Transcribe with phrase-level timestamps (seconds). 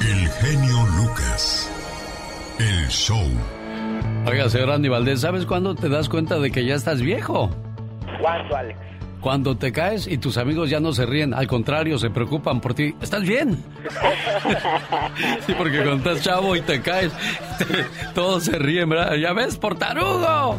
[0.00, 1.70] El genio Lucas.
[2.58, 3.22] El show.
[4.26, 7.50] Oiga, señor Andy Valdés, ¿sabes cuándo te das cuenta de que ya estás viejo?
[8.20, 8.78] ¿Cuándo, Alex?
[9.20, 12.72] Cuando te caes y tus amigos ya no se ríen, al contrario, se preocupan por
[12.74, 12.94] ti.
[13.02, 13.62] ¿Estás bien?
[15.46, 17.12] sí, porque cuando estás chavo y te caes,
[18.14, 19.14] todos se ríen, ¿verdad?
[19.16, 20.58] ¿Ya ves, portarugo?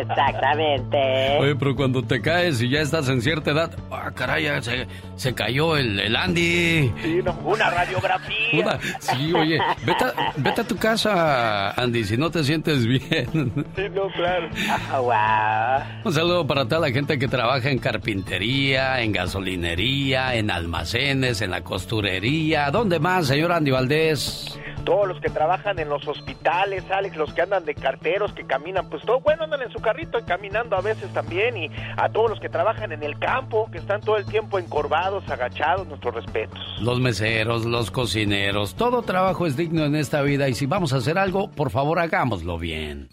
[0.00, 1.38] Exactamente.
[1.40, 4.86] Oye, pero cuando te caes y ya estás en cierta edad, ah, caray, se,
[5.16, 6.92] se cayó el, el Andy.
[7.02, 8.60] Sí, no, una radiografía.
[8.62, 13.52] Una- sí, oye, vete a, vete a tu casa, Andy, si no te sientes bien.
[13.74, 14.48] Sí, no, claro.
[14.94, 15.86] Oh, wow.
[16.04, 21.52] Un saludo para toda la gente que trabaja en carpintería, en gasolinería, en almacenes, en
[21.52, 22.68] la costurería.
[22.72, 24.58] ¿Dónde más, señor Andy Valdés?
[24.84, 28.88] Todos los que trabajan en los hospitales, Alex, los que andan de carteros, que caminan,
[28.90, 31.56] pues todo, bueno, andan en su carrito y caminando a veces también.
[31.56, 35.28] Y a todos los que trabajan en el campo, que están todo el tiempo encorvados,
[35.30, 36.58] agachados, nuestros respetos.
[36.80, 40.96] Los meseros, los cocineros, todo trabajo es digno en esta vida y si vamos a
[40.96, 43.08] hacer algo, por favor hagámoslo bien.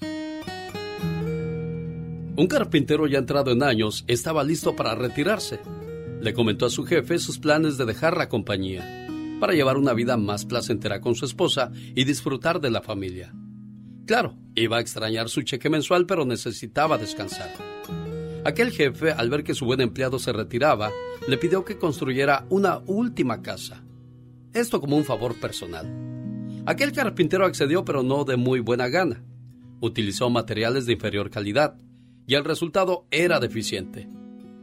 [2.35, 5.59] Un carpintero ya entrado en años estaba listo para retirarse.
[6.19, 9.07] Le comentó a su jefe sus planes de dejar la compañía
[9.39, 13.35] para llevar una vida más placentera con su esposa y disfrutar de la familia.
[14.07, 17.51] Claro, iba a extrañar su cheque mensual, pero necesitaba descansar.
[18.45, 20.91] Aquel jefe, al ver que su buen empleado se retiraba,
[21.27, 23.83] le pidió que construyera una última casa.
[24.53, 25.87] Esto como un favor personal.
[26.65, 29.23] Aquel carpintero accedió, pero no de muy buena gana.
[29.81, 31.77] Utilizó materiales de inferior calidad
[32.25, 34.07] y el resultado era deficiente.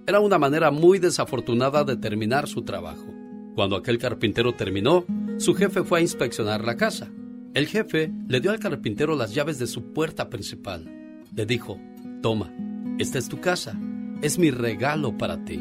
[0.07, 3.07] Era una manera muy desafortunada de terminar su trabajo.
[3.55, 5.05] Cuando aquel carpintero terminó,
[5.39, 7.11] su jefe fue a inspeccionar la casa.
[7.55, 10.89] El jefe le dio al carpintero las llaves de su puerta principal.
[11.35, 11.79] Le dijo,
[12.23, 12.53] toma,
[12.99, 13.79] esta es tu casa,
[14.23, 15.61] es mi regalo para ti.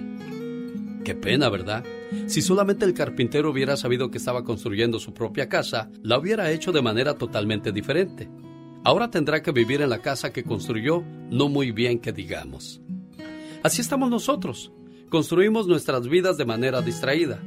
[1.03, 1.83] Qué pena, ¿verdad?
[2.27, 6.71] Si solamente el carpintero hubiera sabido que estaba construyendo su propia casa, la hubiera hecho
[6.71, 8.29] de manera totalmente diferente.
[8.83, 12.81] Ahora tendrá que vivir en la casa que construyó, no muy bien que digamos.
[13.61, 14.71] Así estamos nosotros.
[15.09, 17.41] Construimos nuestras vidas de manera distraída,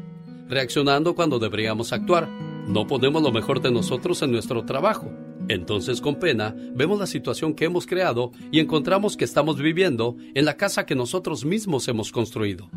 [0.49, 2.29] reaccionando cuando deberíamos actuar.
[2.67, 5.11] No ponemos lo mejor de nosotros en nuestro trabajo.
[5.49, 10.45] Entonces, con pena, vemos la situación que hemos creado y encontramos que estamos viviendo en
[10.45, 12.69] la casa que nosotros mismos hemos construido.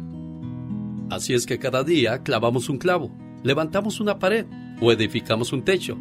[1.09, 3.11] Así es que cada día clavamos un clavo,
[3.43, 4.45] levantamos una pared
[4.81, 5.97] o edificamos un techo.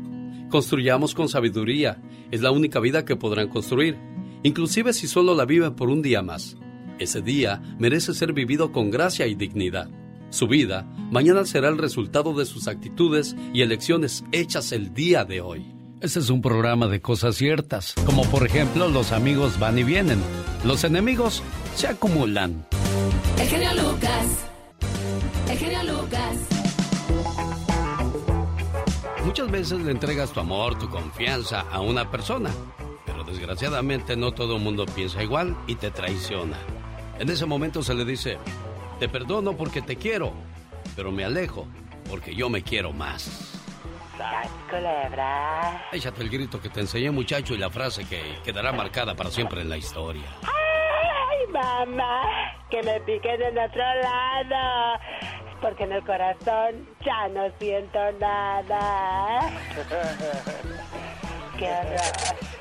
[0.55, 2.01] Construyamos con sabiduría,
[2.31, 3.99] es la única vida que podrán construir,
[4.45, 6.57] inclusive si solo la viven por un día más.
[7.01, 9.91] Ese día merece ser vivido con gracia y dignidad.
[10.31, 15.41] Su vida mañana será el resultado de sus actitudes y elecciones hechas el día de
[15.41, 15.75] hoy.
[16.01, 20.21] Este es un programa de cosas ciertas, como por ejemplo los amigos van y vienen,
[20.65, 21.43] los enemigos
[21.75, 22.65] se acumulan.
[23.41, 24.47] El genio Lucas.
[25.51, 26.54] El genio Lucas.
[29.25, 32.51] Muchas veces le entregas tu amor, tu confianza a una persona,
[33.07, 36.59] pero desgraciadamente no todo el mundo piensa igual y te traiciona.
[37.19, 38.39] En ese momento se le dice,
[39.01, 40.33] te perdono porque te quiero,
[40.95, 41.67] pero me alejo
[42.09, 43.63] porque yo me quiero más.
[44.19, 45.89] ¡Sas, culebra!
[45.91, 49.63] Échate el grito que te enseñé muchacho y la frase que quedará marcada para siempre
[49.63, 50.27] en la historia.
[50.43, 52.23] ¡Ay, mamá!
[52.71, 55.01] Que me piquen en otro lado.
[55.65, 59.41] Porque en el corazón ya no siento nada.
[61.59, 62.54] ¡Qué horror!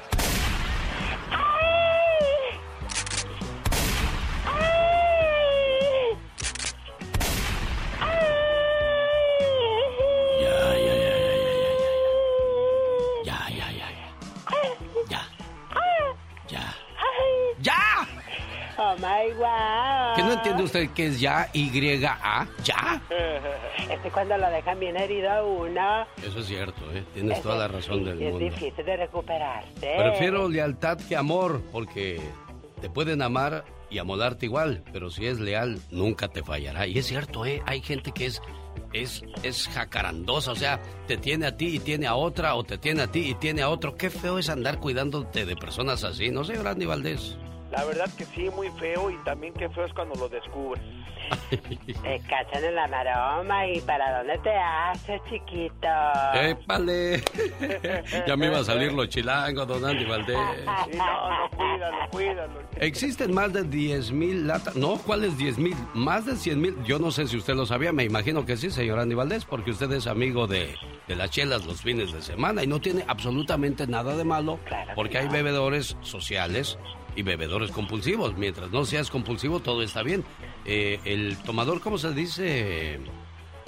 [18.93, 20.15] ¡Oh, my!
[20.15, 22.47] ¿Que no entiende usted qué es ya, Y-A?
[22.63, 23.01] ¿Ya?
[23.89, 26.05] Es que cuando lo dejan bien herido uno...
[26.23, 27.03] Eso es cierto, ¿eh?
[27.13, 28.45] Tienes es toda la razón del mundo.
[28.45, 29.95] Es difícil de recuperarse.
[29.97, 32.21] Prefiero lealtad que amor, porque
[32.81, 36.87] te pueden amar y amolarte igual, pero si es leal, nunca te fallará.
[36.87, 37.61] Y es cierto, ¿eh?
[37.65, 38.41] Hay gente que es,
[38.93, 42.77] es, es jacarandosa, o sea, te tiene a ti y tiene a otra, o te
[42.77, 43.95] tiene a ti y tiene a otro.
[43.95, 47.37] Qué feo es andar cuidándote de personas así, ¿no sé, Randy Valdés?
[47.73, 50.83] La verdad que sí, muy feo y también qué feo es cuando lo descubres.
[51.49, 55.87] Te cachan en la maroma y ¿para dónde te haces, chiquito?
[56.35, 57.23] ¡Épale!
[58.27, 60.37] ya me iba a salir los chilangos, don Andy Valdés.
[60.91, 62.59] Sí, no, no, cuídalo, cuídalo.
[62.75, 64.75] Existen más de 10 mil latas.
[64.75, 65.75] No, ¿cuáles 10 mil?
[65.93, 66.83] Más de 100 mil.
[66.83, 69.71] Yo no sé si usted lo sabía, me imagino que sí, señor Andy Valdés, porque
[69.71, 70.75] usted es amigo de,
[71.07, 74.59] de las chelas los fines de semana y no tiene absolutamente nada de malo,
[74.95, 76.77] porque hay bebedores sociales
[77.15, 78.35] y bebedores compulsivos.
[78.37, 80.23] Mientras no seas compulsivo, todo está bien.
[80.65, 82.99] Eh, el tomador, ¿cómo se dice?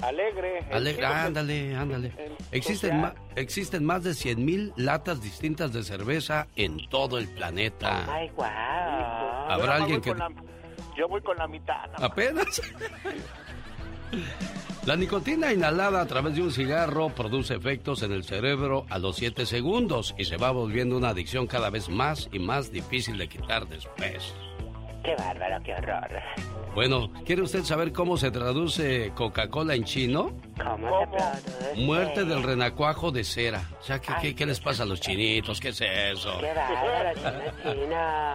[0.02, 0.60] Alegre.
[0.72, 2.12] Alegre, ándale, ándale.
[2.52, 8.04] Existen, ma- existen más de 100 mil latas distintas de cerveza en todo el planeta.
[8.12, 8.44] Ay, wow.
[8.44, 10.14] Habrá alguien que...
[10.96, 11.90] Yo voy con la mitad.
[12.02, 12.60] Apenas.
[14.86, 19.16] La nicotina inhalada a través de un cigarro produce efectos en el cerebro a los
[19.16, 23.28] 7 segundos y se va volviendo una adicción cada vez más y más difícil de
[23.28, 24.32] quitar después.
[25.02, 26.08] Qué bárbaro, qué horror.
[26.74, 30.32] Bueno, ¿quiere usted saber cómo se traduce Coca-Cola en chino?
[30.56, 31.18] ¿Cómo, ¿Cómo?
[31.74, 31.80] se?
[31.80, 33.62] Muerte del renacuajo de cera.
[33.80, 35.58] O sea, ¿qué, qué, qué les pasa a los chinitos?
[35.60, 36.38] ¿Qué es eso?
[36.38, 38.34] Qué bárbaro, chino, chino.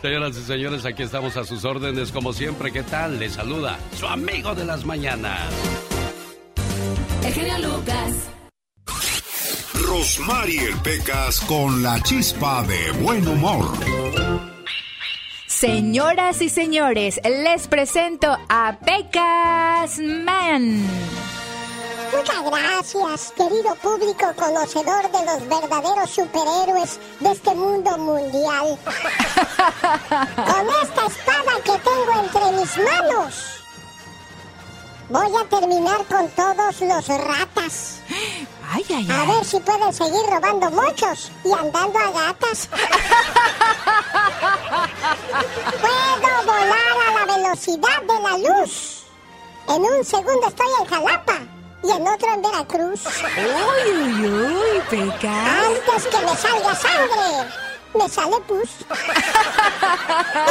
[0.00, 2.70] Señoras y señores, aquí estamos a sus órdenes como siempre.
[2.70, 3.18] ¿Qué tal?
[3.18, 5.52] Les saluda su amigo de las mañanas.
[7.24, 8.30] El genio Lucas.
[9.74, 13.66] Rosmarie Pecas con la chispa de buen humor.
[15.46, 21.27] Señoras y señores, les presento a Pecas Man.
[22.12, 28.78] Muchas gracias, querido público conocedor de los verdaderos superhéroes de este mundo mundial.
[30.36, 33.64] Con esta espada que tengo entre mis manos,
[35.08, 38.00] voy a terminar con todos los ratas.
[38.70, 42.68] Ay, ay, A ver si pueden seguir robando muchos y andando a gatas.
[45.80, 49.04] Puedo volar a la velocidad de la luz.
[49.68, 53.00] En un segundo estoy en Jalapa y en otro en Veracruz.
[53.36, 55.66] Uy, uy, uy, Pecas.
[55.66, 57.50] Antes que me salga sangre,
[57.94, 58.70] me sale pus.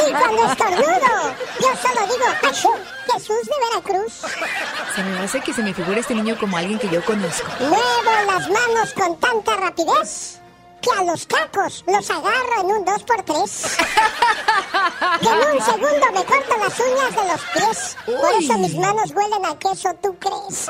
[0.06, 2.70] Y cuando estornudo, yo solo digo, ¡Achú!
[3.12, 4.12] Jesús de Veracruz.
[4.94, 7.48] Se me hace que se me figura este niño como alguien que yo conozco.
[7.60, 10.37] Muevo las manos con tanta rapidez
[10.80, 13.76] que a los cacos los agarro en un 2x3.
[15.20, 17.96] Que en un segundo me corto las uñas de los pies.
[18.06, 20.68] Por eso mis manos huelen a queso, ¿tú crees?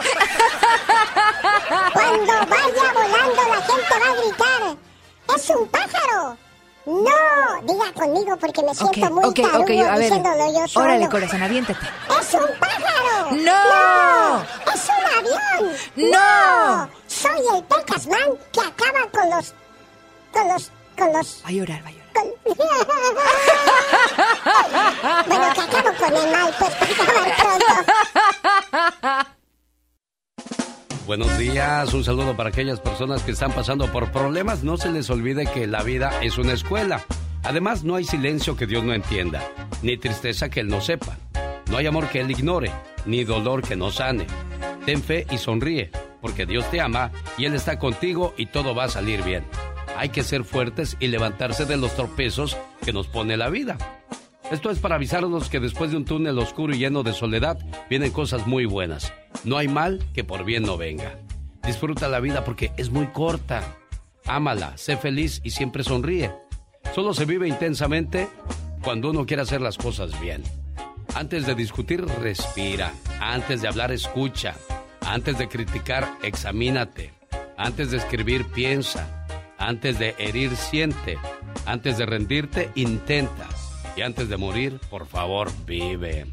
[1.93, 4.77] Cuando vaya volando la gente va a gritar,
[5.37, 6.37] ¡es un pájaro!
[6.87, 10.01] No, diga conmigo porque me siento muy ok, tarugo ok, a ver.
[10.01, 10.85] diciéndolo yo solo.
[10.87, 11.87] Órale, corazón, aviéntate.
[12.19, 13.31] ¡Es un pájaro!
[13.33, 14.43] ¡No!
[14.73, 15.77] ¡Es un avión!
[15.97, 16.89] ¡No!
[17.07, 19.55] Soy el Pecasman que acaba con los...
[20.33, 20.71] con los...
[20.97, 21.43] con los...
[21.45, 22.09] Va a llorar, va a llorar.
[22.15, 22.29] con-
[25.29, 27.67] bueno, que acabo con el mal, pues para acabar pronto.
[31.07, 34.63] Buenos días, un saludo para aquellas personas que están pasando por problemas.
[34.63, 37.03] No se les olvide que la vida es una escuela.
[37.45, 39.43] Además, no hay silencio que Dios no entienda,
[39.83, 41.17] ni tristeza que Él no sepa.
[41.71, 42.71] No hay amor que Él ignore,
[43.07, 44.27] ni dolor que no sane.
[44.85, 45.91] Ten fe y sonríe,
[46.21, 49.47] porque Dios te ama y Él está contigo y todo va a salir bien.
[49.99, 53.77] Hay que ser fuertes y levantarse de los tropezos que nos pone la vida.
[54.53, 57.59] Esto es para avisarnos que después de un túnel oscuro y lleno de soledad
[57.91, 59.13] vienen cosas muy buenas.
[59.43, 61.19] No hay mal que por bien no venga.
[61.65, 63.77] Disfruta la vida porque es muy corta.
[64.25, 66.33] Ámala, sé feliz y siempre sonríe.
[66.95, 68.29] Solo se vive intensamente
[68.85, 70.45] cuando uno quiere hacer las cosas bien.
[71.17, 72.93] Antes de discutir, respira.
[73.21, 74.55] Antes de hablar, escucha.
[75.01, 77.11] Antes de criticar, examínate.
[77.57, 79.18] Antes de escribir, piensa.
[79.59, 81.19] Antes de herir, siente.
[81.67, 83.49] Antes de rendirte, intenta.
[83.97, 86.27] Y antes de morir, por favor, vive.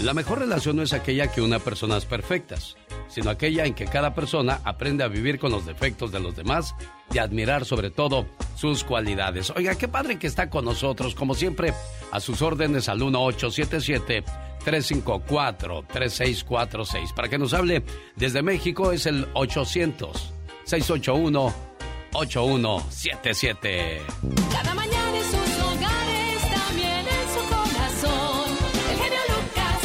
[0.00, 2.76] La mejor relación no es aquella que una personas perfectas,
[3.08, 6.74] sino aquella en que cada persona aprende a vivir con los defectos de los demás
[7.12, 8.26] y admirar sobre todo
[8.56, 9.50] sus cualidades.
[9.50, 11.72] Oiga, qué padre que está con nosotros, como siempre,
[12.10, 14.24] a sus órdenes al 1877
[14.64, 17.12] 354 3646.
[17.12, 17.84] Para que nos hable
[18.16, 20.32] desde México es el 800
[20.64, 21.73] 681
[22.14, 24.02] 8177.
[24.50, 28.50] Cada mañana en sus hogares, también en su corazón.
[28.90, 29.80] El genio Lucas.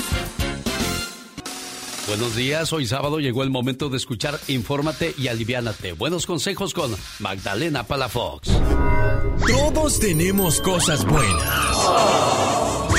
[2.08, 5.94] Buenos días, hoy sábado llegó el momento de escuchar Infórmate y Aliviánate.
[5.94, 8.50] Buenos consejos con Magdalena Palafox.
[9.48, 11.78] Todos tenemos cosas buenas.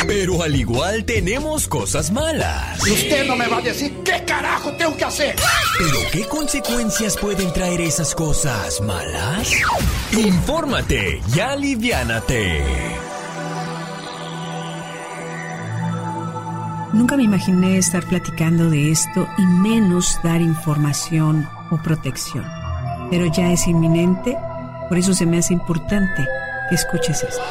[0.06, 2.84] Pero al igual tenemos cosas malas.
[2.86, 5.36] Y usted no me va a decir qué carajo tengo que hacer.
[5.80, 9.50] ¿Pero qué consecuencias pueden traer esas cosas malas?
[10.12, 12.62] Infórmate y aliviánate.
[16.92, 22.44] Nunca me imaginé estar platicando de esto y menos dar información o protección.
[23.10, 24.36] Pero ya es inminente,
[24.90, 26.26] por eso se me hace importante
[26.68, 27.42] que escuches esto.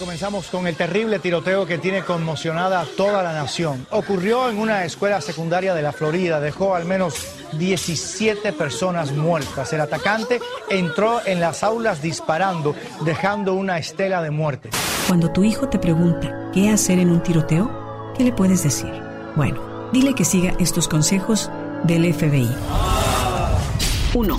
[0.00, 3.86] Comenzamos con el terrible tiroteo que tiene conmocionada a toda la nación.
[3.90, 7.14] Ocurrió en una escuela secundaria de la Florida, dejó al menos
[7.52, 9.72] 17 personas muertas.
[9.72, 14.70] El atacante entró en las aulas disparando, dejando una estela de muerte.
[15.06, 18.90] Cuando tu hijo te pregunta qué hacer en un tiroteo, ¿qué le puedes decir?
[19.36, 21.50] Bueno, Dile que siga estos consejos
[21.82, 22.48] del FBI.
[24.14, 24.36] 1.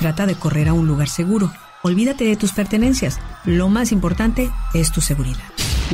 [0.00, 1.50] Trata de correr a un lugar seguro.
[1.82, 3.18] Olvídate de tus pertenencias.
[3.44, 5.42] Lo más importante es tu seguridad.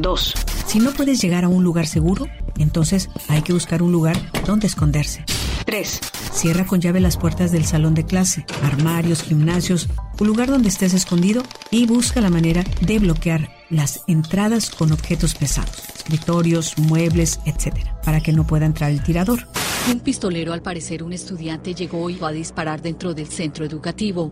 [0.00, 0.34] 2.
[0.66, 2.26] Si no puedes llegar a un lugar seguro,
[2.58, 5.24] entonces hay que buscar un lugar donde esconderse.
[5.64, 6.00] 3.
[6.30, 9.88] Cierra con llave las puertas del salón de clase, armarios, gimnasios
[10.20, 15.34] o lugar donde estés escondido y busca la manera de bloquear las entradas con objetos
[15.34, 17.74] pesados, escritorios, muebles, etc.,
[18.04, 19.48] para que no pueda entrar el tirador.
[19.90, 24.30] Un pistolero, al parecer un estudiante, llegó y va a disparar dentro del centro educativo.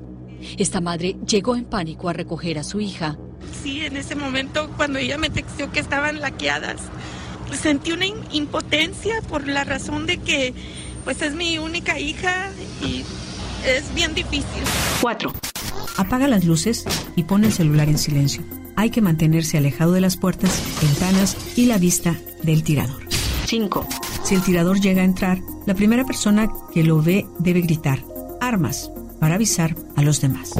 [0.58, 3.18] Esta madre llegó en pánico a recoger a su hija.
[3.62, 6.80] Sí, en ese momento, cuando ella me texteó que estaban laqueadas,
[7.60, 10.54] sentí una impotencia por la razón de que,
[11.04, 12.50] pues, es mi única hija
[12.82, 13.04] y
[13.66, 14.62] es bien difícil.
[15.00, 15.32] 4.
[15.96, 18.42] Apaga las luces y pon el celular en silencio.
[18.76, 23.02] Hay que mantenerse alejado de las puertas, ventanas y la vista del tirador.
[23.46, 23.86] 5.
[24.24, 28.04] Si el tirador llega a entrar, la primera persona que lo ve debe gritar
[28.40, 30.52] armas para avisar a los demás.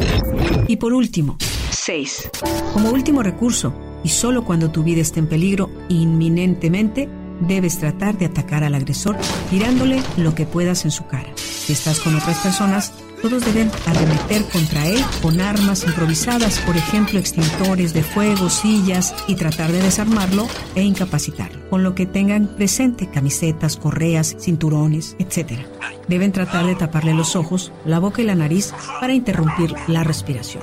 [0.69, 1.37] Y por último,
[1.71, 2.31] 6.
[2.73, 3.73] Como último recurso,
[4.03, 7.09] y solo cuando tu vida esté en peligro inminentemente,
[7.41, 9.17] debes tratar de atacar al agresor
[9.51, 11.29] tirándole lo que puedas en su cara.
[11.37, 12.93] Si estás con otras personas,
[13.23, 19.35] todos deben arremeter contra él con armas improvisadas, por ejemplo, extintores de fuego, sillas, y
[19.35, 25.61] tratar de desarmarlo e incapacitarlo, con lo que tengan presente camisetas, correas, cinturones, etc.
[26.09, 30.63] Deben tratar de taparle los ojos, la boca y la nariz para interrumpir la respiración.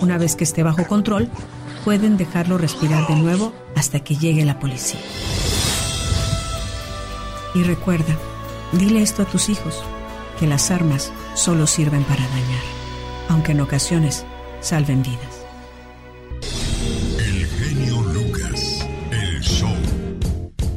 [0.00, 1.28] Una vez que esté bajo control,
[1.84, 5.00] pueden dejarlo respirar de nuevo hasta que llegue la policía.
[7.54, 8.16] Y recuerda,
[8.72, 9.82] dile esto a tus hijos,
[10.42, 12.64] que las armas solo sirven para dañar,
[13.28, 14.26] aunque en ocasiones
[14.60, 15.46] salven vidas.
[17.16, 19.70] El genio Lucas, el show.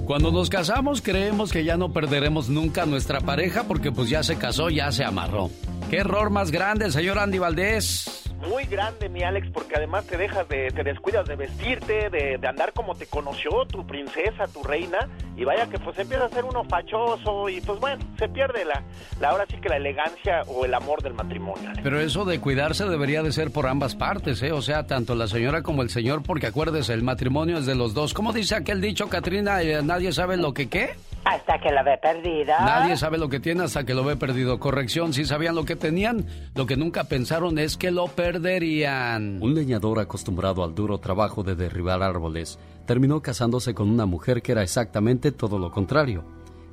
[0.06, 4.22] Cuando nos casamos creemos que ya no perderemos nunca a nuestra pareja porque pues ya
[4.22, 5.50] se casó, ya se amarró.
[5.90, 8.25] ¿Qué error más grande, señor Andy Valdés?
[8.42, 12.48] Muy grande, mi Alex, porque además te dejas de, te descuidas de vestirte, de, de
[12.48, 16.46] andar como te conoció tu princesa, tu reina, y vaya que pues empieza a ser
[16.46, 18.84] uno fachoso y pues bueno, se pierde la,
[19.20, 21.72] la ahora sí que la elegancia o el amor del matrimonio.
[21.82, 24.52] Pero eso de cuidarse debería de ser por ambas partes, ¿eh?
[24.52, 27.94] O sea, tanto la señora como el señor, porque acuérdese, el matrimonio es de los
[27.94, 28.14] dos.
[28.14, 29.62] ¿Cómo dice aquel dicho, Katrina?
[29.62, 30.96] Eh, ¿Nadie sabe lo que qué?
[31.26, 32.64] Hasta que la ve perdida.
[32.64, 34.60] Nadie sabe lo que tiene hasta que lo ve perdido.
[34.60, 39.42] Corrección, si sabían lo que tenían, lo que nunca pensaron es que lo perderían.
[39.42, 44.52] Un leñador acostumbrado al duro trabajo de derribar árboles terminó casándose con una mujer que
[44.52, 46.24] era exactamente todo lo contrario.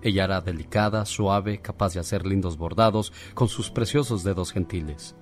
[0.03, 5.15] Ella era delicada, suave, capaz de hacer lindos bordados con sus preciosos dedos gentiles.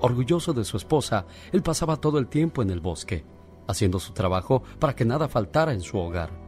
[0.00, 3.24] Orgulloso de su esposa, él pasaba todo el tiempo en el bosque,
[3.66, 6.45] haciendo su trabajo para que nada faltara en su hogar.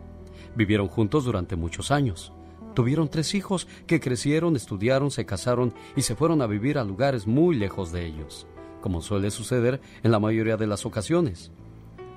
[0.56, 2.32] Vivieron juntos durante muchos años.
[2.74, 7.26] Tuvieron tres hijos que crecieron, estudiaron, se casaron y se fueron a vivir a lugares
[7.26, 8.46] muy lejos de ellos,
[8.80, 11.50] como suele suceder en la mayoría de las ocasiones.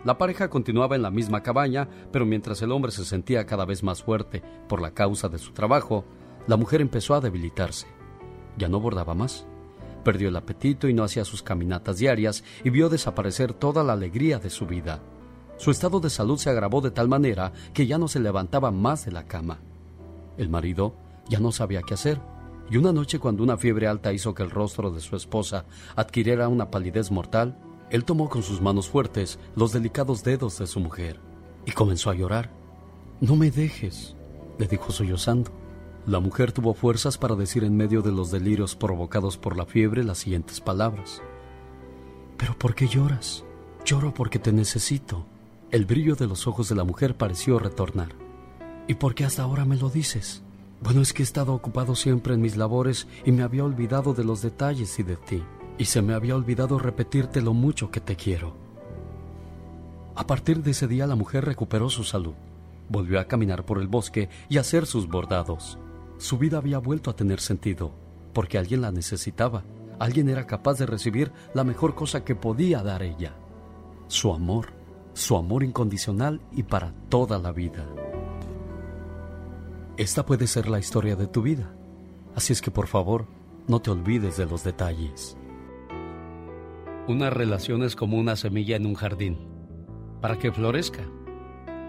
[0.03, 3.83] La pareja continuaba en la misma cabaña, pero mientras el hombre se sentía cada vez
[3.83, 6.05] más fuerte por la causa de su trabajo,
[6.47, 7.88] la mujer empezó a debilitarse.
[8.57, 9.45] Ya no bordaba más.
[10.03, 14.39] Perdió el apetito y no hacía sus caminatas diarias y vio desaparecer toda la alegría
[14.39, 15.01] de su vida.
[15.62, 19.06] Su estado de salud se agravó de tal manera que ya no se levantaba más
[19.06, 19.60] de la cama.
[20.36, 20.96] El marido
[21.30, 22.20] ya no sabía qué hacer,
[22.72, 25.65] y una noche cuando una fiebre alta hizo que el rostro de su esposa
[25.96, 27.60] adquiriera una palidez mortal,
[27.91, 31.20] él tomó con sus manos fuertes los delicados dedos de su mujer
[31.68, 32.50] y comenzó a llorar.
[33.20, 34.15] No me dejes,
[34.58, 35.51] le dijo sollozando.
[36.08, 40.03] La mujer tuvo fuerzas para decir en medio de los delirios provocados por la fiebre
[40.03, 41.22] las siguientes palabras.
[42.38, 43.46] ¿Pero por qué lloras?
[43.86, 45.27] Lloro porque te necesito.
[45.71, 48.09] El brillo de los ojos de la mujer pareció retornar.
[48.89, 50.43] ¿Y por qué hasta ahora me lo dices?
[50.81, 54.25] Bueno, es que he estado ocupado siempre en mis labores y me había olvidado de
[54.25, 55.41] los detalles y de ti.
[55.77, 58.53] Y se me había olvidado repetirte lo mucho que te quiero.
[60.13, 62.33] A partir de ese día la mujer recuperó su salud.
[62.89, 65.79] Volvió a caminar por el bosque y a hacer sus bordados.
[66.17, 67.93] Su vida había vuelto a tener sentido,
[68.33, 69.63] porque alguien la necesitaba.
[69.99, 73.35] Alguien era capaz de recibir la mejor cosa que podía dar ella.
[74.07, 74.80] Su amor
[75.13, 77.86] su amor incondicional y para toda la vida.
[79.98, 81.74] Esta puede ser la historia de tu vida,
[82.36, 83.27] así es que por favor,
[83.68, 85.38] no te olvides de los detalles.
[87.08, 89.38] Una relación es como una semilla en un jardín.
[90.22, 91.03] Para que florezca,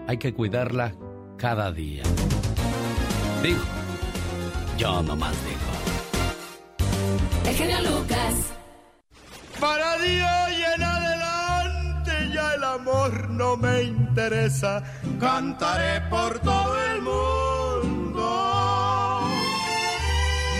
[0.07, 0.95] hay que cuidarla
[1.37, 2.03] cada día.
[3.43, 3.61] Digo,
[4.77, 5.59] yo nomás digo.
[7.49, 8.53] El genio Lucas.
[9.59, 10.81] Para Dios y
[12.73, 14.83] amor no me interesa.
[15.19, 18.25] Cantaré por todo el mundo.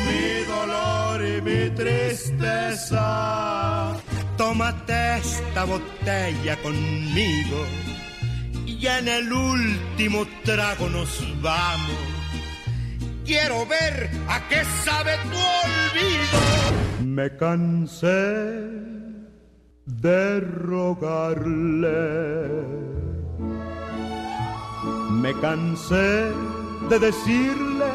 [0.06, 3.06] mi dolor y mi tristeza.
[4.38, 7.66] Tómate esta botella conmigo
[8.66, 11.98] y en el último trago nos vamos.
[13.26, 16.40] Quiero ver a qué sabe tu olvido.
[17.06, 18.93] Me cansé
[19.86, 21.84] de rogarle.
[25.12, 26.32] Me cansé
[26.90, 27.86] de decirle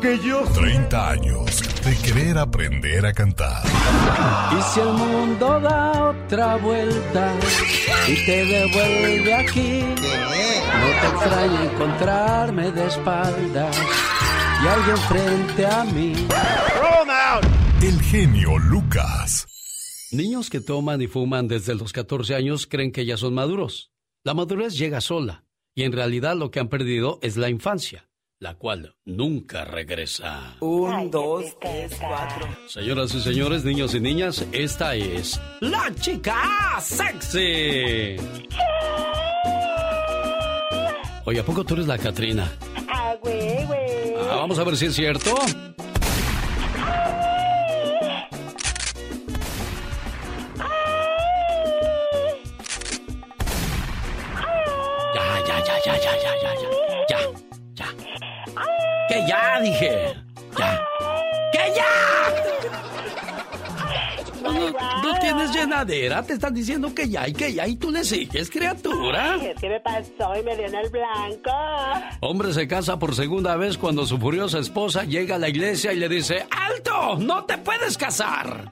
[0.00, 0.44] que yo...
[0.44, 3.62] 30 años de querer aprender a cantar.
[3.66, 7.32] Y si el mundo da otra vuelta
[8.08, 13.76] y te devuelve aquí, no te extraña encontrarme de espaldas
[14.62, 16.26] y alguien frente a mí.
[17.82, 19.46] El genio Lucas.
[20.16, 23.92] Niños que toman y fuman desde los 14 años creen que ya son maduros.
[24.24, 25.44] La madurez llega sola
[25.74, 28.08] y en realidad lo que han perdido es la infancia,
[28.38, 30.56] la cual nunca regresa.
[30.60, 32.48] Un, dos, tres, cuatro.
[32.66, 38.16] Señoras y señores, niños y niñas, esta es la chica sexy.
[41.26, 42.50] Oye, ¿a poco tú eres la Catrina?
[42.88, 44.14] Ah, güey, güey.
[44.30, 45.34] Ah, vamos a ver si es cierto.
[55.84, 56.68] ya, ya, ya, ya, ya.
[57.08, 57.18] Ya,
[57.74, 57.86] ya.
[59.08, 60.14] Que ya, dije.
[60.58, 60.86] Ya.
[61.52, 61.84] ¡Que ya!
[64.42, 68.04] No, no, tienes llenadera, te están diciendo que ya y que ya y tú le
[68.04, 69.36] sigues, criatura.
[69.36, 71.50] Es que me pasó y me dio en el blanco.
[72.20, 75.96] Hombre se casa por segunda vez cuando su furiosa esposa llega a la iglesia y
[75.96, 77.16] le dice, ¡Alto!
[77.18, 78.70] ¡No te puedes casar!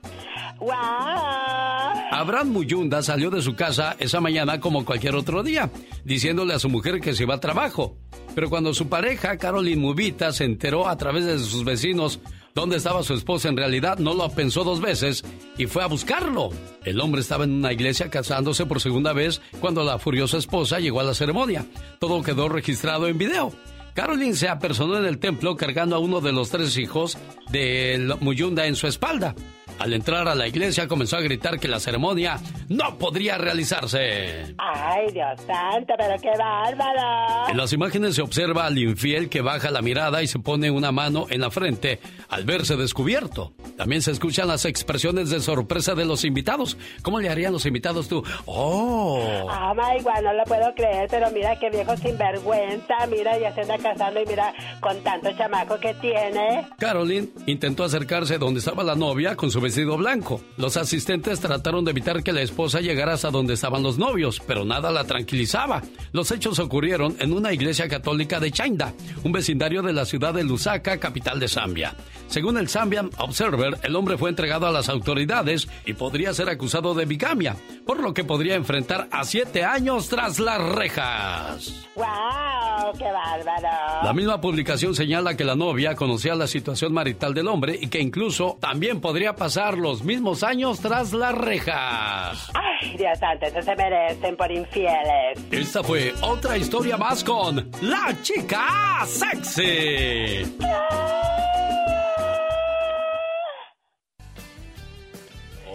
[2.10, 5.70] Abraham Muyunda salió de su casa esa mañana como cualquier otro día,
[6.04, 7.96] diciéndole a su mujer que se iba a trabajo.
[8.34, 12.20] Pero cuando su pareja, Caroline Mubita, se enteró a través de sus vecinos
[12.54, 15.24] dónde estaba su esposa en realidad, no lo pensó dos veces
[15.58, 16.50] y fue a buscarlo.
[16.84, 21.00] El hombre estaba en una iglesia casándose por segunda vez cuando la furiosa esposa llegó
[21.00, 21.66] a la ceremonia.
[21.98, 23.52] Todo quedó registrado en video.
[23.94, 27.16] Caroline se apersonó en el templo cargando a uno de los tres hijos
[27.50, 29.34] de Muyunda en su espalda.
[29.78, 34.54] Al entrar a la iglesia comenzó a gritar que la ceremonia no podría realizarse.
[34.58, 37.48] Ay, Dios santo, pero qué bárbaro.
[37.48, 40.92] En las imágenes se observa al infiel que baja la mirada y se pone una
[40.92, 43.52] mano en la frente al verse descubierto.
[43.76, 46.76] También se escuchan las expresiones de sorpresa de los invitados.
[47.02, 48.22] ¿Cómo le harían los invitados tú?
[48.46, 49.46] ¡Oh!
[49.50, 52.94] Ah, my God, no lo puedo creer, pero mira qué viejo sinvergüenza.
[53.10, 56.68] Mira, ya se anda casando y mira con tanto chamaco que tiene.
[56.78, 60.42] Caroline intentó acercarse donde estaba la novia con su vestido blanco.
[60.58, 64.64] Los asistentes trataron de evitar que la esposa llegara hasta donde estaban los novios, pero
[64.64, 65.82] nada la tranquilizaba.
[66.12, 68.92] Los hechos ocurrieron en una iglesia católica de Chainda,
[69.24, 71.96] un vecindario de la ciudad de Lusaka, capital de Zambia.
[72.26, 76.94] Según el Zambian Observer, el hombre fue entregado a las autoridades y podría ser acusado
[76.94, 77.56] de bigamia,
[77.86, 81.88] por lo que podría enfrentar a siete años tras las rejas.
[81.94, 82.92] ¡Wow!
[82.98, 84.02] ¡Qué bárbaro!
[84.02, 88.00] La misma publicación señala que la novia conocía la situación marital del hombre y que
[88.00, 92.50] incluso también podría pasar los mismos años tras las rejas.
[92.54, 95.38] Ay, Dios santo, eso se merecen por infieles.
[95.50, 100.56] Esta fue otra historia más con La Chica Sexy.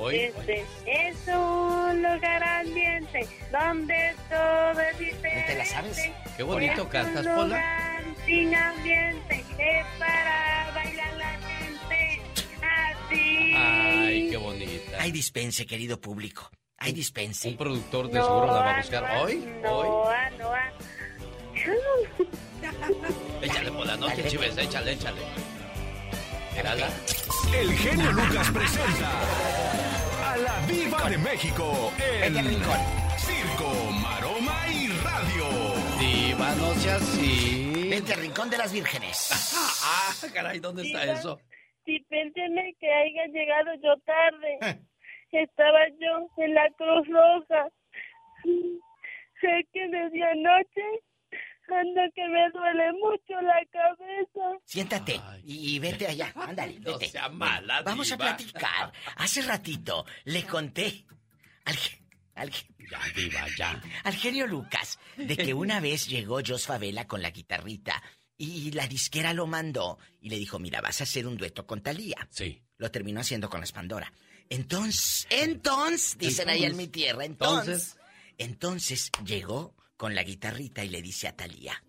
[0.02, 5.52] Hoy, Este es un lugar ambiente donde todo es diferente.
[5.52, 6.12] ¿Te la sabes?
[6.38, 7.46] Qué bonito Es cantas, un Pola.
[7.48, 12.22] lugar sin ambiente es para bailar la gente
[12.62, 13.54] así.
[13.56, 15.02] Ay, qué bonita.
[15.02, 16.50] Hay dispense, querido público.
[16.78, 17.50] Hay dispense.
[17.50, 19.46] Un productor de seguro la va a buscar hoy.
[19.68, 19.88] Hoy.
[23.42, 25.22] Échale, Pola, no te chives, échale, échale.
[26.60, 29.22] El genio Lucas presenta
[30.30, 32.36] a la Viva de México en
[33.18, 35.46] Circo, Maroma y Radio.
[36.02, 37.88] Diva, no sea así.
[37.90, 39.56] Vente al Rincón de las Vírgenes.
[39.86, 41.40] Ah, caray, ¿dónde está eso?
[41.86, 44.58] Si pénseme que haya llegado yo tarde.
[44.62, 44.80] Eh.
[45.32, 47.70] Estaba yo en la Cruz Roja.
[49.40, 50.84] Sé que desde anoche
[51.72, 54.60] anda que me duele mucho la cabeza.
[54.66, 56.32] Siéntate y y vete allá.
[56.36, 57.10] Ándale, No vete.
[57.12, 58.92] sea mala, Vamos a platicar.
[59.18, 61.06] Hace ratito le conté
[61.66, 61.76] al,
[62.36, 63.82] al, Ya, diva, ya.
[64.04, 68.02] al genio Lucas de que una vez llegó Jos Favela con la guitarrita
[68.38, 71.82] y la disquera lo mandó y le dijo, mira, vas a hacer un dueto con
[71.84, 72.26] Talía.
[72.32, 72.62] Sí.
[72.78, 74.12] Lo terminó haciendo con las Pandora.
[74.48, 77.98] Entonces, entonces, dicen ahí en mi tierra, entonces,
[78.38, 81.84] entonces llegó con la guitarrita y le dice a Talía,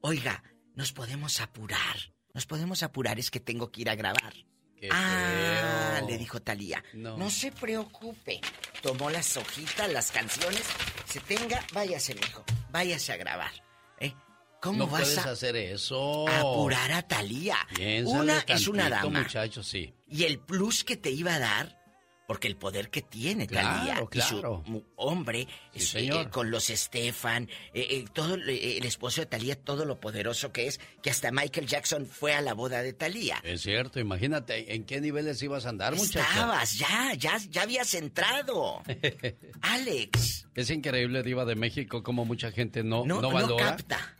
[0.00, 0.42] oiga,
[0.74, 4.34] nos podemos apurar nos podemos apurar, es que tengo que ir a grabar.
[4.76, 6.08] Qué ah, feo.
[6.08, 6.82] le dijo Talía.
[6.92, 7.16] No.
[7.16, 7.30] No.
[7.30, 8.40] se preocupe.
[8.82, 10.62] Tomó las hojitas, las canciones.
[11.06, 12.44] Se tenga, váyase, mijo.
[12.72, 13.52] Váyase a grabar.
[14.00, 14.12] ¿Eh?
[14.60, 16.28] ¿Cómo no vas puedes a hacer eso.
[16.28, 17.56] apurar a Talía?
[17.76, 19.20] Piénsale Una es una dama.
[19.20, 19.94] muchacho, sí.
[20.08, 21.83] Y el plus que te iba a dar,
[22.26, 24.64] porque el poder que tiene Claro, Talía y su claro.
[24.96, 26.26] hombre, Sí, es, señor.
[26.26, 30.50] eh, con los Stefan, eh, eh, todo eh, el esposo de Talía, todo lo poderoso
[30.52, 33.40] que es, que hasta Michael Jackson fue a la boda de Talía.
[33.44, 36.20] Es cierto, imagínate en qué niveles ibas a andar, muchacho.
[36.20, 38.82] Estabas, ya, ya, ya habías entrado.
[39.60, 40.46] Alex.
[40.54, 43.64] Es increíble, Diva de México, como mucha gente no, No, no no valora.
[43.76, 44.16] capta.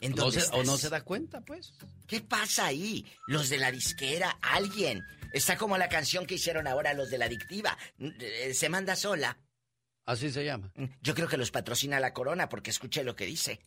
[0.00, 1.74] ¿En no o no se da cuenta, pues.
[2.08, 3.06] ¿Qué pasa ahí?
[3.28, 5.02] Los de la disquera, alguien.
[5.32, 7.76] Está como la canción que hicieron ahora los de la adictiva.
[7.98, 9.38] Eh, Se manda sola.
[10.04, 10.72] Así se llama.
[11.00, 13.60] Yo creo que los patrocina la corona porque escuché lo que dice.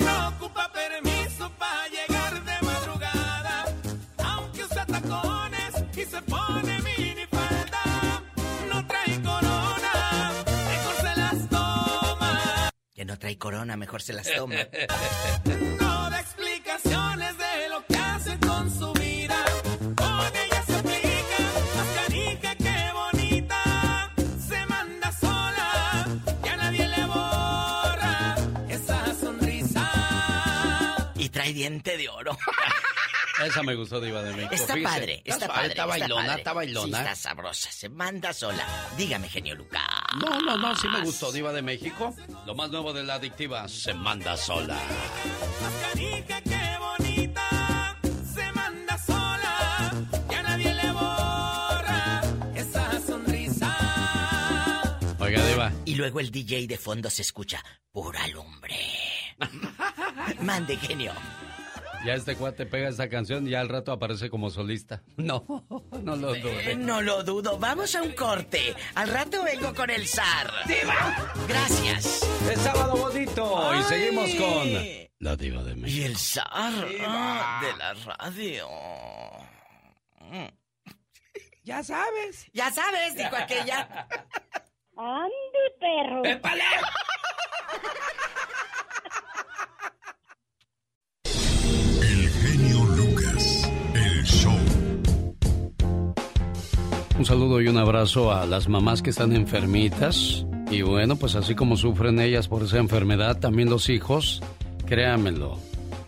[0.00, 3.64] No ocupa permiso para llegar de madrugada.
[4.18, 8.22] Aunque usa tacones y se pone minifalda.
[8.72, 10.32] No trae corona,
[10.68, 12.70] mejor se las toma.
[12.94, 14.54] Que no trae corona, mejor se las toma.
[31.44, 32.36] trae diente de oro.
[33.44, 34.54] Esa me gustó, Diva de México.
[34.54, 34.94] Está Fíjese.
[34.94, 35.62] padre, está padre.
[35.62, 36.38] Está está bailona, padre.
[36.38, 36.98] está bailona.
[36.98, 38.64] Sí, está sabrosa, se manda sola.
[38.96, 39.82] Dígame, genio Lucas.
[40.20, 42.14] No, no, no, sí me gustó, Diva de México.
[42.46, 44.78] Lo más nuevo de la adictiva, se manda sola.
[55.94, 58.76] Y luego el DJ de fondo se escucha, pura lumbre.
[60.40, 61.12] Mande, genio.
[62.04, 65.04] Ya este cuate pega esta canción y ya al rato aparece como solista.
[65.16, 65.44] No,
[66.02, 66.74] no lo Eh, dude.
[66.76, 67.58] no lo dudo.
[67.58, 68.74] Vamos a un corte.
[68.96, 70.52] Al rato vengo con el zar.
[71.46, 72.22] Gracias.
[72.50, 74.72] Es sábado bonito y seguimos con
[75.20, 76.06] la Diva de Y México.
[76.06, 76.44] el zar
[77.06, 78.68] ah, de la radio.
[81.62, 82.46] Ya sabes.
[82.52, 84.08] Ya sabes, dijo aquella.
[84.96, 86.22] ¡Ande, perro!
[92.00, 93.70] El genio Lucas.
[93.94, 94.56] El show.
[97.18, 100.46] Un saludo y un abrazo a las mamás que están enfermitas.
[100.70, 104.42] Y bueno, pues así como sufren ellas por esa enfermedad, también los hijos,
[104.86, 105.58] créanmelo.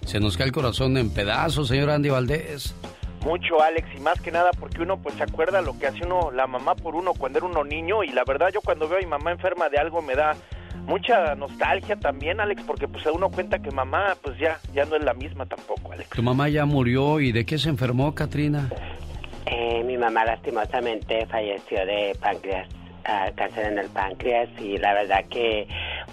[0.04, 2.72] Se nos cae el corazón en pedazos, señor Andy Valdés.
[3.26, 6.30] Mucho, Alex, y más que nada porque uno pues se acuerda lo que hace uno,
[6.30, 9.00] la mamá por uno cuando era uno niño y la verdad yo cuando veo a
[9.00, 10.36] mi mamá enferma de algo me da
[10.86, 15.02] mucha nostalgia también, Alex, porque pues uno cuenta que mamá pues ya, ya no es
[15.02, 16.10] la misma tampoco, Alex.
[16.10, 18.70] Tu mamá ya murió y ¿de qué se enfermó, Katrina?
[19.46, 22.68] Eh, mi mamá lastimosamente falleció de páncreas,
[23.06, 25.66] ah, cáncer en el páncreas y la verdad que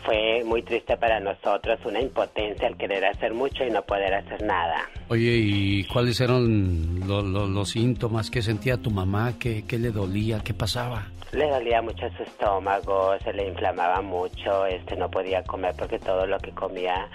[0.05, 4.41] fue muy triste para nosotros, una impotencia al querer hacer mucho y no poder hacer
[4.43, 4.89] nada.
[5.09, 8.29] Oye, ¿y cuáles eran lo- lo- los síntomas?
[8.29, 9.33] ¿Qué sentía tu mamá?
[9.39, 10.41] ¿Qué, ¿Qué le dolía?
[10.43, 11.07] ¿Qué pasaba?
[11.33, 16.27] Le dolía mucho su estómago, se le inflamaba mucho, este no podía comer porque todo
[16.27, 17.09] lo que comía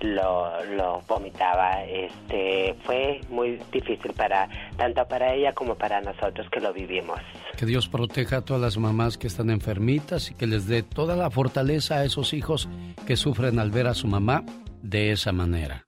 [0.00, 1.82] lo, lo vomitaba.
[1.84, 7.18] Este fue muy difícil para tanto para ella como para nosotros que lo vivimos.
[7.56, 11.16] Que Dios proteja a todas las mamás que están enfermitas y que les dé toda
[11.16, 12.68] la fortaleza a esos hijos
[13.06, 14.44] que sufren al ver a su mamá
[14.82, 15.86] de esa manera.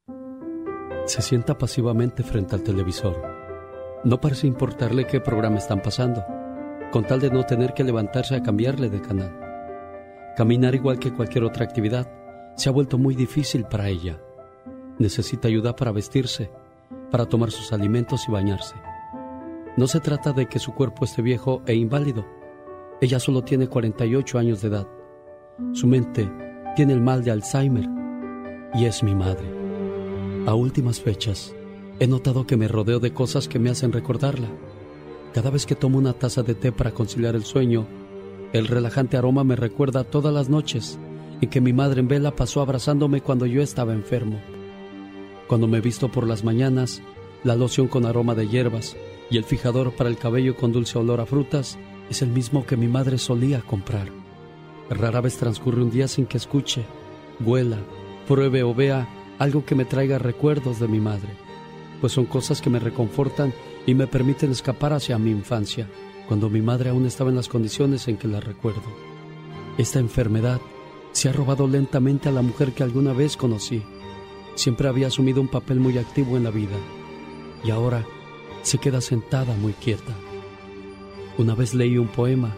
[1.07, 3.23] Se sienta pasivamente frente al televisor.
[4.05, 6.25] No parece importarle qué programa están pasando,
[6.91, 9.39] con tal de no tener que levantarse a cambiarle de canal.
[10.37, 12.11] Caminar igual que cualquier otra actividad
[12.57, 14.21] se ha vuelto muy difícil para ella.
[14.99, 16.51] Necesita ayuda para vestirse,
[17.11, 18.75] para tomar sus alimentos y bañarse.
[19.77, 22.27] No se trata de que su cuerpo esté viejo e inválido.
[23.01, 24.89] Ella solo tiene 48 años de edad.
[25.73, 26.31] Su mente
[26.75, 27.89] tiene el mal de Alzheimer
[28.75, 29.47] y es mi madre.
[30.47, 31.55] A últimas fechas,
[32.01, 34.49] he notado que me rodeo de cosas que me hacen recordarla.
[35.35, 37.87] Cada vez que tomo una taza de té para conciliar el sueño,
[38.53, 40.99] el relajante aroma me recuerda todas las noches
[41.41, 44.41] en que mi madre en vela pasó abrazándome cuando yo estaba enfermo.
[45.47, 47.03] Cuando me visto por las mañanas,
[47.45, 48.97] la loción con aroma de hierbas
[49.31, 51.79] y el fijador para el cabello con dulce olor a frutas
[52.11, 54.09] es el mismo que mi madre solía comprar.
[54.91, 56.85] Rara vez transcurre un día sin que escuche,
[57.45, 57.79] huela,
[58.27, 61.29] pruebe o vea algo que me traiga recuerdos de mi madre,
[62.01, 63.53] pues son cosas que me reconfortan
[63.89, 65.89] y me permiten escapar hacia mi infancia,
[66.27, 68.83] cuando mi madre aún estaba en las condiciones en que la recuerdo.
[69.79, 70.61] Esta enfermedad
[71.13, 73.83] se ha robado lentamente a la mujer que alguna vez conocí.
[74.57, 76.77] Siempre había asumido un papel muy activo en la vida.
[77.65, 78.05] y ahora
[78.61, 80.15] se queda sentada muy quieta.
[81.39, 82.55] Una vez leí un poema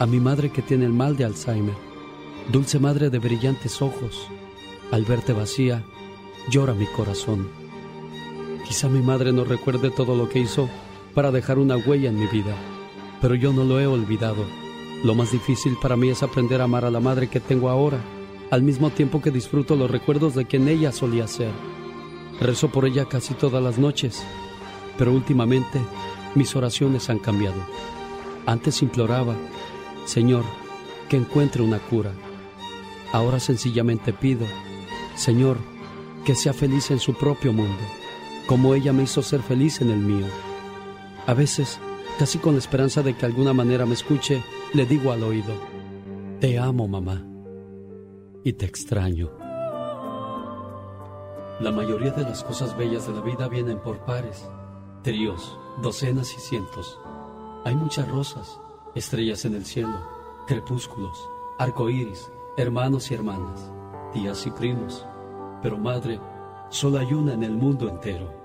[0.00, 1.76] a mi madre que tiene el mal de Alzheimer.
[2.50, 4.26] Dulce madre de brillantes ojos,
[4.90, 5.84] al verte vacía,
[6.50, 7.57] llora mi corazón.
[8.68, 10.68] Quizá mi madre no recuerde todo lo que hizo
[11.14, 12.54] para dejar una huella en mi vida,
[13.22, 14.44] pero yo no lo he olvidado.
[15.02, 17.98] Lo más difícil para mí es aprender a amar a la madre que tengo ahora,
[18.50, 21.50] al mismo tiempo que disfruto los recuerdos de quien ella solía ser.
[22.42, 24.22] Rezo por ella casi todas las noches,
[24.98, 25.80] pero últimamente
[26.34, 27.60] mis oraciones han cambiado.
[28.44, 29.34] Antes imploraba,
[30.04, 30.44] Señor,
[31.08, 32.12] que encuentre una cura.
[33.12, 34.46] Ahora sencillamente pido,
[35.16, 35.56] Señor,
[36.26, 37.82] que sea feliz en su propio mundo,
[38.48, 40.24] como ella me hizo ser feliz en el mío.
[41.26, 41.78] A veces,
[42.18, 45.52] casi con la esperanza de que alguna manera me escuche, le digo al oído,
[46.40, 47.22] Te amo, mamá,
[48.42, 49.30] y te extraño.
[51.60, 54.48] La mayoría de las cosas bellas de la vida vienen por pares,
[55.02, 56.98] tríos, docenas y cientos.
[57.66, 58.58] Hay muchas rosas,
[58.94, 59.98] estrellas en el cielo,
[60.46, 61.18] crepúsculos,
[61.58, 63.70] arcoíris, hermanos y hermanas,
[64.14, 65.04] tías y primos.
[65.60, 66.18] Pero madre,
[66.70, 68.37] solo hay una en el mundo entero.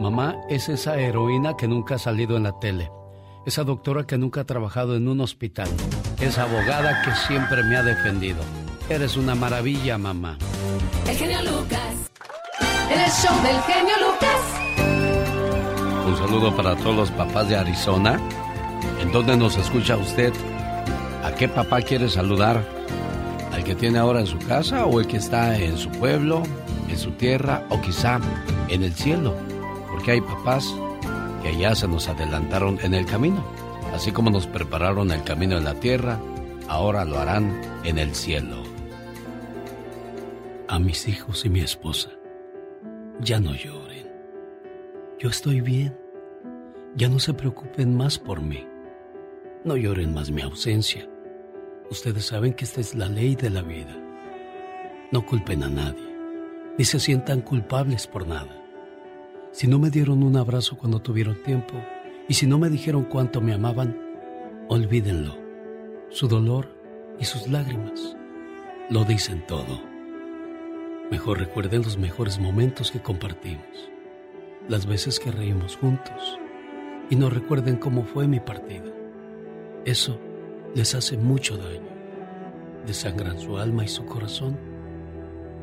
[0.00, 2.90] Mamá es esa heroína que nunca ha salido en la tele,
[3.46, 5.68] esa doctora que nunca ha trabajado en un hospital,
[6.20, 8.42] esa abogada que siempre me ha defendido.
[8.88, 10.36] Eres una maravilla, mamá.
[11.08, 12.10] El genio Lucas.
[12.90, 14.64] El show del genio Lucas.
[16.06, 18.20] Un saludo para todos los papás de Arizona.
[19.00, 20.32] ¿En dónde nos escucha usted?
[21.22, 22.62] ¿A qué papá quiere saludar?
[23.52, 26.42] ¿Al que tiene ahora en su casa o el que está en su pueblo,
[26.88, 28.20] en su tierra o quizá
[28.68, 29.53] en el cielo?
[30.04, 30.76] Porque hay papás
[31.42, 33.42] que ya se nos adelantaron en el camino.
[33.94, 36.20] Así como nos prepararon el camino en la tierra,
[36.68, 38.62] ahora lo harán en el cielo.
[40.68, 42.10] A mis hijos y mi esposa,
[43.20, 44.06] ya no lloren.
[45.18, 45.98] Yo estoy bien.
[46.96, 48.62] Ya no se preocupen más por mí.
[49.64, 51.08] No lloren más mi ausencia.
[51.90, 53.96] Ustedes saben que esta es la ley de la vida.
[55.12, 56.14] No culpen a nadie,
[56.76, 58.63] ni se sientan culpables por nada.
[59.54, 61.74] Si no me dieron un abrazo cuando tuvieron tiempo,
[62.26, 63.96] y si no me dijeron cuánto me amaban,
[64.66, 65.38] olvídenlo.
[66.08, 66.76] Su dolor
[67.20, 68.16] y sus lágrimas
[68.90, 69.80] lo dicen todo.
[71.08, 73.92] Mejor recuerden los mejores momentos que compartimos,
[74.68, 76.36] las veces que reímos juntos,
[77.08, 78.92] y no recuerden cómo fue mi partida.
[79.84, 80.18] Eso
[80.74, 81.94] les hace mucho daño.
[82.88, 84.58] Desangran su alma y su corazón.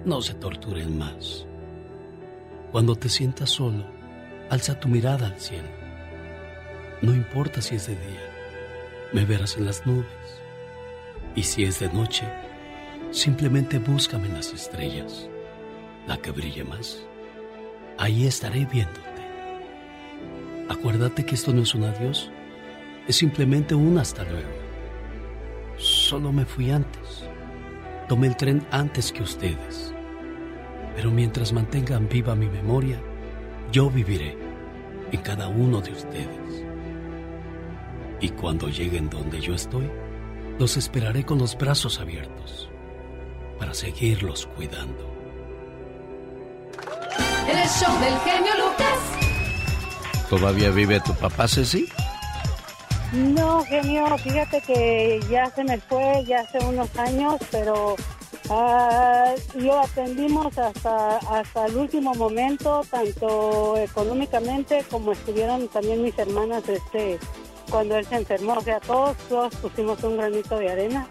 [0.06, 1.46] No se torturen más.
[2.72, 3.86] Cuando te sientas solo,
[4.50, 5.68] alza tu mirada al cielo.
[7.02, 8.32] No importa si es de día,
[9.12, 10.06] me verás en las nubes.
[11.36, 12.24] Y si es de noche,
[13.12, 15.28] simplemente búscame en las estrellas,
[16.08, 17.04] la que brille más.
[17.98, 19.02] Ahí estaré viéndote.
[20.70, 22.32] Acuérdate que esto no es un adiós,
[23.06, 24.48] es simplemente un hasta luego.
[25.76, 27.26] Solo me fui antes.
[28.08, 29.94] Tomé el tren antes que ustedes.
[30.96, 33.02] Pero mientras mantengan viva mi memoria,
[33.72, 34.38] yo viviré
[35.12, 36.66] en cada uno de ustedes.
[38.20, 39.90] Y cuando lleguen donde yo estoy,
[40.60, 42.70] los esperaré con los brazos abiertos
[43.58, 45.12] para seguirlos cuidando.
[47.50, 50.30] En el show del genio Lucas.
[50.30, 51.88] ¿Todavía vive tu papá, Ceci?
[53.12, 57.96] No, genio, fíjate que ya se me fue, ya hace unos años, pero
[58.52, 66.68] ah, yo atendimos hasta, hasta el último momento, tanto económicamente como estuvieron también mis hermanas
[66.68, 67.18] este,
[67.70, 68.54] cuando él se enfermó.
[68.54, 71.08] O sea, todos, todos pusimos un granito de arena.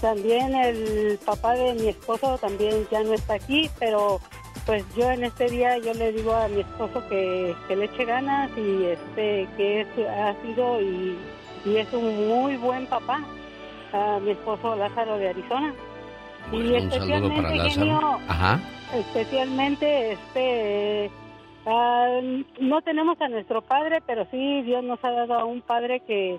[0.00, 4.20] También el papá de mi esposo también ya no está aquí, pero
[4.66, 8.04] pues yo en este día yo le digo a mi esposo que, que le eche
[8.04, 11.18] ganas y este que es, ha sido y,
[11.64, 13.24] y es un muy buen papá
[13.92, 15.74] a mi esposo Lázaro de Arizona
[16.50, 17.70] y un saludo para Lázaro.
[17.70, 18.60] genio, Ajá.
[18.94, 21.10] especialmente este
[21.66, 22.20] ah,
[22.60, 26.38] no tenemos a nuestro padre pero sí Dios nos ha dado a un padre que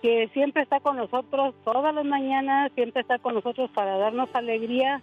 [0.00, 5.00] que siempre está con nosotros todas las mañanas siempre está con nosotros para darnos alegría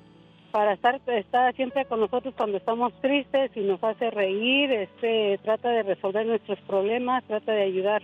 [0.52, 5.69] para estar está siempre con nosotros cuando estamos tristes y nos hace reír este trata
[5.69, 8.02] de resolver nuestros problemas trata de ayudar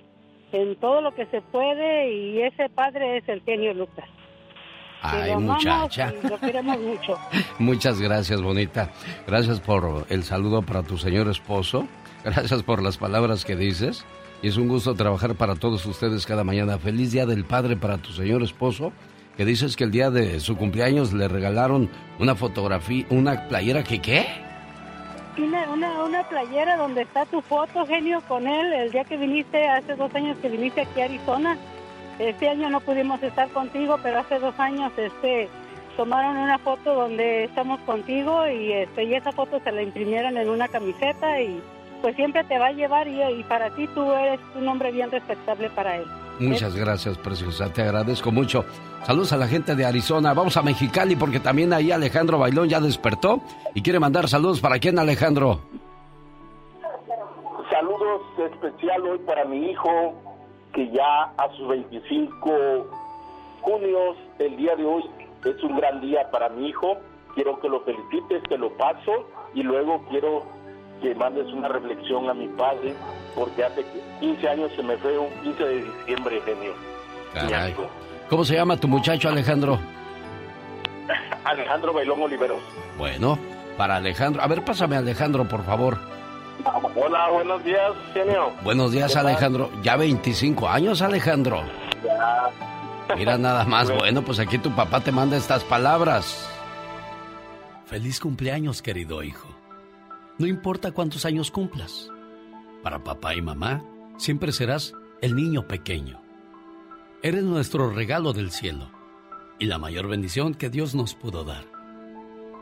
[0.51, 4.07] en todo lo que se puede y ese padre es el genio Lucas
[5.01, 6.13] Ay, lo muchacha.
[6.23, 7.17] y lo queremos mucho
[7.59, 8.89] Muchas gracias, bonita.
[9.27, 11.87] Gracias por el saludo para tu señor esposo.
[12.23, 14.05] Gracias por las palabras que dices.
[14.41, 16.77] Y es un gusto trabajar para todos ustedes cada mañana.
[16.77, 18.91] Feliz Día del Padre para tu señor esposo.
[19.37, 24.01] Que dices que el día de su cumpleaños le regalaron una fotografía, una playera que
[24.01, 24.45] qué?
[25.35, 29.67] esquina, una, una playera donde está tu foto, genio, con él, el día que viniste,
[29.67, 31.57] hace dos años que viniste aquí a Arizona.
[32.19, 35.49] Este año no pudimos estar contigo, pero hace dos años este,
[35.97, 40.49] tomaron una foto donde estamos contigo y, este, y esa foto se la imprimieron en
[40.49, 41.61] una camiseta y
[42.01, 45.11] pues siempre te va a llevar y, y para ti tú eres un hombre bien
[45.11, 46.05] respetable para él.
[46.39, 47.71] Muchas gracias, preciosa.
[47.71, 48.65] Te agradezco mucho.
[49.03, 50.33] Saludos a la gente de Arizona.
[50.33, 53.41] Vamos a Mexicali porque también ahí Alejandro Bailón ya despertó
[53.73, 55.61] y quiere mandar saludos para quién, Alejandro.
[57.69, 60.13] Saludos especial hoy para mi hijo,
[60.75, 62.51] que ya a sus 25
[63.61, 65.03] junios, el día de hoy
[65.45, 66.97] es un gran día para mi hijo.
[67.33, 70.43] Quiero que lo felicites, que lo paso y luego quiero
[71.01, 72.93] que mandes una reflexión a mi padre,
[73.35, 73.85] porque hace
[74.19, 76.73] 15 años se me fue un 15 de diciembre, genio.
[77.33, 77.75] Caray.
[78.29, 79.79] ¿Cómo se llama tu muchacho, Alejandro?
[81.45, 82.61] Alejandro Bailón Oliveros.
[82.97, 83.37] Bueno,
[83.77, 84.41] para Alejandro.
[84.41, 85.97] A ver, pásame a Alejandro, por favor.
[86.95, 88.51] Hola, buenos días, genio.
[88.63, 89.15] Buenos días.
[89.15, 89.69] Alejandro.
[89.83, 91.63] Ya 25 años, Alejandro.
[92.03, 93.15] Ya.
[93.15, 93.91] Mira nada más.
[93.91, 96.49] Bueno, pues aquí tu papá te manda estas palabras.
[97.85, 99.47] Feliz cumpleaños, querido hijo.
[100.37, 102.09] No importa cuántos años cumplas.
[102.81, 103.83] Para papá y mamá,
[104.17, 106.21] siempre serás el niño pequeño.
[107.21, 108.89] Eres nuestro regalo del cielo
[109.59, 111.74] y la mayor bendición que Dios nos pudo dar.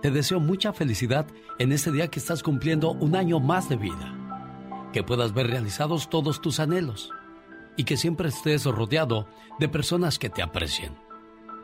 [0.04, 1.26] Te deseo mucha felicidad
[1.60, 4.14] en este día que estás cumpliendo un año más de vida.
[4.92, 7.10] Que puedas ver realizados todos tus anhelos
[7.78, 9.28] y que siempre estés rodeado
[9.60, 10.92] de personas que te aprecien.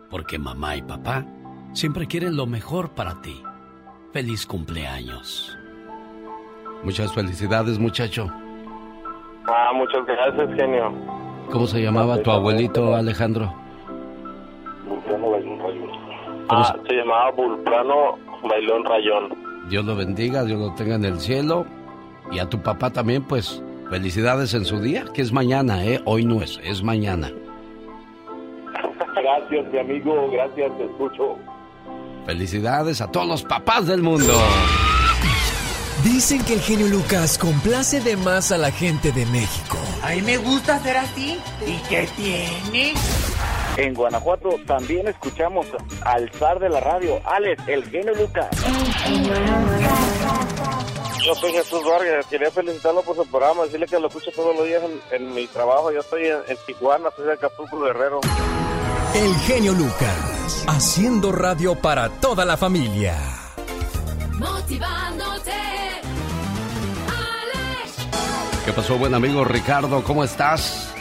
[0.09, 1.25] Porque mamá y papá
[1.73, 3.43] siempre quieren lo mejor para ti.
[4.13, 5.57] Feliz cumpleaños.
[6.85, 8.31] Muchas felicidades, muchacho.
[9.47, 10.93] Ah, muchas gracias, genio.
[11.51, 13.53] ¿Cómo se llamaba tu abuelito, Alejandro?
[14.87, 15.27] Vulcano.
[16.47, 19.35] Ah, se llamaba Vulcano Bailón Rayón.
[19.69, 21.65] Dios lo bendiga, Dios lo tenga en el cielo.
[22.31, 26.01] Y a tu papá también, pues, felicidades en su día, que es mañana, ¿eh?
[26.05, 27.31] Hoy no es, es mañana.
[29.15, 31.37] Gracias, mi amigo, gracias, te escucho.
[32.25, 34.33] Felicidades a todos los papás del mundo.
[36.03, 39.77] Dicen que el genio Lucas complace de más a la gente de México.
[40.03, 41.37] A mí me gusta ser así.
[41.65, 42.93] ¿Y qué tiene?
[43.77, 45.67] En Guanajuato también escuchamos
[46.01, 48.49] al zar de la radio, Alex, el genio Lucas.
[51.25, 54.65] Yo soy Jesús Vargas, quería felicitarlo por su programa, decirle que lo escucho todos los
[54.65, 55.91] días en, en mi trabajo.
[55.91, 58.19] Yo estoy en, en Tijuana, soy de Acapulco Guerrero.
[59.13, 63.17] El genio Lucas, haciendo radio para toda la familia.
[64.33, 65.51] Motivándote.
[67.07, 68.07] Alex.
[68.65, 70.03] ¿Qué pasó, buen amigo Ricardo?
[70.03, 70.93] ¿Cómo estás?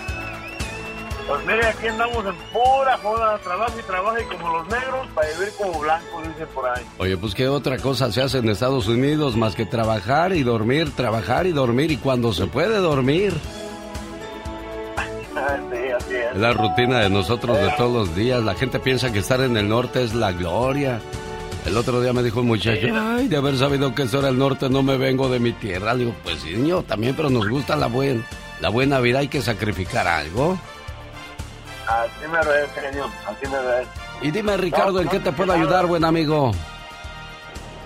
[1.29, 5.29] Pues mire, aquí andamos en pura joda, trabajo y trabajo y como los negros para
[5.29, 6.83] vivir como blancos, dicen por ahí.
[6.97, 10.91] Oye, pues qué otra cosa se hace en Estados Unidos más que trabajar y dormir,
[10.97, 13.35] trabajar y dormir y cuando se puede dormir.
[15.71, 16.35] sí, así es.
[16.37, 18.43] La rutina de nosotros de todos los días.
[18.43, 20.99] La gente piensa que estar en el norte es la gloria.
[21.67, 24.38] El otro día me dijo un muchacho, ay, de haber sabido que eso era el
[24.38, 25.93] norte, no me vengo de mi tierra.
[25.93, 28.25] Le digo, pues sí, niño, también, pero nos gusta la, buen,
[28.61, 30.59] la buena vida, hay que sacrificar algo.
[31.88, 33.88] Así me ves, genio, así me ves.
[34.20, 36.53] Y dime, Ricardo, ¿en qué te puedo ayudar, buen amigo?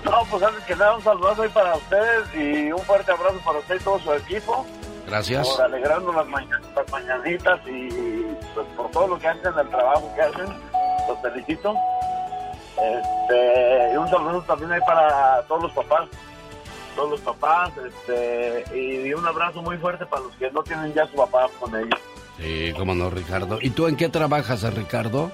[0.05, 3.61] No, pues antes que nada, un saludazo ahí para ustedes y un fuerte abrazo para
[3.61, 4.67] usted y todo su equipo.
[5.07, 5.49] Gracias.
[5.49, 7.89] Por alegrarnos las, las mañanitas y
[8.55, 10.49] pues, por todo lo que hacen, el trabajo que hacen.
[11.07, 11.77] Los felicito.
[12.77, 16.09] Este, y un saludo también ahí para todos los papás.
[16.97, 17.71] Todos los papás.
[17.87, 21.77] Este, y un abrazo muy fuerte para los que no tienen ya su papá con
[21.77, 22.01] ellos.
[22.43, 23.59] Sí, cómo no, Ricardo.
[23.61, 25.31] ¿Y tú en qué trabajas, Ricardo?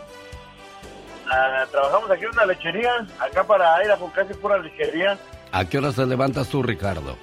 [1.30, 5.18] Ah, trabajamos aquí en una lechería, acá para ir a con casi pura lechería,
[5.50, 7.16] ¿A qué horas te levantas tú, Ricardo?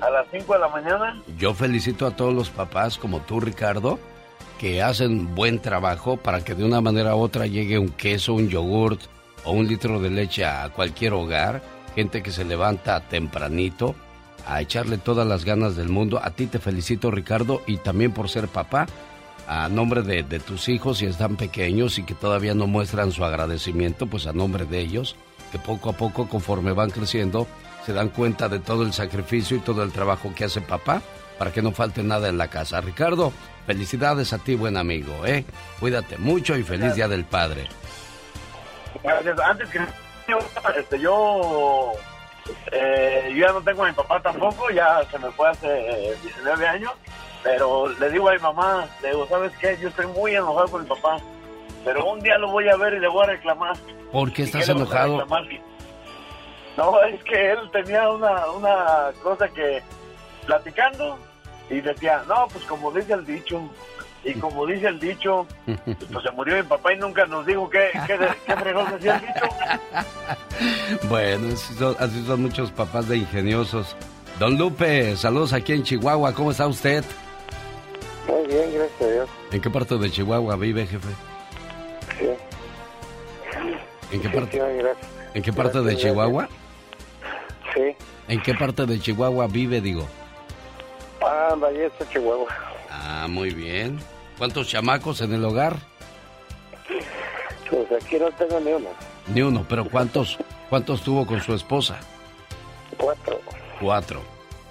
[0.00, 1.22] a las 5 de la mañana.
[1.38, 3.98] Yo felicito a todos los papás como tú, Ricardo,
[4.58, 8.48] que hacen buen trabajo para que de una manera u otra llegue un queso, un
[8.50, 9.00] yogurt
[9.44, 11.62] o un litro de leche a cualquier hogar.
[11.94, 13.94] Gente que se levanta tempranito
[14.46, 16.20] a echarle todas las ganas del mundo.
[16.22, 18.86] A ti te felicito, Ricardo, y también por ser papá.
[19.46, 23.24] A nombre de, de tus hijos, si están pequeños y que todavía no muestran su
[23.24, 25.16] agradecimiento, pues a nombre de ellos,
[25.52, 27.46] que poco a poco, conforme van creciendo,
[27.84, 31.02] se dan cuenta de todo el sacrificio y todo el trabajo que hace papá
[31.38, 32.80] para que no falte nada en la casa.
[32.80, 33.32] Ricardo,
[33.66, 35.44] felicidades a ti, buen amigo, ¿eh?
[35.80, 37.68] Cuídate mucho y feliz Día del Padre.
[39.02, 39.38] Gracias.
[39.40, 39.80] Antes que
[40.78, 41.92] este, yo,
[42.72, 46.16] eh, yo ya no tengo a mi papá tampoco, ya se me fue hace eh,
[46.22, 46.92] 19 años,
[47.42, 49.76] pero le digo a mi mamá, le digo, ¿sabes qué?
[49.80, 51.18] Yo estoy muy enojado con mi papá,
[51.84, 53.76] pero un día lo voy a ver y le voy a reclamar.
[54.12, 55.26] ¿Por qué ¿Y estás enojado?
[56.76, 59.80] No, es que él tenía una, una cosa que
[60.44, 61.18] platicando
[61.70, 63.60] y decía, no, pues como dice el dicho,
[64.24, 67.90] y como dice el dicho, pues se murió mi papá y nunca nos dijo qué,
[68.06, 71.08] qué, qué fregón decía el dicho.
[71.08, 73.96] Bueno, así son, así son muchos papás de ingeniosos.
[74.38, 76.32] Don Lupe, saludos aquí en Chihuahua.
[76.34, 77.04] ¿Cómo está usted?
[78.26, 79.28] Muy bien, gracias a Dios.
[79.52, 81.08] ¿En qué parte de Chihuahua vive, jefe?
[82.18, 82.26] Sí.
[84.12, 85.06] ¿En qué Sí, parte, sí, gracias.
[85.34, 86.48] ¿en qué parte de Gracias, Chihuahua?
[87.74, 87.96] Sí.
[88.28, 90.06] ¿En qué parte de Chihuahua vive, digo?
[91.22, 92.48] Ah, Ballesta, Chihuahua.
[92.90, 93.98] Ah, muy bien.
[94.38, 95.76] ¿Cuántos chamacos en el hogar?
[97.70, 98.88] Pues aquí no tengo ni uno.
[99.32, 101.98] Ni uno, pero ¿cuántos, cuántos tuvo con su esposa?
[102.98, 103.40] Cuatro.
[103.80, 104.20] Cuatro.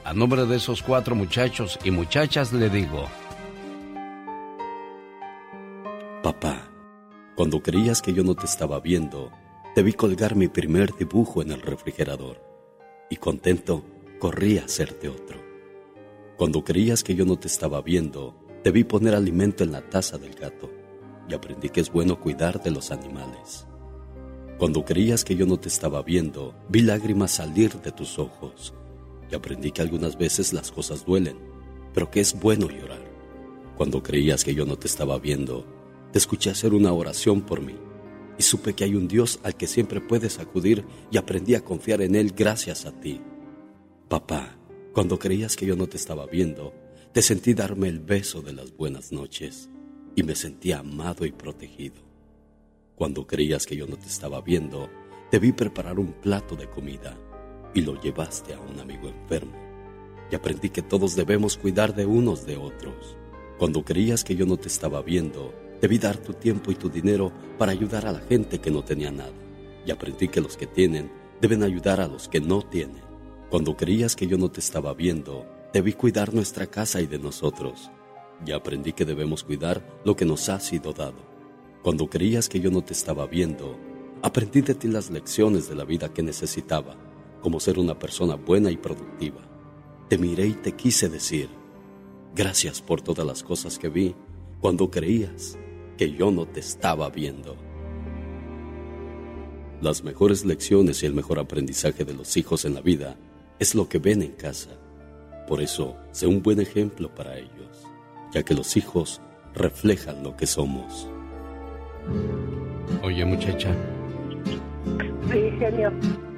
[0.04, 3.08] A nombre de esos cuatro muchachos y muchachas le digo,
[6.22, 6.70] Papá,
[7.36, 9.32] cuando creías que yo no te estaba viendo,
[9.76, 12.42] te vi colgar mi primer dibujo en el refrigerador
[13.10, 13.84] y contento
[14.20, 15.40] corrí a hacerte otro.
[16.38, 18.36] Cuando creías que yo no te estaba viendo,
[18.72, 20.72] vi poner alimento en la taza del gato
[21.28, 23.66] y aprendí que es bueno cuidar de los animales.
[24.58, 28.74] Cuando creías que yo no te estaba viendo, vi lágrimas salir de tus ojos
[29.30, 31.38] y aprendí que algunas veces las cosas duelen,
[31.94, 33.04] pero que es bueno llorar.
[33.76, 35.66] Cuando creías que yo no te estaba viendo,
[36.12, 37.76] te escuché hacer una oración por mí
[38.38, 42.02] y supe que hay un Dios al que siempre puedes acudir y aprendí a confiar
[42.02, 43.22] en Él gracias a ti.
[44.08, 44.58] Papá,
[44.94, 46.74] cuando creías que yo no te estaba viendo,
[47.14, 49.70] te sentí darme el beso de las buenas noches
[50.16, 52.02] y me sentí amado y protegido.
[52.96, 54.90] Cuando creías que yo no te estaba viendo,
[55.30, 57.16] te vi preparar un plato de comida
[57.76, 59.54] y lo llevaste a un amigo enfermo.
[60.32, 63.16] Y aprendí que todos debemos cuidar de unos de otros.
[63.60, 65.54] Cuando creías que yo no te estaba viendo,
[65.88, 69.12] vi dar tu tiempo y tu dinero para ayudar a la gente que no tenía
[69.12, 69.34] nada.
[69.86, 73.04] Y aprendí que los que tienen deben ayudar a los que no tienen.
[73.52, 75.46] Cuando creías que yo no te estaba viendo,
[75.82, 77.90] vi cuidar nuestra casa y de nosotros.
[78.46, 81.34] Y aprendí que debemos cuidar lo que nos ha sido dado.
[81.82, 83.78] Cuando creías que yo no te estaba viendo,
[84.22, 86.96] aprendí de ti las lecciones de la vida que necesitaba,
[87.42, 89.42] como ser una persona buena y productiva.
[90.10, 91.50] Te miré y te quise decir,
[92.36, 94.16] gracias por todas las cosas que vi
[94.62, 95.58] cuando creías
[95.98, 97.58] que yo no te estaba viendo.
[99.82, 103.18] Las mejores lecciones y el mejor aprendizaje de los hijos en la vida
[103.60, 104.70] es lo que ven en casa.
[105.48, 107.86] Por eso, sé un buen ejemplo para ellos,
[108.34, 109.22] ya que los hijos
[109.54, 111.08] reflejan lo que somos.
[113.04, 113.70] oye muchacha,
[115.32, 115.92] Sí, genio.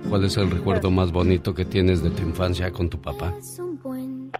[0.09, 3.33] ¿cuál es el recuerdo más bonito que tienes de tu infancia con tu papá?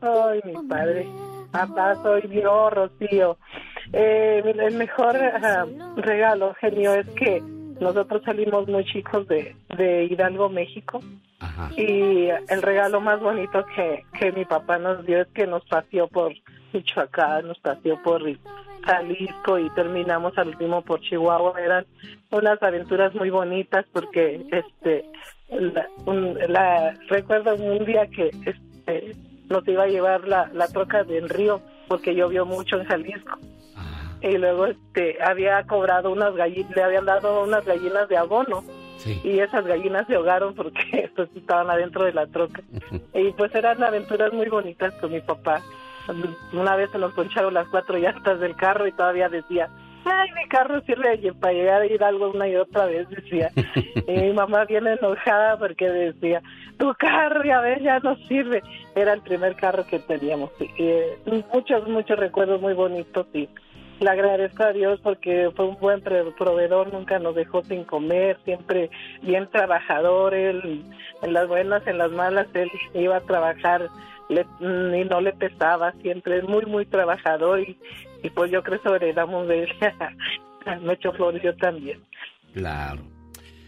[0.02, 1.08] Ay, mi padre.
[1.52, 3.38] Papá, soy yo, Rocío.
[3.94, 5.16] Eh, el mejor
[5.98, 7.42] regalo, genio, es que
[7.80, 11.02] nosotros salimos muy chicos de, de Hidalgo, México.
[11.78, 16.08] Y el regalo más bonito que, que mi papá nos dio es que nos paseó
[16.08, 16.34] por
[16.74, 18.22] Michoacán, nos paseó por
[18.84, 21.60] Jalisco y terminamos al último por Chihuahua.
[21.62, 21.86] Eran
[22.32, 25.06] unas aventuras muy bonitas porque este
[25.50, 29.16] la, un- la- recuerdo un día que este,
[29.50, 33.38] nos iba a llevar la, la troca del río porque llovió mucho en Jalisco
[34.26, 38.64] y luego este había cobrado unas gallinas le habían dado unas gallinas de abono.
[39.24, 42.64] Y esas gallinas se ahogaron porque pues, estaban adentro de la troca.
[43.14, 45.62] Y pues eran aventuras muy bonitas con mi papá.
[46.54, 49.70] Una vez se nos poncharon las cuatro llantas del carro y todavía decía
[50.06, 53.52] ay mi carro sirve para llegar a ir algo una y otra vez decía.
[54.08, 56.42] Y mi mamá viene enojada porque decía
[56.78, 58.62] tu carro ya ves ya no sirve
[58.96, 60.52] era el primer carro que teníamos.
[60.60, 61.18] Y, eh,
[61.54, 63.50] muchos muchos recuerdos muy bonitos y
[64.00, 68.90] le agradezco a Dios porque fue un buen proveedor, nunca nos dejó sin comer, siempre
[69.22, 70.84] bien trabajador, él
[71.22, 73.88] en las buenas, en las malas, él iba a trabajar
[74.30, 77.78] le- mm, y no le pesaba, siempre es muy, muy trabajador y,
[78.32, 79.70] pues yo creo que heredamos de él.
[80.82, 82.00] Mecho Flores yo también.
[82.54, 83.02] Claro.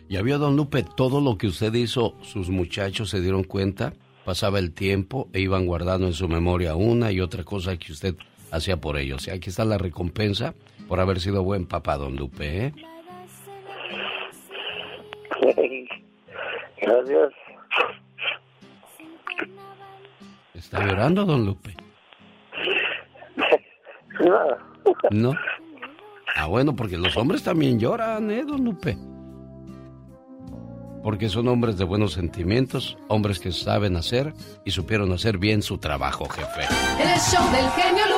[0.10, 3.94] Ya vio, don Lupe, todo lo que usted hizo, sus muchachos se dieron cuenta,
[4.26, 8.16] pasaba el tiempo e iban guardando en su memoria una y otra cosa que usted
[8.52, 9.28] hacía por ellos.
[9.28, 10.54] Y aquí está la recompensa
[10.88, 12.66] por haber sido buen papá, don Lupe.
[12.68, 12.74] ¿eh?
[16.82, 17.34] Gracias.
[20.54, 21.76] ¿Está llorando, don Lupe?
[25.12, 25.34] ¿No?
[26.36, 28.98] Ah, bueno, porque los hombres también lloran, ¿eh, don Lupe?
[31.04, 34.34] Porque son hombres de buenos sentimientos, hombres que saben hacer
[34.66, 36.62] y supieron hacer bien su trabajo, jefe.
[37.00, 38.16] El show del genio.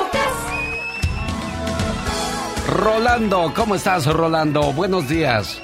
[2.66, 4.72] Rolando, ¿cómo estás, Rolando?
[4.72, 5.60] Buenos días.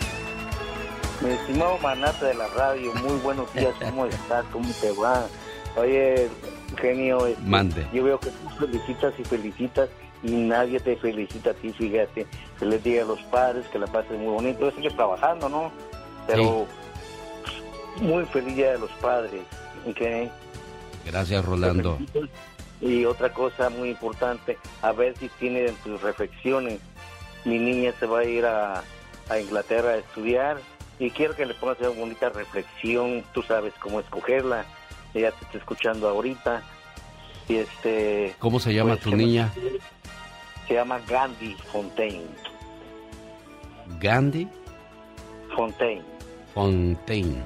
[1.20, 4.44] Mi estimado manata de la radio, muy buenos días, ¿cómo estás?
[4.52, 5.26] ¿Cómo te va?
[5.76, 6.28] Oye,
[6.80, 7.86] genio, este, Mande.
[7.92, 9.88] yo veo que tú felicitas y felicitas
[10.22, 12.26] y nadie te felicita a ti, fíjate.
[12.58, 14.70] Que les diga a los padres que la pasen muy bonito.
[14.72, 15.70] Sigue trabajando, ¿no?
[16.26, 16.66] Pero
[18.00, 19.42] muy feliz día de los padres,
[19.86, 20.30] ¿ok?
[21.06, 21.98] Gracias, Rolando.
[22.80, 26.80] Y otra cosa muy importante, a ver si tiene en tus reflexiones.
[27.44, 28.82] Mi niña se va a ir a,
[29.28, 30.58] a Inglaterra a estudiar
[30.98, 33.22] y quiero que le pongas una bonita reflexión.
[33.32, 34.64] Tú sabes cómo escogerla.
[35.14, 36.62] Ella te está escuchando ahorita.
[37.48, 38.34] Y este.
[38.38, 39.52] ¿Cómo se llama pues, tu se niña?
[40.66, 42.26] Se llama Gandhi Fontaine.
[44.00, 44.48] Gandhi
[45.54, 46.02] Fontaine.
[46.54, 47.42] Fontaine.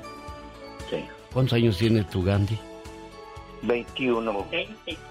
[0.89, 1.05] Sí.
[1.33, 2.59] ¿Cuántos años tiene tu Gandhi?
[3.63, 4.47] 21.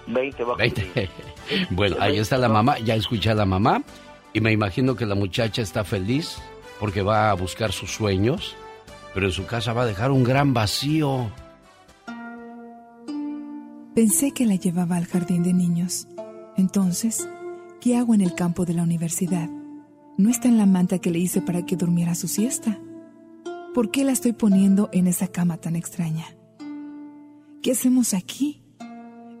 [0.06, 0.74] 20 va a cumplir.
[0.94, 1.10] 20.
[1.70, 3.82] Bueno, ahí está la mamá, ya escuché a la mamá
[4.32, 6.38] y me imagino que la muchacha está feliz
[6.78, 8.56] porque va a buscar sus sueños,
[9.12, 11.30] pero en su casa va a dejar un gran vacío.
[13.94, 16.06] Pensé que la llevaba al jardín de niños.
[16.56, 17.28] Entonces,
[17.80, 19.48] ¿qué hago en el campo de la universidad?
[20.16, 22.78] No está en la manta que le hice para que durmiera su siesta.
[23.74, 26.26] ¿Por qué la estoy poniendo en esa cama tan extraña?
[27.62, 28.62] ¿Qué hacemos aquí?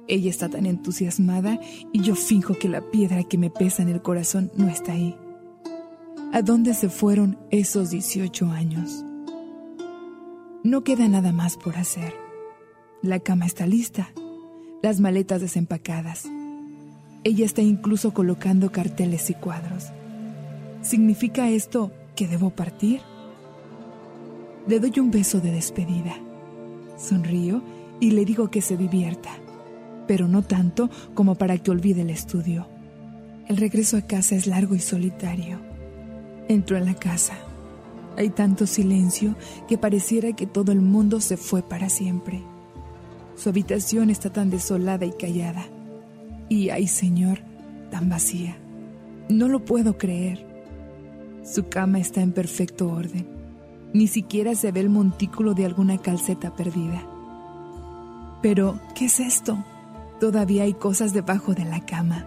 [0.06, 1.58] Ella está tan entusiasmada
[1.90, 5.16] y yo finjo que la piedra que me pesa en el corazón no está ahí.
[6.30, 9.04] ¿A dónde se fueron esos 18 años?
[10.62, 12.12] No queda nada más por hacer.
[13.00, 14.12] La cama está lista,
[14.82, 16.28] las maletas desempacadas.
[17.24, 19.86] Ella está incluso colocando carteles y cuadros.
[20.82, 23.00] ¿Significa esto que debo partir?
[24.68, 26.16] Le doy un beso de despedida.
[26.98, 27.62] Sonrío
[28.00, 29.30] y le digo que se divierta,
[30.08, 32.66] pero no tanto como para que olvide el estudio.
[33.46, 35.58] El regreso a casa es largo y solitario.
[36.48, 37.34] Entro en la casa.
[38.16, 39.36] Hay tanto silencio
[39.68, 42.42] que pareciera que todo el mundo se fue para siempre.
[43.36, 45.64] Su habitación está tan desolada y callada.
[46.48, 47.40] Y, ay Señor,
[47.90, 48.56] tan vacía.
[49.28, 50.46] No lo puedo creer.
[51.44, 53.26] Su cama está en perfecto orden.
[53.92, 57.09] Ni siquiera se ve el montículo de alguna calceta perdida.
[58.42, 59.62] Pero, ¿qué es esto?
[60.18, 62.26] Todavía hay cosas debajo de la cama.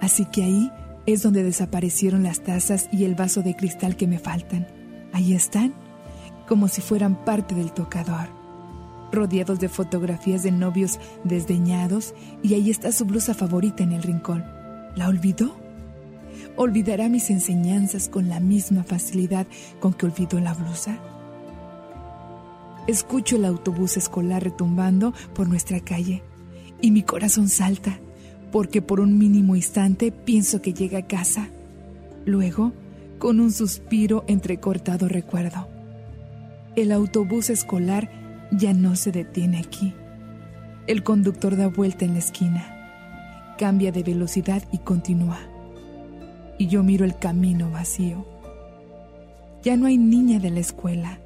[0.00, 0.72] Así que ahí
[1.06, 4.66] es donde desaparecieron las tazas y el vaso de cristal que me faltan.
[5.12, 5.74] Ahí están,
[6.46, 8.28] como si fueran parte del tocador,
[9.12, 14.44] rodeados de fotografías de novios desdeñados y ahí está su blusa favorita en el rincón.
[14.94, 15.56] ¿La olvidó?
[16.56, 19.46] ¿Olvidará mis enseñanzas con la misma facilidad
[19.80, 20.98] con que olvidó la blusa?
[22.86, 26.22] Escucho el autobús escolar retumbando por nuestra calle
[26.82, 27.98] y mi corazón salta
[28.54, 31.48] porque por un mínimo instante pienso que llega a casa.
[32.24, 32.72] Luego,
[33.18, 35.66] con un suspiro entrecortado recuerdo.
[36.76, 38.10] El autobús escolar
[38.52, 39.92] ya no se detiene aquí.
[40.86, 45.40] El conductor da vuelta en la esquina, cambia de velocidad y continúa.
[46.58, 48.24] Y yo miro el camino vacío.
[49.64, 51.18] Ya no hay niña de la escuela.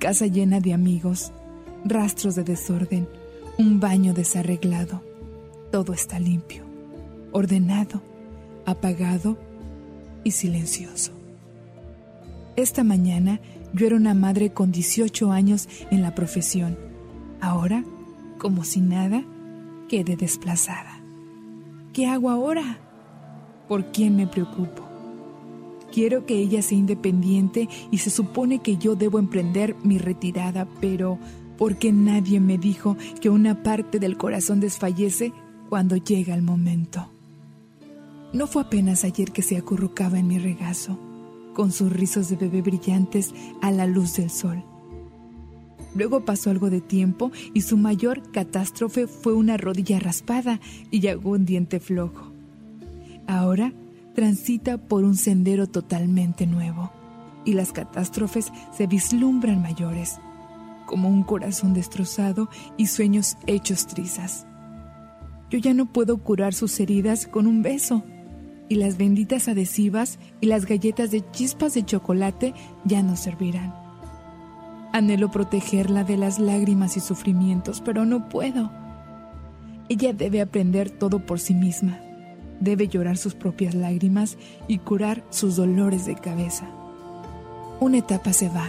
[0.00, 1.30] Casa llena de amigos,
[1.84, 3.06] rastros de desorden,
[3.58, 5.02] un baño desarreglado.
[5.70, 6.64] Todo está limpio,
[7.32, 8.00] ordenado,
[8.64, 9.36] apagado
[10.24, 11.12] y silencioso.
[12.56, 13.40] Esta mañana
[13.74, 16.78] yo era una madre con 18 años en la profesión.
[17.42, 17.84] Ahora,
[18.38, 19.22] como si nada,
[19.90, 20.98] quedé desplazada.
[21.92, 22.78] ¿Qué hago ahora?
[23.68, 24.89] ¿Por quién me preocupo?
[25.92, 31.18] Quiero que ella sea independiente y se supone que yo debo emprender mi retirada, pero
[31.58, 35.32] ¿por qué nadie me dijo que una parte del corazón desfallece
[35.68, 37.10] cuando llega el momento?
[38.32, 40.96] No fue apenas ayer que se acurrucaba en mi regazo,
[41.54, 44.62] con sus rizos de bebé brillantes a la luz del sol.
[45.96, 50.60] Luego pasó algo de tiempo y su mayor catástrofe fue una rodilla raspada
[50.92, 52.30] y algún diente flojo.
[53.26, 53.72] Ahora
[54.14, 56.90] transita por un sendero totalmente nuevo
[57.44, 60.18] y las catástrofes se vislumbran mayores,
[60.86, 64.46] como un corazón destrozado y sueños hechos trizas.
[65.50, 68.04] Yo ya no puedo curar sus heridas con un beso
[68.68, 72.54] y las benditas adhesivas y las galletas de chispas de chocolate
[72.84, 73.74] ya no servirán.
[74.92, 78.70] Anhelo protegerla de las lágrimas y sufrimientos, pero no puedo.
[79.88, 82.00] Ella debe aprender todo por sí misma.
[82.60, 84.36] Debe llorar sus propias lágrimas
[84.68, 86.68] y curar sus dolores de cabeza.
[87.80, 88.68] Una etapa se va.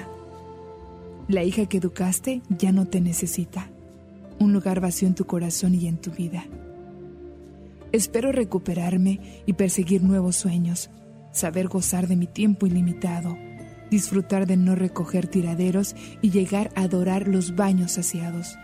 [1.27, 3.69] La hija que educaste ya no te necesita.
[4.39, 6.45] Un lugar vacío en tu corazón y en tu vida.
[7.91, 10.89] Espero recuperarme y perseguir nuevos sueños,
[11.33, 13.37] saber gozar de mi tiempo ilimitado,
[13.89, 18.55] disfrutar de no recoger tiraderos y llegar a adorar los baños saciados.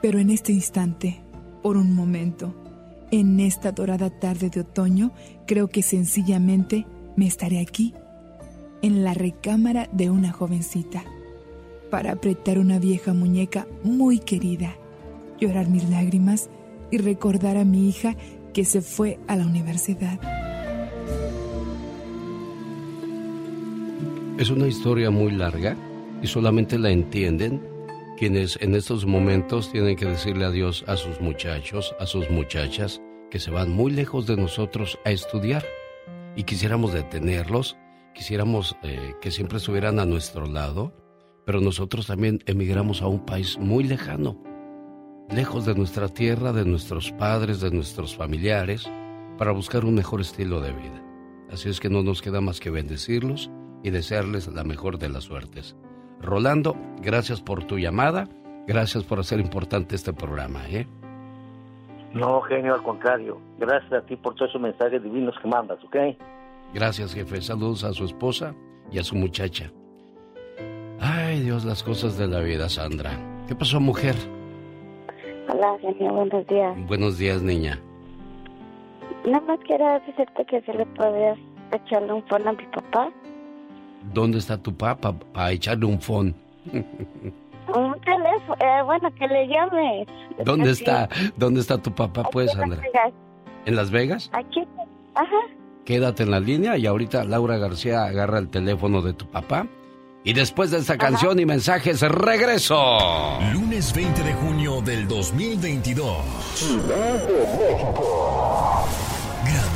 [0.00, 1.20] Pero en este instante,
[1.62, 2.54] por un momento,
[3.12, 5.12] en esta dorada tarde de otoño,
[5.46, 7.94] creo que sencillamente me estaré aquí,
[8.80, 11.04] en la recámara de una jovencita,
[11.90, 14.74] para apretar una vieja muñeca muy querida,
[15.38, 16.48] llorar mis lágrimas
[16.90, 18.16] y recordar a mi hija
[18.54, 20.18] que se fue a la universidad.
[24.38, 25.76] Es una historia muy larga
[26.22, 27.71] y solamente la entienden
[28.22, 33.02] quienes en estos momentos tienen que decirle adiós a sus muchachos, a sus muchachas,
[33.32, 35.64] que se van muy lejos de nosotros a estudiar.
[36.36, 37.76] Y quisiéramos detenerlos,
[38.14, 40.94] quisiéramos eh, que siempre estuvieran a nuestro lado,
[41.44, 44.40] pero nosotros también emigramos a un país muy lejano,
[45.28, 48.88] lejos de nuestra tierra, de nuestros padres, de nuestros familiares,
[49.36, 51.04] para buscar un mejor estilo de vida.
[51.50, 53.50] Así es que no nos queda más que bendecirlos
[53.82, 55.74] y desearles la mejor de las suertes.
[56.22, 58.28] Rolando, gracias por tu llamada,
[58.66, 60.86] gracias por hacer importante este programa, ¿eh?
[62.14, 63.40] No, genio, al contrario.
[63.58, 65.96] Gracias a ti por todos esos mensajes divinos que mandas, ¿ok?
[66.74, 67.40] Gracias, jefe.
[67.40, 68.54] Saludos a su esposa
[68.90, 69.70] y a su muchacha.
[71.00, 73.10] Ay, Dios, las cosas de la vida, Sandra.
[73.48, 74.14] ¿Qué pasó, mujer?
[75.48, 76.86] Hola, genio, buenos días.
[76.86, 77.80] Buenos días, niña.
[79.26, 81.38] Nada más quería decirte que se le podías
[81.72, 83.10] echarle un phone a mi papá.
[84.12, 86.34] ¿Dónde está tu papá para echarle un phone?
[86.72, 90.06] Un teléfono, eh, bueno, que le llame.
[90.44, 90.82] ¿Dónde Así.
[90.82, 91.08] está?
[91.36, 92.76] ¿Dónde está tu papá, pues, Aquí en Sandra?
[92.82, 93.12] Las Vegas.
[93.64, 94.30] ¿En Las Vegas?
[94.32, 94.64] Aquí,
[95.14, 95.36] ajá.
[95.84, 99.66] Quédate en la línea y ahorita Laura García agarra el teléfono de tu papá.
[100.24, 102.76] Y después de esta canción y mensajes, regreso.
[103.52, 106.16] Lunes 20 de junio del 2022.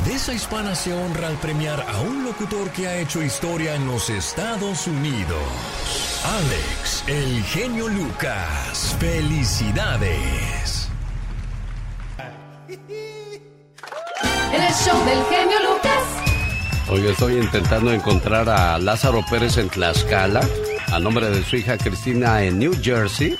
[0.07, 4.09] Grandeza Hispana se honra al premiar a un locutor que ha hecho historia en los
[4.09, 5.37] Estados Unidos.
[6.23, 8.95] Alex, el genio Lucas.
[9.01, 10.87] Felicidades.
[12.69, 16.01] En el show del genio Lucas.
[16.89, 20.39] Oiga, estoy intentando encontrar a Lázaro Pérez en Tlaxcala,
[20.89, 23.37] a nombre de su hija Cristina en New Jersey.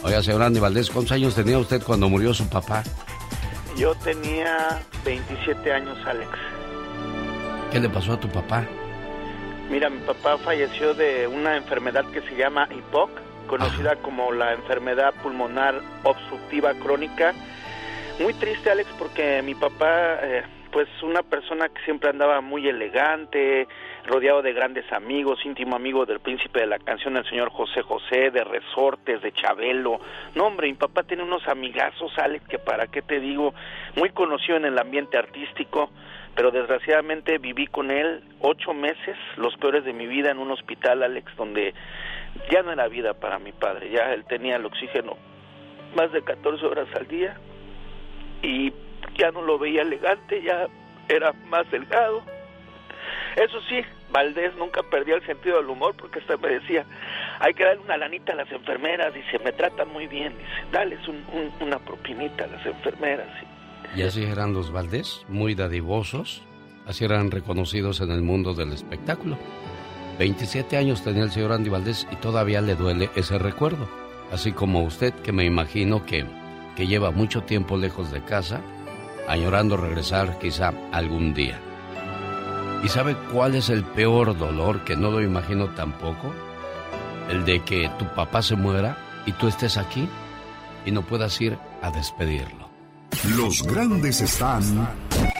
[0.03, 2.83] Oiga, señor Andy Valdés, ¿cuántos años tenía usted cuando murió su papá?
[3.77, 6.29] Yo tenía 27 años, Alex.
[7.71, 8.67] ¿Qué le pasó a tu papá?
[9.69, 13.09] Mira, mi papá falleció de una enfermedad que se llama IPOC,
[13.47, 17.33] conocida como la enfermedad pulmonar obstructiva crónica.
[18.19, 20.43] Muy triste, Alex, porque mi papá, eh,
[20.73, 23.65] pues una persona que siempre andaba muy elegante,
[24.05, 28.29] rodeado de grandes amigos, íntimo amigo del príncipe de la canción, el señor José José,
[28.31, 30.01] de Resortes, de Chabelo.
[30.35, 33.53] No, hombre, mi papá tiene unos amigazos, Alex, que para qué te digo,
[33.95, 35.89] muy conocido en el ambiente artístico,
[36.35, 41.03] pero desgraciadamente viví con él ocho meses, los peores de mi vida, en un hospital,
[41.03, 41.73] Alex, donde
[42.51, 45.15] ya no era vida para mi padre, ya él tenía el oxígeno
[45.95, 47.37] más de 14 horas al día
[48.41, 48.71] y
[49.17, 50.67] ya no lo veía elegante, ya
[51.07, 52.21] era más delgado.
[53.35, 53.81] Eso sí,
[54.11, 56.85] Valdés nunca perdió el sentido del humor porque hasta me decía,
[57.39, 61.07] hay que darle una lanita a las enfermeras, dice, me tratan muy bien, dice, dales
[61.07, 63.27] un- un- una propinita a las enfermeras.
[63.95, 66.41] Y así eran los Valdés, muy dadivosos,
[66.85, 69.37] así eran reconocidos en el mundo del espectáculo.
[70.17, 73.87] 27 años tenía el señor Andy Valdés y todavía le duele ese recuerdo,
[74.33, 76.25] así como usted que me imagino que,
[76.79, 78.61] que lleva mucho tiempo lejos de casa,
[79.27, 81.59] añorando regresar quizá algún día.
[82.81, 86.33] ¿Y sabe cuál es el peor dolor que no lo imagino tampoco?
[87.29, 90.07] El de que tu papá se muera y tú estés aquí
[90.85, 92.69] y no puedas ir a despedirlo.
[93.35, 94.63] Los grandes están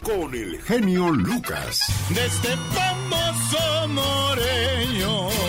[0.03, 1.79] con el genio Lucas.
[2.13, 5.48] De este famoso moreño.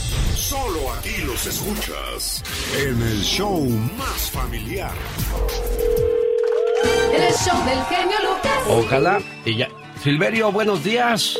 [0.51, 2.43] Solo aquí los escuchas
[2.77, 4.91] en el show más familiar.
[7.15, 8.51] En el show del genio Lucas.
[8.67, 9.69] Ojalá y ya.
[10.03, 11.39] Silverio, buenos días.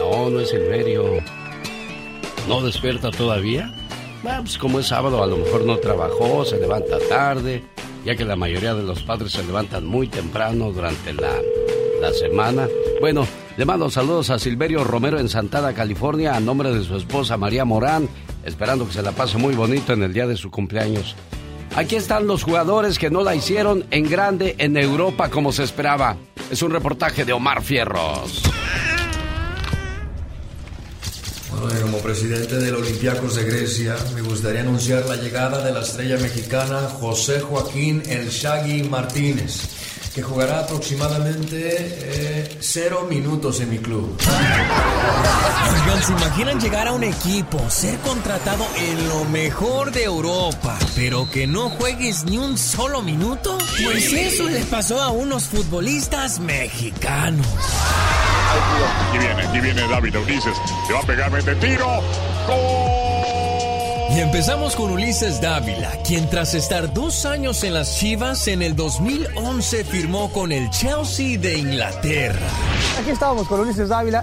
[0.00, 1.22] No, no es Silverio.
[2.48, 3.72] ¿No despierta todavía?
[4.24, 7.62] Bueno, pues como es sábado, a lo mejor no trabajó, se levanta tarde,
[8.04, 11.36] ya que la mayoría de los padres se levantan muy temprano durante la,
[12.00, 12.66] la semana.
[13.00, 17.36] Bueno, le mando saludos a Silverio Romero en Santana, California, a nombre de su esposa
[17.36, 18.08] María Morán,
[18.44, 21.14] esperando que se la pase muy bonito en el día de su cumpleaños.
[21.76, 26.16] Aquí están los jugadores que no la hicieron en grande en Europa como se esperaba.
[26.50, 28.42] Es un reportaje de Omar Fierros.
[31.60, 36.16] Bueno, como presidente del Olympiacos de Grecia, me gustaría anunciar la llegada de la estrella
[36.18, 44.16] mexicana José Joaquín El Shaggy Martínez, que jugará aproximadamente eh, cero minutos en mi club.
[45.72, 51.28] Oigan, ¿se imaginan llegar a un equipo, ser contratado en lo mejor de Europa, pero
[51.28, 53.58] que no juegues ni un solo minuto?
[53.82, 57.46] Pues eso les pasó a unos futbolistas mexicanos.
[59.08, 60.56] Aquí viene, aquí viene David Ulises.
[60.86, 62.00] Se va a pegar, mete tiro.
[64.14, 68.76] Y empezamos con Ulises Dávila, quien tras estar dos años en las Chivas, en el
[68.76, 72.46] 2011 firmó con el Chelsea de Inglaterra.
[73.00, 74.22] Aquí estábamos con Ulises Dávila.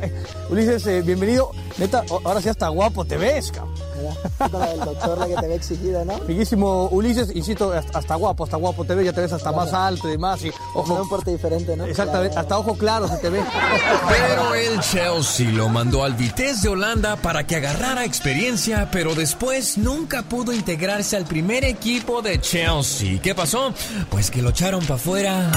[0.50, 1.52] Ulises, eh, bienvenido.
[1.78, 3.74] Neta, ahora sí hasta guapo te ves, cabrón.
[4.74, 6.20] el doctor la que te ve exigida, ¿no?
[6.20, 9.74] Bellísimo, Ulises, insisto, hasta, hasta guapo, hasta guapo te ves, ya te ves hasta más
[9.74, 10.44] alto y demás.
[10.44, 11.86] Y ojo, un porte diferente, ¿no?
[11.86, 13.42] Exactamente, hasta ojo claro se te ve.
[14.10, 19.78] Pero el Chelsea lo mandó al Vitesse de Holanda para que agarrara experiencia, pero después
[19.78, 23.22] nunca pudo integrarse al primer equipo de Chelsea.
[23.22, 23.74] ¿Qué pasó?
[24.10, 25.52] Pues que lo echaron para afuera.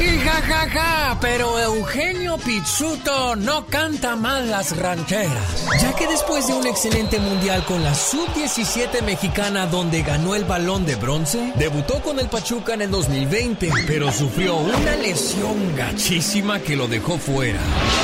[0.00, 6.46] Y ja, ja, ja, pero Eugenio Pizzuto no canta mal las rancheras, ya que después
[6.46, 12.00] de un excelente mundial con la sub-17 mexicana donde ganó el balón de bronce, debutó
[12.00, 17.60] con el Pachuca en el 2020, pero sufrió una lesión gachísima que lo dejó fuera.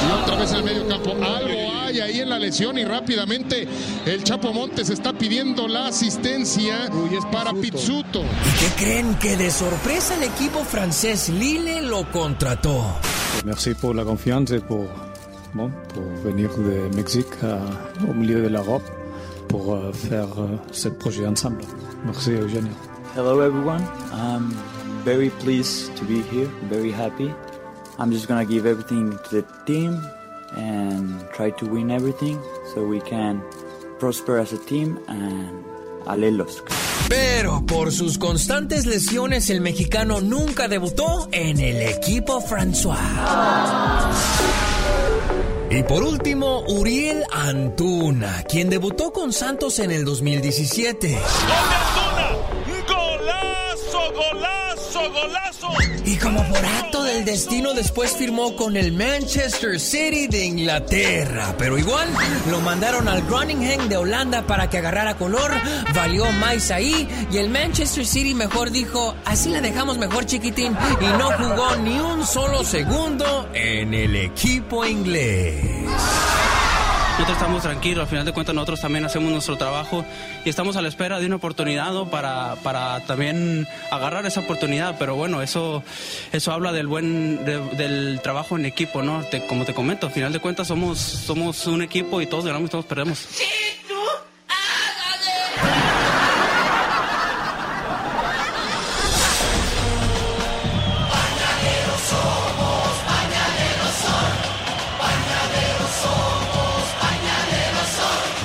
[0.06, 1.12] Y otra vez en el medio campo.
[1.12, 3.66] Algo hay ahí en la lesión y rápidamente
[4.04, 6.90] el Chapo Montes está pidiendo la asistencia
[7.32, 8.20] para Pizzuto.
[8.20, 9.14] ¿Y qué creen?
[9.14, 12.82] Que de sorpresa el equipo francés Lille lo contrató.
[13.44, 14.86] Merci pour la confiance et pour,
[15.54, 16.88] bon, pour venir de
[17.44, 18.82] à- au milieu de l'Europe
[19.48, 21.62] pour euh, faire euh, ce projet ensemble.
[22.04, 22.72] Merci Eugenio.
[23.16, 23.82] Hello, everyone.
[24.12, 24.52] I'm
[25.04, 27.30] very pleased to be here, very happy.
[27.98, 29.98] I'm just gonna give everything to the team
[30.56, 32.38] and try to win everything
[32.74, 33.40] so we can
[33.98, 35.64] prosper as a team and
[36.06, 36.60] alelos.
[37.08, 42.98] Pero por sus constantes lesiones, el mexicano nunca debutó en el equipo François.
[45.70, 51.18] Y por último, Uriel Antuna, quien debutó con Santos en el 2017.
[52.88, 55.95] ¡Golazo, golazo, golazo!
[56.16, 61.54] Y como por acto del destino después firmó con el Manchester City de Inglaterra.
[61.58, 62.08] Pero igual
[62.50, 65.52] lo mandaron al Groningen de Holanda para que agarrara color.
[65.94, 67.06] Valió más ahí.
[67.30, 70.74] Y el Manchester City mejor dijo, así la dejamos mejor chiquitín.
[71.02, 75.60] Y no jugó ni un solo segundo en el equipo inglés.
[77.18, 80.04] Nosotros estamos tranquilos, al final de cuentas nosotros también hacemos nuestro trabajo
[80.44, 85.16] y estamos a la espera de una oportunidad para, para también agarrar esa oportunidad, pero
[85.16, 85.82] bueno, eso,
[86.32, 89.24] eso habla del buen de- del trabajo en equipo, ¿no?
[89.48, 92.70] Como te comento, al final de cuentas somos, somos un equipo y todos ganamos y
[92.72, 93.26] todos perdemos.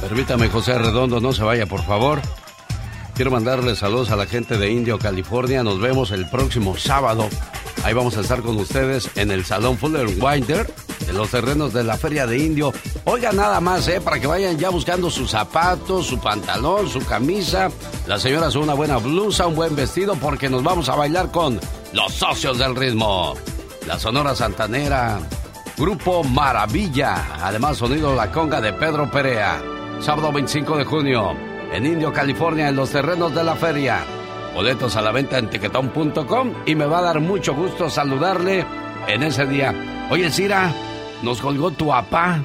[0.00, 2.20] Permítame, José Redondo, no se vaya, por favor.
[3.14, 5.62] Quiero mandarle saludos a la gente de Indio, California.
[5.62, 7.28] Nos vemos el próximo sábado.
[7.86, 10.68] Ahí vamos a estar con ustedes en el Salón Fuller Winder,
[11.08, 12.72] en los terrenos de la Feria de Indio.
[13.04, 14.00] Oiga, nada más, ¿eh?
[14.00, 17.70] Para que vayan ya buscando sus zapatos, su pantalón, su camisa.
[18.08, 21.60] Las señoras una buena blusa, un buen vestido, porque nos vamos a bailar con
[21.92, 23.34] los socios del ritmo.
[23.86, 25.20] La Sonora Santanera,
[25.78, 27.36] Grupo Maravilla.
[27.40, 29.62] Además, sonido La Conga de Pedro Perea.
[30.00, 31.36] Sábado 25 de junio,
[31.72, 34.04] en Indio, California, en los terrenos de la feria.
[34.56, 38.64] Boletos a la venta en tiquetón.com y me va a dar mucho gusto saludarle
[39.06, 39.74] en ese día.
[40.10, 40.72] Oye, Cira,
[41.22, 42.40] nos colgó tu apá.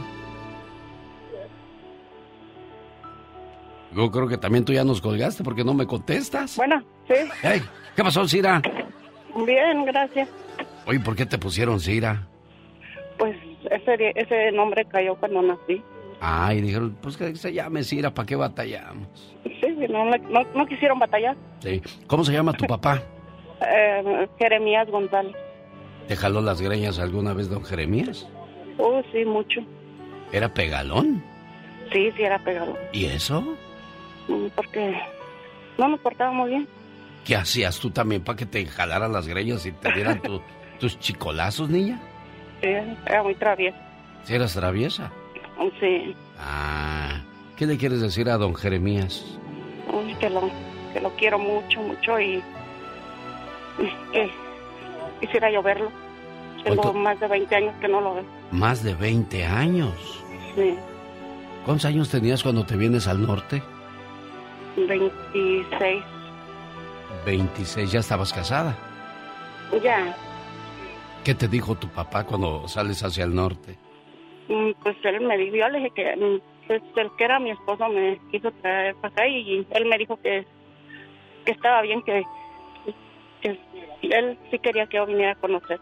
[3.96, 6.58] Yo creo que también tú ya nos colgaste porque no me contestas.
[6.58, 7.16] Bueno, sí.
[7.96, 8.62] ¿Qué pasó, Cira?
[9.46, 10.28] Bien, gracias.
[10.86, 12.28] Oye, ¿por qué te pusieron Cira?
[13.18, 13.38] Pues
[13.70, 15.82] ese, ese nombre cayó cuando nací.
[16.20, 19.34] Ay, dijeron, pues que se llame Cira, ¿para qué batallamos?
[19.82, 21.36] Sí, no, no, no quisieron batallar.
[21.60, 21.82] Sí.
[22.08, 23.02] ¿Cómo se llama tu papá?
[23.64, 25.36] Eh, Jeremías González.
[26.08, 28.28] ¿Te jaló las greñas alguna vez don Jeremías?
[28.80, 29.62] Oh, sí, mucho.
[30.32, 31.24] ¿Era pegalón?
[31.94, 32.76] Sí, sí, era pegado.
[32.92, 33.42] ¿Y eso?
[34.28, 35.00] Mm, Porque
[35.78, 36.68] no nos portábamos bien.
[37.24, 40.42] ¿Qué hacías tú también para que te jalaran las greñas y te dieran tu-
[40.80, 42.02] tus chicolazos, niña?
[42.62, 42.68] Sí,
[43.06, 43.78] era muy travieso.
[44.24, 45.12] ¿Si eras traviesa?
[45.80, 47.22] Sí, Ah,
[47.58, 49.38] ¿qué le quieres decir a don Jeremías?
[49.94, 50.50] Uy, que lo,
[50.94, 52.42] que lo quiero mucho, mucho y
[54.12, 54.30] que
[55.20, 55.92] quisiera yo verlo.
[56.64, 57.00] Tengo ¿Cuánto?
[57.00, 58.24] más de 20 años que no lo veo.
[58.52, 60.24] Más de 20 años.
[60.56, 60.76] Sí,
[61.66, 63.62] ¿Cuántos años tenías cuando te vienes al norte?
[64.76, 66.04] 26.
[67.26, 68.76] 26, ya estabas casada.
[69.84, 70.16] Ya,
[71.24, 73.78] ¿Qué te dijo tu papá cuando sales hacia el norte?
[74.50, 76.42] mm, pues él me dijo, yo le dije que mm,
[76.80, 80.16] pues, el que era mi esposo me quiso traer para acá y él me dijo
[80.22, 80.46] que,
[81.46, 82.24] que estaba bien, que,
[83.42, 83.60] que
[84.04, 85.80] él sí quería que yo viniera a conocer.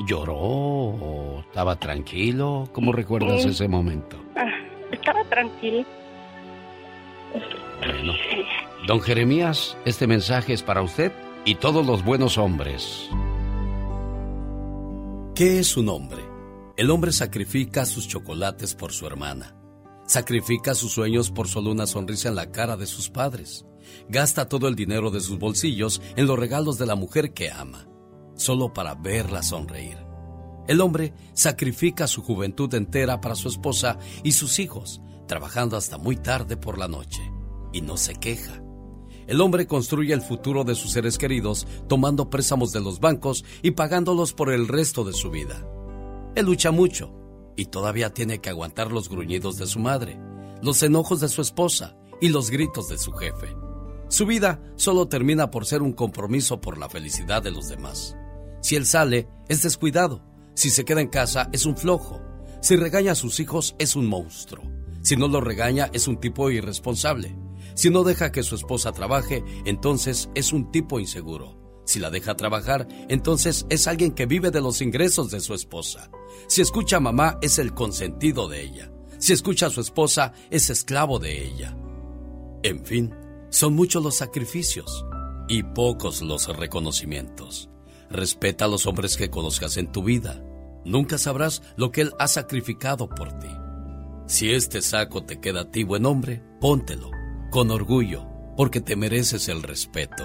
[0.00, 2.68] ¿Lloró o estaba tranquilo?
[2.72, 4.16] ¿Cómo recuerdas ese momento?
[4.34, 4.50] Ah,
[4.90, 5.84] estaba tranquilo.
[7.78, 8.14] Bueno,
[8.88, 11.12] don Jeremías, este mensaje es para usted
[11.44, 13.08] y todos los buenos hombres.
[15.36, 16.25] ¿Qué es un hombre?
[16.76, 19.56] El hombre sacrifica sus chocolates por su hermana.
[20.06, 23.64] Sacrifica sus sueños por solo una sonrisa en la cara de sus padres.
[24.10, 27.88] Gasta todo el dinero de sus bolsillos en los regalos de la mujer que ama,
[28.34, 29.96] solo para verla sonreír.
[30.68, 36.16] El hombre sacrifica su juventud entera para su esposa y sus hijos, trabajando hasta muy
[36.16, 37.22] tarde por la noche,
[37.72, 38.62] y no se queja.
[39.26, 43.70] El hombre construye el futuro de sus seres queridos tomando préstamos de los bancos y
[43.70, 45.66] pagándolos por el resto de su vida.
[46.36, 47.12] Él lucha mucho
[47.56, 50.20] y todavía tiene que aguantar los gruñidos de su madre,
[50.62, 53.56] los enojos de su esposa y los gritos de su jefe.
[54.08, 58.16] Su vida solo termina por ser un compromiso por la felicidad de los demás.
[58.60, 60.22] Si él sale, es descuidado.
[60.52, 62.20] Si se queda en casa, es un flojo.
[62.60, 64.64] Si regaña a sus hijos, es un monstruo.
[65.00, 67.34] Si no los regaña, es un tipo irresponsable.
[67.74, 71.65] Si no deja que su esposa trabaje, entonces es un tipo inseguro.
[71.86, 76.10] Si la deja trabajar, entonces es alguien que vive de los ingresos de su esposa.
[76.48, 78.90] Si escucha a mamá, es el consentido de ella.
[79.18, 81.76] Si escucha a su esposa, es esclavo de ella.
[82.64, 83.14] En fin,
[83.50, 85.06] son muchos los sacrificios
[85.48, 87.70] y pocos los reconocimientos.
[88.10, 90.42] Respeta a los hombres que conozcas en tu vida.
[90.84, 93.48] Nunca sabrás lo que él ha sacrificado por ti.
[94.26, 97.12] Si este saco te queda a ti, buen hombre, póntelo,
[97.50, 98.26] con orgullo,
[98.56, 100.24] porque te mereces el respeto.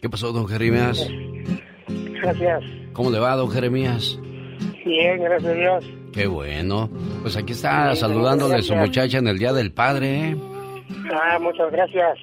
[0.00, 1.08] ¿Qué pasó, don Jeremías?
[2.22, 2.62] Gracias.
[2.92, 4.18] ¿Cómo le va, don Jeremías?
[4.84, 5.84] Bien, gracias a Dios.
[6.12, 6.88] Qué bueno.
[7.22, 10.30] Pues aquí está Sí, saludándole a su muchacha en el Día del Padre.
[10.30, 10.36] ¿eh?
[11.12, 12.18] Ah, muchas gracias.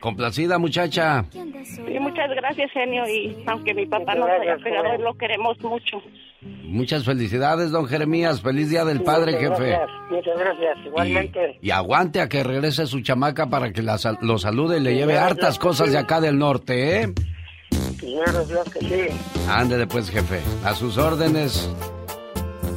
[0.00, 1.24] Complacida, muchacha.
[1.32, 3.04] Sí, muchas gracias, genio.
[3.08, 6.02] Y aunque mi papá Muchas nos haya pegado, lo queremos mucho.
[6.74, 8.40] Muchas felicidades, don Jeremías.
[8.40, 9.70] Feliz Día del Padre, Muchas jefe.
[9.70, 10.76] Gracias, muchas gracias.
[10.84, 11.58] Igualmente.
[11.62, 15.16] Y aguante a que regrese su chamaca para que la lo salude y le lleve
[15.16, 17.14] hartas cosas de acá del norte, ¿eh?
[18.00, 19.06] Dios que sí.
[19.48, 20.40] Ándele pues, jefe.
[20.64, 21.70] A sus órdenes.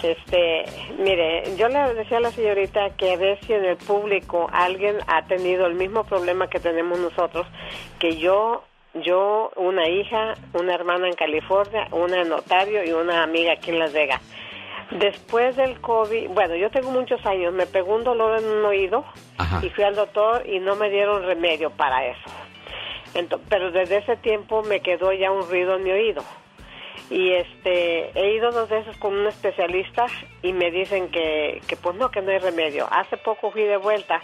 [0.04, 0.66] Este,
[0.98, 4.98] mire, yo le decía a la señorita que a ver si en el público alguien
[5.06, 7.46] ha tenido el mismo problema que tenemos nosotros,
[7.98, 13.54] que yo, yo, una hija, una hermana en California, una en Ontario y una amiga
[13.54, 14.20] aquí en Las Vegas.
[14.90, 19.06] Después del COVID, bueno, yo tengo muchos años, me pegó un dolor en un oído
[19.62, 22.30] y fui al doctor y no me dieron remedio para eso.
[23.48, 26.22] Pero desde ese tiempo me quedó ya un ruido en mi oído.
[27.10, 30.06] Y este, he ido dos veces con un especialista
[30.42, 32.86] y me dicen que, que pues no, que no hay remedio.
[32.90, 34.20] Hace poco fui de vuelta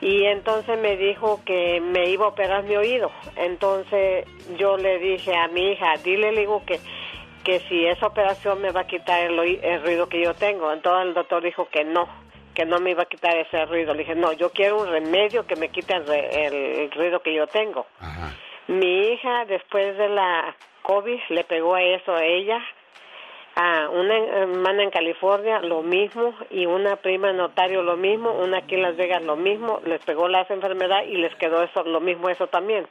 [0.00, 3.10] y entonces me dijo que me iba a operar mi oído.
[3.36, 4.24] Entonces
[4.58, 6.80] yo le dije a mi hija, dile, le digo que,
[7.44, 10.72] que si esa operación me va a quitar el, el ruido que yo tengo.
[10.72, 12.08] Entonces el doctor dijo que no,
[12.54, 13.92] que no me iba a quitar ese ruido.
[13.92, 17.34] Le dije, no, yo quiero un remedio que me quite el, el- el ruido que
[17.34, 17.86] yo tengo.
[18.68, 22.58] Mi hija, después de la COVID, le pegó a eso a ella.
[23.56, 26.34] A una hermana en California, lo mismo.
[26.50, 28.32] Y una prima en Ontario, lo mismo.
[28.32, 29.80] Una aquí en Las Vegas, lo mismo.
[29.86, 32.86] Les pegó la enfermedad y les quedó eso, lo mismo eso también.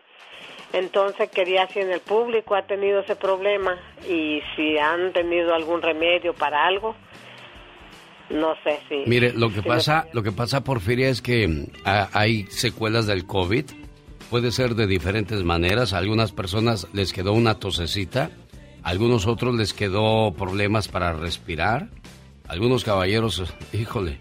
[0.74, 3.78] Entonces quería si en el público ha tenido ese problema
[4.08, 6.96] y si han tenido algún remedio para algo,
[8.30, 9.04] no sé si.
[9.08, 13.08] Mire, lo que si pasa, lo que pasa, Porfiria, es que mm, a- hay secuelas
[13.08, 13.66] del COVID.
[14.30, 15.94] Puede ser de diferentes maneras.
[15.94, 18.30] A algunas personas les quedó una tosecita,
[18.84, 21.88] a algunos otros les quedó problemas para respirar,
[22.48, 24.20] algunos caballeros, híjole,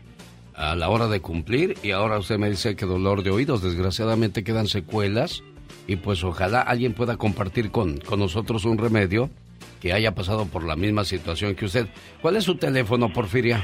[0.54, 3.62] a la hora de cumplir y ahora usted me dice que dolor de oídos.
[3.62, 5.42] Desgraciadamente quedan secuelas
[5.86, 9.28] y pues ojalá alguien pueda compartir con, con nosotros un remedio
[9.80, 11.86] que haya pasado por la misma situación que usted.
[12.22, 13.62] ¿Cuál es su teléfono, Porfiria?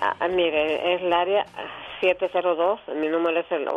[0.00, 1.44] Ah, mire, es el área
[2.00, 3.68] 702, mi número es el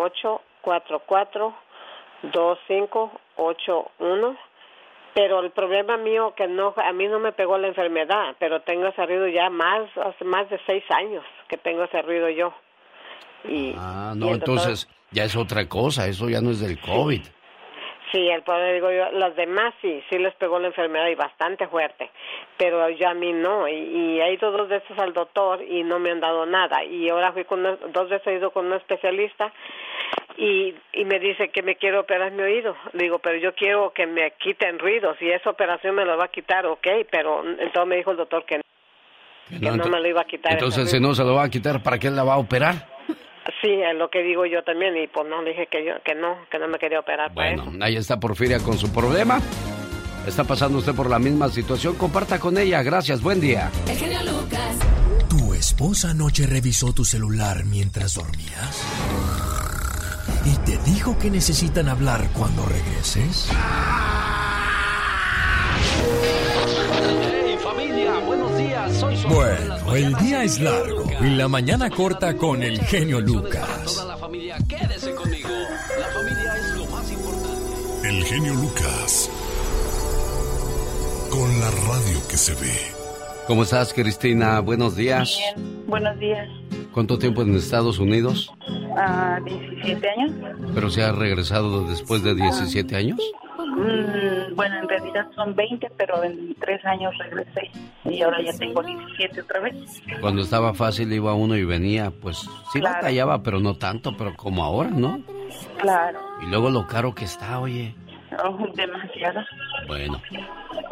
[2.24, 4.38] 844-2581,
[5.14, 8.88] pero el problema mío que no, a mí no me pegó la enfermedad, pero tengo
[8.88, 12.54] ese ruido ya más, hace más de seis años que tengo ese ruido yo.
[13.44, 16.80] Y, Ah, y no, doctor- entonces ya es otra cosa, eso ya no es del
[16.80, 17.22] COVID.
[18.12, 21.66] Sí, el poder digo yo, los demás sí, sí les pegó la enfermedad y bastante
[21.70, 22.12] fuerte,
[22.58, 25.98] pero yo a mí no, y, y he ido dos veces al doctor y no
[25.98, 29.54] me han dado nada, y ahora fui con dos veces he ido con un especialista
[30.38, 34.08] y, y me dice que me quiere operar mi oído, digo, pero yo quiero que
[34.08, 37.98] me quiten ruidos, y esa operación me lo va a quitar, ok, pero entonces me
[37.98, 38.64] dijo el doctor que no,
[39.60, 40.54] que no me lo iba a quitar.
[40.54, 42.88] Entonces, si no se lo va a quitar, ¿para qué la va a operar?
[43.62, 46.16] Sí, es lo que digo yo también, y pues no, le dije que yo, que
[46.16, 47.84] no, que no me quería operar para Bueno, eso.
[47.84, 49.40] ahí está Porfiria con su problema.
[50.28, 52.84] Está pasando usted por la misma situación, comparta con ella.
[52.84, 53.72] Gracias, buen día.
[53.90, 54.80] El genio Lucas.
[55.28, 58.86] ¿Tu esposa anoche revisó tu celular mientras dormías?
[60.46, 63.50] ¿Y te dijo que necesitan hablar cuando regreses?
[67.24, 68.94] Hey, familia, buenos días.
[68.98, 73.84] Soy su Bueno, el día es largo y la mañana corta con el genio Lucas.
[73.86, 75.50] Toda la familia, quédese conmigo.
[76.00, 78.08] La familia es lo más importante.
[78.10, 79.30] El genio Lucas.
[81.30, 82.78] Con la radio que se ve.
[83.48, 84.60] ¿Cómo estás, Cristina?
[84.60, 85.38] Buenos días.
[85.56, 86.48] Bien, buenos días.
[86.94, 88.52] ¿Cuánto tiempo en Estados Unidos?
[88.98, 90.32] Ah, 17 años.
[90.74, 93.20] ¿Pero se ha regresado después de 17 años?
[93.58, 97.70] Mm, bueno, en realidad son 20, pero en tres años regresé
[98.06, 100.02] y ahora ya tengo 17 otra vez.
[100.20, 102.38] Cuando estaba fácil iba uno y venía, pues
[102.74, 102.96] sí Claro.
[102.96, 105.22] batallaba, pero no tanto, pero como ahora, ¿no?
[105.80, 107.94] Claro, Y luego lo caro que está, oye.
[108.44, 109.42] oh, demasiado.
[109.88, 110.22] Bueno,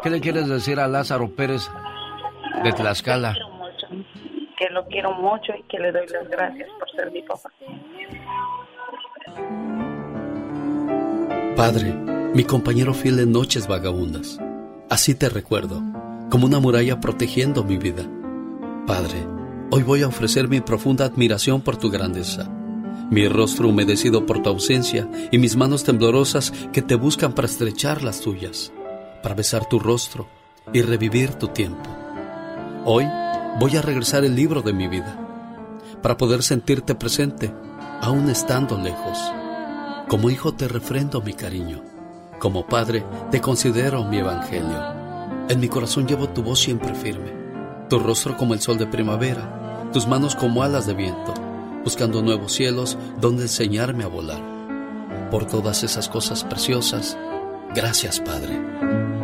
[0.03, 1.69] ¿qué le quieres decir a Lázaro Pérez
[2.63, 3.33] de Tlaxcala?
[3.33, 4.05] Que lo quiero mucho,
[4.59, 7.49] que lo quiero mucho y que le doy las gracias por ser mi papá.
[11.55, 11.93] Padre,
[12.33, 14.37] mi compañero fiel en noches vagabundas.
[14.89, 15.81] Así te recuerdo,
[16.29, 18.03] como una muralla protegiendo mi vida.
[18.85, 19.25] Padre,
[19.71, 22.49] hoy voy a ofrecer mi profunda admiración por tu grandeza.
[23.09, 28.03] Mi rostro humedecido por tu ausencia y mis manos temblorosas que te buscan para estrechar
[28.03, 28.73] las tuyas,
[29.23, 30.27] para besar tu rostro
[30.73, 31.89] y revivir tu tiempo.
[32.85, 33.05] Hoy
[33.59, 35.17] voy a regresar el libro de mi vida,
[36.01, 37.53] para poder sentirte presente,
[38.01, 39.17] aún estando lejos.
[40.07, 41.83] Como hijo te refrendo mi cariño.
[42.39, 44.81] Como padre te considero mi evangelio.
[45.49, 47.31] En mi corazón llevo tu voz siempre firme.
[47.89, 49.89] Tu rostro como el sol de primavera.
[49.93, 51.33] Tus manos como alas de viento.
[51.83, 54.41] Buscando nuevos cielos donde enseñarme a volar.
[55.29, 57.17] Por todas esas cosas preciosas.
[57.75, 59.18] Gracias, Padre.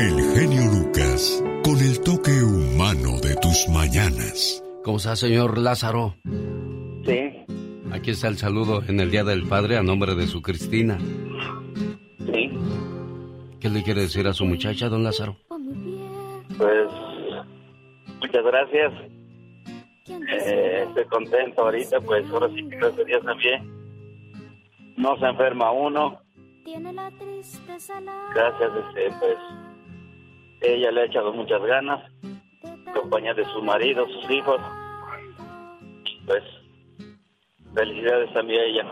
[0.00, 1.44] El genio Lucas.
[1.62, 4.64] Con el toque humano de tus mañanas.
[4.82, 6.14] ¿Cómo está, señor Lázaro?
[7.04, 7.44] Sí,
[7.92, 10.96] Aquí está el saludo en el Día del Padre a nombre de su Cristina.
[12.18, 12.50] sí.
[13.60, 15.36] ¿Qué le quiere decir a su muchacha, don Lázaro?
[16.56, 16.88] Pues
[18.20, 18.92] muchas gracias.
[20.08, 23.70] Eh, estoy contento ahorita, pues ahora sí que gracias a Dios también.
[24.96, 26.18] No se enferma uno
[26.70, 29.36] tiene la tristeza la Gracias, este, pues,
[30.60, 32.10] ella le ha echado muchas ganas,
[32.94, 34.60] compañía de su marido, sus hijos.
[36.26, 36.42] Pues,
[37.74, 38.90] felicidades también a ella.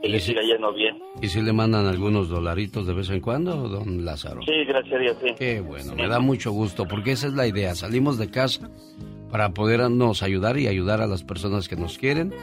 [0.00, 0.98] Que le siga yendo bien.
[1.20, 4.40] ¿Y si le mandan algunos dolaritos de vez en cuando, don Lázaro?
[4.42, 5.34] Sí, gracias a Dios, sí.
[5.38, 7.74] Qué bueno, me da mucho gusto, porque esa es la idea.
[7.74, 8.68] Salimos de casa
[9.30, 12.34] para podernos ayudar y ayudar a las personas que nos quieren.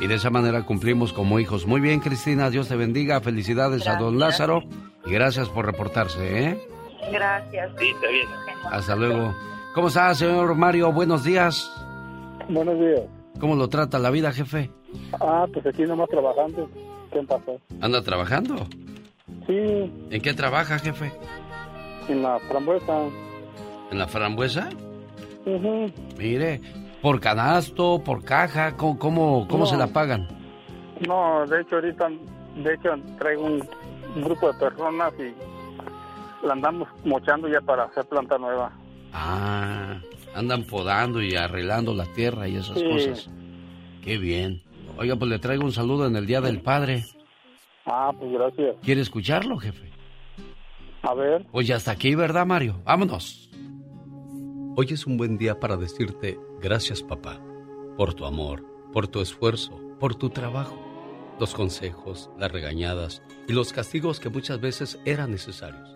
[0.00, 1.66] Y de esa manera cumplimos como hijos.
[1.66, 3.20] Muy bien, Cristina, Dios te bendiga.
[3.22, 4.18] Felicidades a don.
[4.18, 4.62] Lázaro.
[5.06, 6.58] Y gracias por reportarse, ¿eh?
[7.12, 7.70] Gracias.
[7.78, 8.26] Sí, está bien.
[8.70, 9.34] Hasta luego.
[9.74, 10.92] ¿Cómo está, señor Mario?
[10.92, 11.70] Buenos días.
[12.48, 13.02] Buenos días.
[13.40, 14.70] ¿Cómo lo trata la vida, jefe?
[15.20, 16.68] Ah, pues aquí nomás trabajando.
[17.12, 17.60] ¿Qué pasó?
[17.80, 18.66] ¿Anda trabajando?
[19.46, 21.12] Sí, ¿En qué trabaja, jefe?
[22.08, 23.02] en la frambuesa.
[23.90, 24.68] ¿En la frambuesa?
[25.44, 25.90] Ujú.
[26.16, 26.60] Mire,
[27.02, 28.76] ¿por canasto, por caja?
[28.76, 29.66] ¿Cómo, cómo, cómo No.
[29.70, 30.26] se la pagan?
[31.06, 32.08] No, de hecho ahorita,
[32.56, 33.68] de hecho traigo un
[34.22, 35.34] grupo de personas y
[36.42, 38.72] la andamos mochando ya para hacer planta nueva.
[39.12, 40.00] Ah,
[40.34, 42.84] andan podando y arreglando la tierra y esas Sí.
[42.88, 43.30] cosas.
[44.02, 44.62] Qué bien.
[44.98, 47.04] Oiga, pues le traigo un saludo en el Día del Padre.
[47.86, 48.76] Ah, pues gracias.
[48.82, 49.90] ¿Quiere escucharlo, jefe?
[51.02, 51.46] A ver.
[51.52, 52.80] Pues ya está aquí, ¿verdad, Mario?
[52.84, 53.48] Vámonos.
[54.76, 57.40] Hoy es un buen día para decirte gracias, papá,
[57.96, 60.76] por tu amor, por tu esfuerzo, por tu trabajo,
[61.40, 65.95] los consejos, las regañadas y los castigos que muchas veces eran necesarios.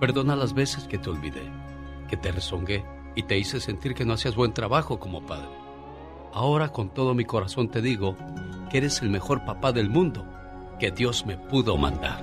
[0.00, 1.42] perdona las veces que te olvidé,
[2.08, 2.84] que te rezongué
[3.14, 5.48] y te hice sentir que no hacías buen trabajo como padre.
[6.32, 8.16] Ahora con todo mi corazón te digo
[8.70, 10.24] que eres el mejor papá del mundo
[10.78, 12.20] que Dios me pudo mandar.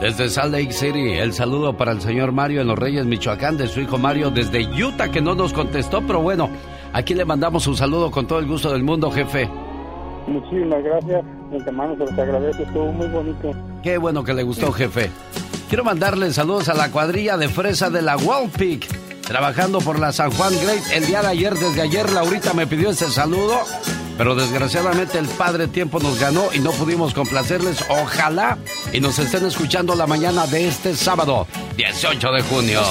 [0.00, 3.68] Desde Salt Lake City, el saludo para el señor Mario en Los Reyes, Michoacán, de
[3.68, 6.50] su hijo Mario desde Utah, que no nos contestó, pero bueno,
[6.92, 9.48] aquí le mandamos un saludo con todo el gusto del mundo, jefe.
[10.26, 11.24] Muchísimas gracias.
[11.50, 12.62] De antemano se los agradezco.
[12.62, 13.50] Estuvo muy bonito.
[13.82, 15.10] Qué bueno que le gustó, jefe.
[15.68, 18.86] Quiero mandarle saludos a la cuadrilla de fresa de la Walpic,
[19.22, 21.54] trabajando por la San Juan Great el día de ayer.
[21.54, 23.60] Desde ayer, Laurita me pidió ese saludo,
[24.16, 27.84] pero desgraciadamente el Padre Tiempo nos ganó y no pudimos complacerles.
[27.88, 28.58] Ojalá
[28.92, 31.46] y nos estén escuchando la mañana de este sábado,
[31.76, 32.82] 18 de junio.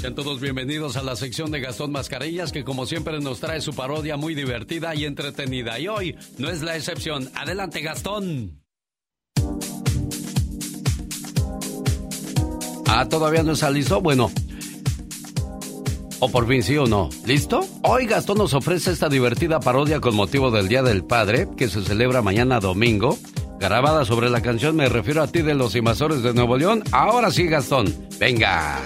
[0.00, 3.74] Sean todos bienvenidos a la sección de Gastón Mascarillas que como siempre nos trae su
[3.74, 5.78] parodia muy divertida y entretenida.
[5.78, 7.30] Y hoy no es la excepción.
[7.34, 8.62] Adelante Gastón.
[12.86, 14.00] Ah, todavía no está listo.
[14.00, 14.30] Bueno.
[16.18, 17.10] O por fin sí o no.
[17.26, 17.60] ¿Listo?
[17.82, 21.82] Hoy Gastón nos ofrece esta divertida parodia con motivo del Día del Padre, que se
[21.82, 23.18] celebra mañana domingo.
[23.58, 26.84] Grabada sobre la canción Me refiero a ti de los invasores de Nuevo León.
[26.90, 27.94] Ahora sí, Gastón.
[28.18, 28.80] Venga.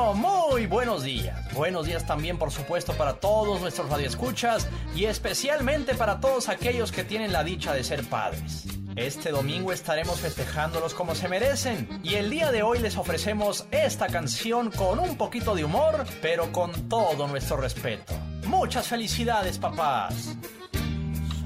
[0.00, 1.52] Muy buenos días.
[1.52, 7.04] Buenos días también, por supuesto, para todos nuestros radioescuchas y especialmente para todos aquellos que
[7.04, 8.66] tienen la dicha de ser padres.
[8.96, 14.06] Este domingo estaremos festejándolos como se merecen y el día de hoy les ofrecemos esta
[14.06, 18.14] canción con un poquito de humor, pero con todo nuestro respeto.
[18.46, 20.34] Muchas felicidades, papás.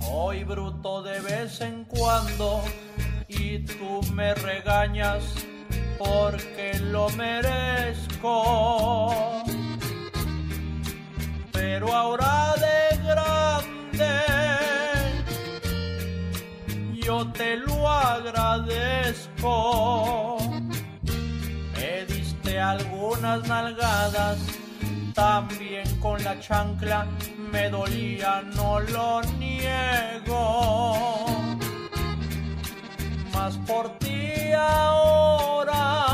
[0.00, 2.62] Soy bruto de vez en cuando
[3.26, 5.24] y tú me regañas
[5.98, 8.44] porque lo merezco.
[11.52, 14.10] Pero ahora de grande
[16.94, 19.42] yo te lo agradezco.
[21.76, 24.38] Me diste algunas nalgadas,
[25.14, 27.06] también con la chancla
[27.54, 30.34] me dolía, no lo niego.
[33.34, 36.06] Más por ti ahora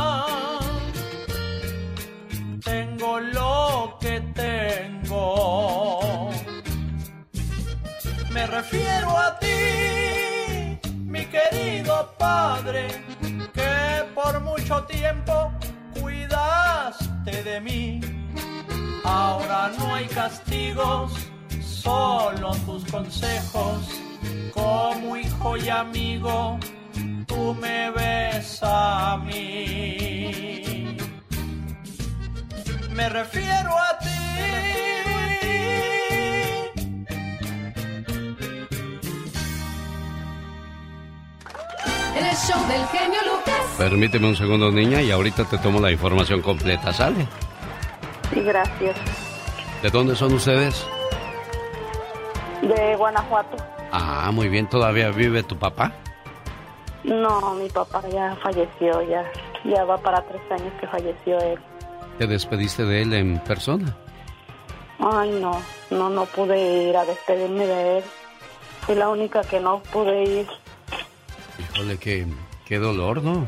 [2.64, 6.30] tengo lo que tengo.
[8.30, 12.86] Me refiero a ti, mi querido padre,
[13.52, 15.52] que por mucho tiempo
[16.01, 18.01] cuidaste de mí.
[19.05, 21.12] Ahora no hay castigos,
[21.60, 23.88] solo tus consejos.
[24.55, 26.59] Como hijo y amigo,
[27.31, 30.97] tú me ves a mí.
[32.93, 34.09] Me refiero a ti.
[42.16, 43.62] El show del genio Lucas.
[43.78, 47.28] Permíteme un segundo, niña, y ahorita te tomo la información completa, ¿sale?
[48.35, 48.97] Sí, gracias.
[49.82, 50.85] ¿De dónde son ustedes?
[52.62, 53.57] De Guanajuato.
[53.93, 54.69] Ah, muy bien.
[54.69, 55.93] ¿Todavía vive tu papá?
[57.05, 59.24] No, mi papá ya falleció, ya,
[59.64, 61.59] ya va para tres años que falleció él.
[62.18, 63.97] ¿Te despediste de él en persona?
[64.98, 65.52] Ay, no,
[65.90, 68.05] no, no pude ir a despedirme de él.
[68.82, 70.47] Fui la única que no pude ir.
[71.59, 72.27] Híjole, qué,
[72.66, 73.47] qué dolor, ¿no?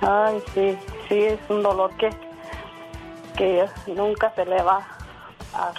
[0.00, 2.08] Ay, sí, sí, es un dolor que,
[3.36, 4.86] que nunca se le va
[5.54, 5.72] a,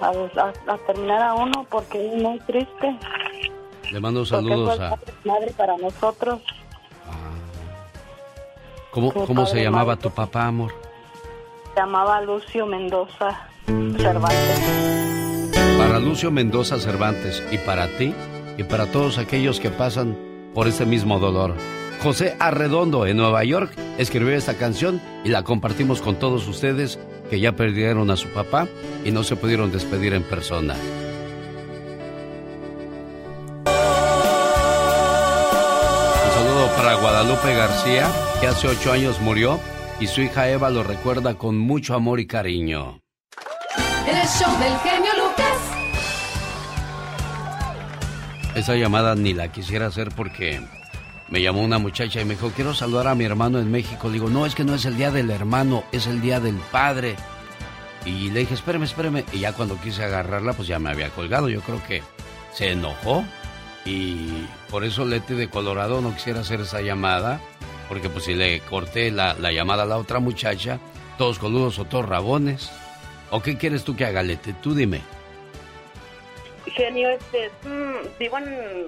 [0.00, 2.96] a, a- a terminar a uno porque es muy triste.
[3.92, 4.96] Le mando saludos a...
[5.24, 6.40] madre para nosotros.
[8.90, 10.72] ¿Cómo, fue cómo se llamaba tu papá, amor?
[11.74, 15.52] Se llamaba Lucio Mendoza Cervantes.
[15.76, 18.14] Para Lucio Mendoza Cervantes y para ti
[18.56, 20.16] y para todos aquellos que pasan
[20.54, 21.54] por este mismo dolor.
[22.02, 26.98] José Arredondo en Nueva York escribió esta canción y la compartimos con todos ustedes
[27.30, 28.68] que ya perdieron a su papá
[29.04, 30.76] y no se pudieron despedir en persona.
[37.24, 39.58] Guadalupe García, que hace ocho años murió
[39.98, 43.00] y su hija Eva lo recuerda con mucho amor y cariño.
[44.06, 45.56] El show del genio Lucas.
[48.54, 50.60] Esa llamada ni la quisiera hacer porque
[51.30, 54.08] me llamó una muchacha y me dijo, quiero saludar a mi hermano en México.
[54.08, 56.56] Le digo, no, es que no es el día del hermano, es el día del
[56.70, 57.16] padre.
[58.04, 59.24] Y le dije, espérame, espérame.
[59.32, 61.48] Y ya cuando quise agarrarla, pues ya me había colgado.
[61.48, 62.02] Yo creo que
[62.52, 63.24] se enojó
[63.84, 67.40] y por eso Leti de Colorado no quisiera hacer esa llamada.
[67.88, 70.78] Porque pues si le corté la, la llamada a la otra muchacha,
[71.18, 72.70] todos coludos o todos rabones.
[73.30, 74.54] ¿O qué quieres tú que haga, Leti?
[74.54, 75.02] Tú dime.
[76.66, 78.86] Genio, este, mm, vivo en,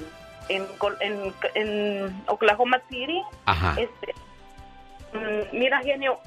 [0.49, 3.21] en, Col- en, en Oklahoma City.
[3.45, 3.77] Ajá.
[3.79, 4.15] Este,
[5.13, 6.19] mm, mira, genio,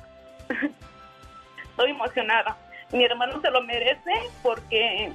[1.71, 2.55] estoy emocionada.
[2.91, 4.11] Mi hermano se lo merece
[4.43, 5.11] porque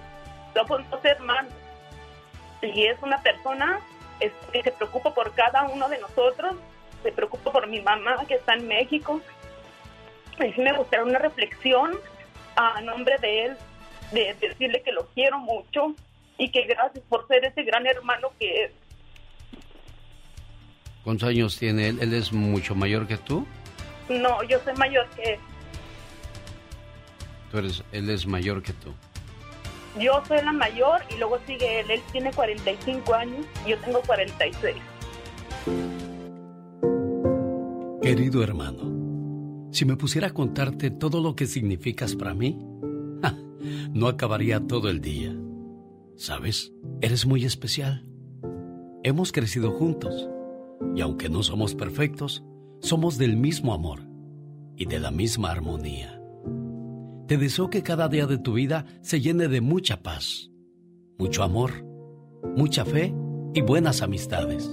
[0.54, 1.52] somos dos hermanos
[2.72, 3.80] y es una persona
[4.52, 6.56] que se preocupa por cada uno de nosotros.
[7.02, 9.20] Se preocupa por mi mamá que está en México.
[10.38, 11.92] Y sí me gustaría una reflexión
[12.56, 13.56] a nombre de él,
[14.12, 15.94] de decirle que lo quiero mucho
[16.38, 18.72] y que gracias por ser ese gran hermano que es.
[21.02, 21.98] ¿Cuántos años tiene él?
[22.00, 23.46] ¿Él es mucho mayor que tú?
[24.08, 25.40] No, yo soy mayor que él.
[27.50, 28.94] Tú eres, él es mayor que tú.
[29.98, 31.90] Yo soy la mayor y luego sigue él.
[31.90, 34.76] Él tiene 45 años y yo tengo 46.
[38.02, 42.58] Querido hermano, si me pusiera a contarte todo lo que significas para mí,
[43.92, 45.34] no acabaría todo el día.
[46.16, 46.72] ¿Sabes?
[47.00, 48.06] Eres muy especial.
[49.02, 50.28] Hemos crecido juntos
[50.94, 52.44] y aunque no somos perfectos,
[52.80, 54.02] somos del mismo amor
[54.76, 56.20] y de la misma armonía.
[57.26, 60.50] Te deseo que cada día de tu vida se llene de mucha paz,
[61.18, 61.70] mucho amor,
[62.54, 63.14] mucha fe
[63.54, 64.70] y buenas amistades,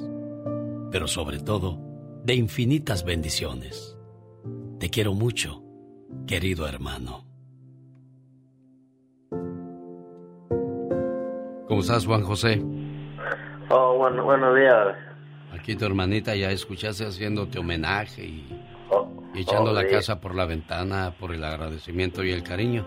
[0.92, 1.80] pero sobre todo
[2.26, 3.98] de infinitas bendiciones.
[4.80, 5.64] Te quiero mucho,
[6.28, 7.26] querido hermano.
[11.70, 12.62] ¿Cómo estás, Juan José?
[13.70, 14.98] Oh, bueno, buenos días.
[15.54, 18.46] Aquí tu hermanita ya escuchaste haciéndote homenaje y,
[19.34, 22.86] y echando la casa por la ventana por el agradecimiento y el cariño.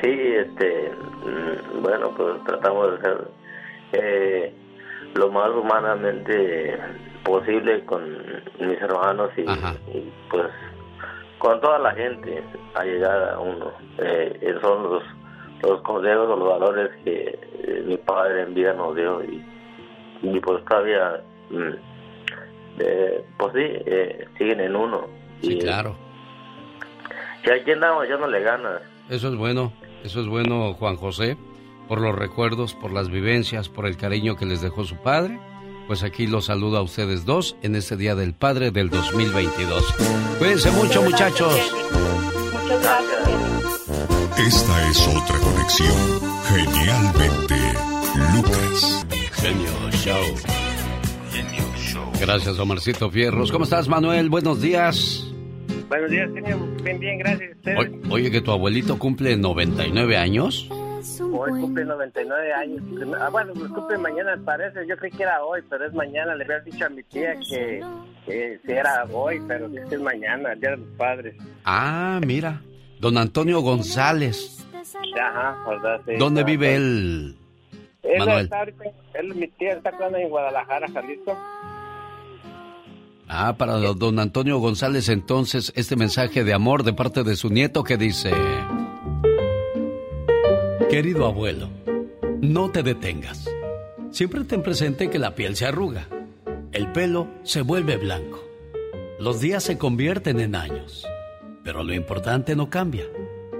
[0.00, 0.90] Sí, este,
[1.24, 3.28] mm, bueno, pues tratamos de hacer
[3.92, 4.54] eh,
[5.14, 6.78] lo más humanamente
[7.24, 8.02] posible con
[8.58, 10.48] mis hermanos y, y, pues
[11.38, 12.42] con toda la gente
[12.74, 13.72] a llegar a uno.
[13.98, 15.02] Eh, son los,
[15.62, 19.44] los consejos o los valores que eh, mi padre en vida nos dio y,
[20.22, 21.20] y pues todavía,
[21.50, 21.91] mm,
[22.78, 25.06] eh, pues sí, eh, siguen en uno.
[25.40, 25.96] Sí, y, claro.
[27.44, 28.82] Y aquí andamos echándole ganas.
[29.10, 29.72] Eso es bueno,
[30.04, 31.36] eso es bueno, Juan José,
[31.88, 35.38] por los recuerdos, por las vivencias, por el cariño que les dejó su padre.
[35.86, 39.94] Pues aquí los saludo a ustedes dos en este Día del Padre del 2022.
[40.38, 41.54] Cuídense mucho, muchachos.
[42.52, 43.22] Muchas gracias.
[44.38, 46.20] Esta es otra conexión.
[46.48, 47.56] Genialmente,
[48.34, 49.06] Lucas.
[49.32, 50.62] Genio Show.
[52.24, 53.50] Gracias, Omarcito Fierros.
[53.50, 54.30] ¿Cómo estás, Manuel?
[54.30, 55.26] Buenos días.
[55.88, 56.30] Buenos días.
[56.32, 57.56] Bien, bien, gracias.
[57.56, 57.90] ¿Ustedes?
[58.10, 60.68] O- Oye, que tu abuelito cumple 99 años.
[60.70, 62.82] Hoy cumple 99 años.
[63.20, 64.86] Ah, bueno, pues cumple mañana, parece.
[64.88, 66.34] Yo creí que era hoy, pero es mañana.
[66.36, 67.82] Le había dicho a mi tía que,
[68.24, 71.34] que si era hoy, pero que es mañana, el Día de los Padres.
[71.64, 72.62] Ah, mira.
[73.00, 74.64] Don Antonio González.
[75.20, 76.00] Ajá, ¿verdad?
[76.06, 77.36] Sí, ¿Dónde vive él?
[78.04, 78.44] Ella Manuel.
[78.44, 78.84] está ahorita,
[79.14, 81.36] él, mi tía está en Guadalajara, Jalisco.
[83.34, 87.82] Ah, para don Antonio González entonces este mensaje de amor de parte de su nieto
[87.82, 88.30] que dice...
[90.90, 91.70] Querido abuelo,
[92.42, 93.48] no te detengas.
[94.10, 96.08] Siempre ten presente que la piel se arruga,
[96.72, 98.44] el pelo se vuelve blanco,
[99.18, 101.06] los días se convierten en años,
[101.64, 103.06] pero lo importante no cambia.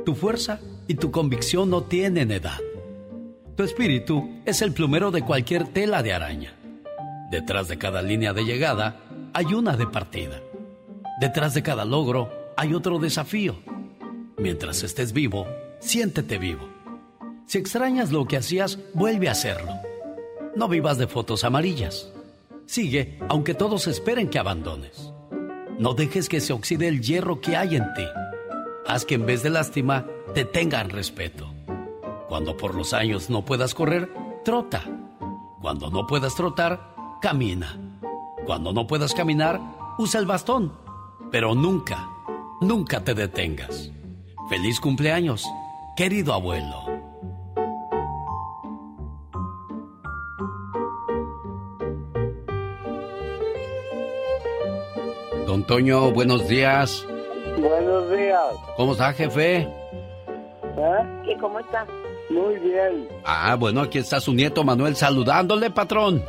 [0.04, 2.60] Tu fuerza y tu convicción no tienen edad.
[3.56, 6.52] Tu espíritu es el plumero de cualquier tela de araña.
[7.30, 9.00] Detrás de cada línea de llegada
[9.34, 10.40] hay una de partida.
[11.20, 13.56] Detrás de cada logro hay otro desafío.
[14.36, 15.46] Mientras estés vivo,
[15.80, 16.68] siéntete vivo.
[17.46, 19.72] Si extrañas lo que hacías, vuelve a hacerlo.
[20.54, 22.12] No vivas de fotos amarillas.
[22.66, 25.12] Sigue aunque todos esperen que abandones.
[25.78, 28.06] No dejes que se oxide el hierro que hay en ti.
[28.86, 31.52] Haz que en vez de lástima te tengan respeto.
[32.28, 34.10] Cuando por los años no puedas correr,
[34.44, 34.82] trota.
[35.60, 37.91] Cuando no puedas trotar, camina.
[38.44, 39.60] Cuando no puedas caminar,
[39.98, 40.72] usa el bastón.
[41.30, 42.08] Pero nunca,
[42.60, 43.90] nunca te detengas.
[44.48, 45.48] Feliz cumpleaños,
[45.96, 46.84] querido abuelo.
[55.46, 57.06] Don Toño, buenos días.
[57.58, 58.54] Buenos días.
[58.76, 59.58] ¿Cómo está, jefe?
[59.58, 61.22] ¿Eh?
[61.26, 61.86] ¿Y cómo está?
[62.30, 63.08] Muy bien.
[63.24, 66.24] Ah, bueno, aquí está su nieto Manuel saludándole, patrón.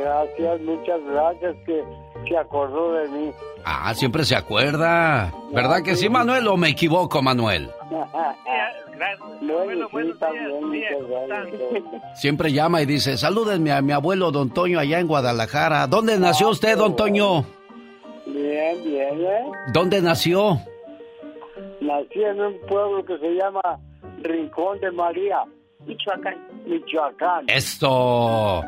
[0.00, 1.84] Gracias, muchas gracias que
[2.28, 3.30] se acordó de mí.
[3.64, 5.32] Ah, siempre se acuerda.
[5.52, 7.70] ¿Verdad que sí, Manuel, o me equivoco, Manuel?
[12.14, 15.86] Siempre llama y dice, salúdenme a mi abuelo Don Toño allá en Guadalajara.
[15.86, 17.44] ¿Dónde nació usted, Don Toño?
[18.26, 19.44] Bien, bien, ¿eh?
[19.72, 20.58] ¿Dónde nació?
[21.80, 23.60] Nací en un pueblo que se llama
[24.22, 25.38] Rincón de María.
[25.86, 26.36] Michoacán.
[26.68, 27.44] Michoacán.
[27.48, 28.62] Esto.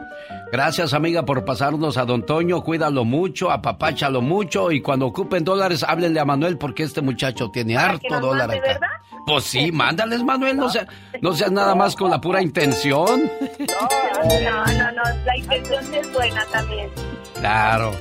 [0.52, 2.62] Gracias, amiga, por pasarnos a Don Toño.
[2.62, 7.76] Cuídalo mucho, apapáchalo mucho y cuando ocupen dólares, háblenle a Manuel porque este muchacho tiene
[7.76, 8.68] harto dólar mande, acá.
[8.72, 8.88] ¿verdad?
[9.26, 10.56] Pues sí, mándales, Manuel.
[10.56, 10.86] No, sea,
[11.20, 13.30] no seas nada más con la pura intención.
[13.58, 16.88] No, no, no, la intención es buena también.
[17.34, 17.92] Claro.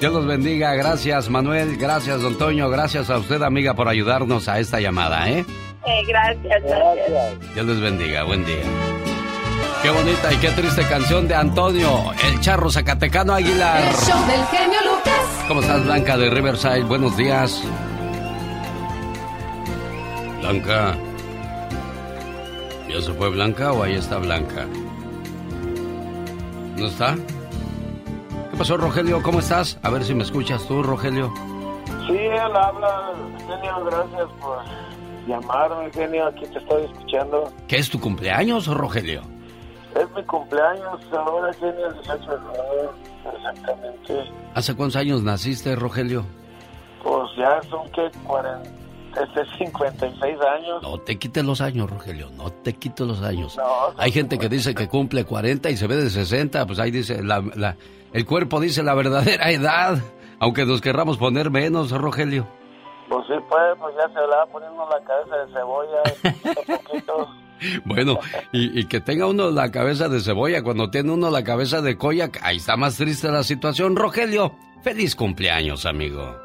[0.00, 0.74] Dios los bendiga.
[0.74, 1.76] Gracias, Manuel.
[1.76, 2.70] Gracias, Don Toño.
[2.70, 5.44] Gracias a usted, amiga, por ayudarnos a esta llamada, ¿eh?
[5.86, 7.54] Eh, gracias, gracias.
[7.54, 8.22] Dios les bendiga.
[8.24, 8.62] Buen día.
[9.82, 13.80] Qué bonita y qué triste canción de Antonio, el charro zacatecano Aguilar.
[13.80, 15.44] El show del genio Lucas.
[15.48, 16.82] ¿Cómo estás, Blanca de Riverside?
[16.84, 17.62] Buenos días.
[20.40, 20.96] Blanca.
[22.88, 24.66] ¿Ya se fue Blanca o ahí está Blanca?
[26.76, 27.14] ¿No está?
[28.50, 29.22] ¿Qué pasó, Rogelio?
[29.22, 29.78] ¿Cómo estás?
[29.82, 31.32] A ver si me escuchas tú, Rogelio.
[32.06, 33.12] Sí, él habla,
[33.46, 34.58] genio, gracias por
[35.26, 37.52] llamarme, genio, aquí te estoy escuchando.
[37.68, 39.22] ¿Qué es tu cumpleaños, Rogelio?
[39.94, 42.94] Es mi cumpleaños ahora, genio, el 18 de febrero,
[43.36, 44.30] exactamente.
[44.54, 46.24] ¿Hace cuántos años naciste, Rogelio?
[47.02, 48.68] Pues ya son que 40,
[49.22, 50.82] este, 56 años.
[50.82, 53.56] No te quites los años, Rogelio, no te quites los años.
[53.56, 53.64] No,
[53.96, 57.22] Hay gente que dice que cumple 40 y se ve de 60, pues ahí dice,
[57.22, 57.76] la, la-
[58.12, 59.98] el cuerpo dice la verdadera edad,
[60.38, 62.46] aunque nos querramos poner menos, Rogelio.
[63.10, 66.78] Pues sí, pues, pues ya se le va poniendo la cabeza de cebolla, poquito a
[66.84, 67.28] poquito.
[67.84, 68.18] Bueno,
[68.52, 71.98] y, y que tenga uno la cabeza de cebolla, cuando tiene uno la cabeza de
[71.98, 73.96] colla, ahí está más triste la situación.
[73.96, 76.36] Rogelio, feliz cumpleaños, amigo.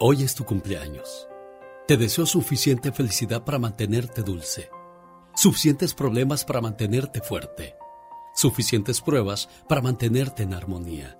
[0.00, 1.28] Hoy es tu cumpleaños.
[1.86, 4.68] Te deseo suficiente felicidad para mantenerte dulce,
[5.34, 7.76] suficientes problemas para mantenerte fuerte,
[8.34, 11.19] suficientes pruebas para mantenerte en armonía,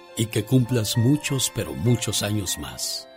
[0.15, 3.07] y que cumplas muchos, pero muchos años más.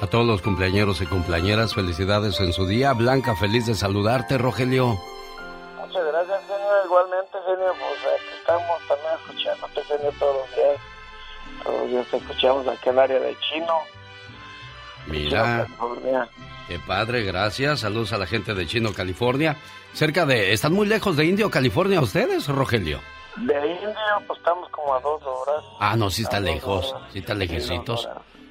[0.00, 2.92] A todos los cumpleañeros y cumpleañeras, felicidades en su día.
[2.92, 4.98] Blanca, feliz de saludarte, Rogelio.
[5.78, 6.84] Muchas gracias, genio.
[6.84, 10.80] Igualmente, genio, pues aquí estamos también escuchándote, genio, todos los días.
[11.62, 13.78] Todos los días te escuchamos aquí en el área de Chino.
[15.06, 16.28] Mira, California.
[16.68, 17.80] Qué padre, gracias.
[17.80, 19.56] Saludos a la gente de Chino, California.
[19.92, 20.52] Cerca de...
[20.52, 23.00] ¿Están muy lejos de Indio, California ustedes, Rogelio?
[23.36, 23.94] De Indio,
[24.26, 25.64] pues estamos como a dos horas.
[25.80, 26.94] Ah, no, sí está lejos.
[27.12, 28.08] Sí está lejecitos.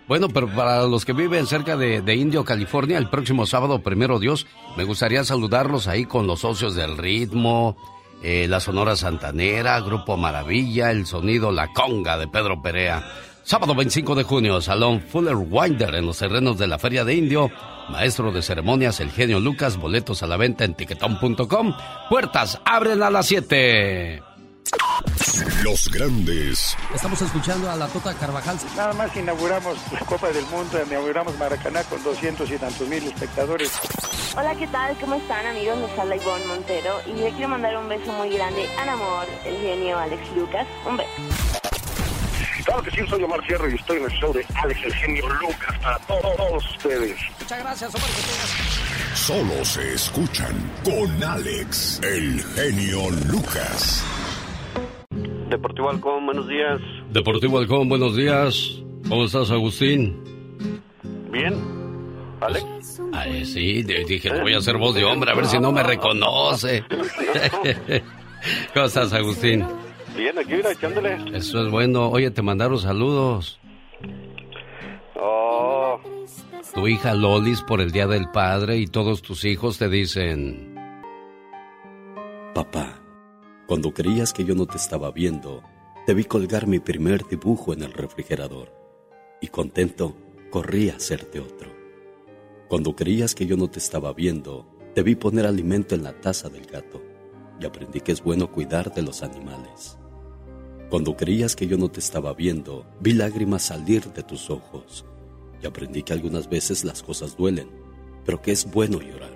[0.07, 4.19] Bueno, pero para los que viven cerca de, de Indio, California, el próximo sábado, primero
[4.19, 7.77] Dios, me gustaría saludarlos ahí con los socios del ritmo,
[8.21, 13.03] eh, la Sonora Santanera, Grupo Maravilla, el sonido La Conga de Pedro Perea.
[13.43, 17.51] Sábado 25 de junio, Salón Fuller Winder en los terrenos de la Feria de Indio.
[17.89, 21.75] Maestro de ceremonias, el genio Lucas, boletos a la venta en tiquetón.com.
[22.09, 24.23] Puertas abren a las 7.
[25.61, 26.77] Los grandes.
[26.95, 28.57] Estamos escuchando a la Tota Carvajal.
[28.77, 33.73] Nada más inauguramos la Copa del Mundo, inauguramos Maracaná con 200 y tantos mil espectadores.
[34.37, 34.95] Hola, ¿qué tal?
[34.99, 35.77] ¿Cómo están, amigos?
[35.79, 39.57] Les habla Ivonne Montero y le quiero mandar un beso muy grande al amor, el
[39.57, 40.65] genio Alex Lucas.
[40.87, 41.72] Un beso.
[42.65, 45.27] Claro que sí, soy Omar Sierra y estoy en el show de Alex el genio
[45.29, 47.17] Lucas para todos ustedes.
[47.41, 48.09] Muchas gracias, Omar.
[49.15, 54.03] Solo se escuchan con Alex el genio Lucas.
[55.49, 56.79] Deportivo Halcón, buenos días.
[57.11, 58.81] Deportivo Halcón, buenos días.
[59.07, 60.81] ¿Cómo estás, Agustín?
[61.31, 61.53] Bien.
[62.41, 63.01] ¿Alex?
[63.13, 65.71] Ay, sí, de- dije, le voy a hacer voz de hombre, a ver si no
[65.71, 66.83] me reconoce.
[68.73, 69.65] ¿Cómo estás, Agustín?
[70.15, 71.17] Bien, aquí mira, echándole.
[71.37, 72.09] Eso es bueno.
[72.09, 73.59] Oye, te mandaron saludos.
[75.15, 75.99] Oh,
[76.73, 80.73] Tu hija Lolis por el Día del Padre y todos tus hijos te dicen...
[82.53, 83.01] Papá,
[83.65, 85.63] cuando creías que yo no te estaba viendo,
[86.05, 88.71] te vi colgar mi primer dibujo en el refrigerador
[89.41, 90.15] y contento
[90.51, 91.71] corrí a hacerte otro.
[92.67, 96.49] Cuando creías que yo no te estaba viendo, te vi poner alimento en la taza
[96.49, 97.01] del gato
[97.59, 99.97] y aprendí que es bueno cuidar de los animales.
[100.93, 105.05] Cuando creías que yo no te estaba viendo, vi lágrimas salir de tus ojos
[105.59, 107.67] y aprendí que algunas veces las cosas duelen,
[108.23, 109.35] pero que es bueno llorar.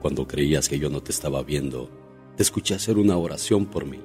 [0.00, 1.90] Cuando creías que yo no te estaba viendo,
[2.36, 3.98] te escuché hacer una oración por mí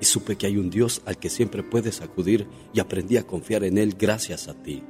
[0.00, 3.62] y supe que hay un Dios al que siempre puedes acudir y aprendí a confiar
[3.62, 4.82] en Él gracias a ti.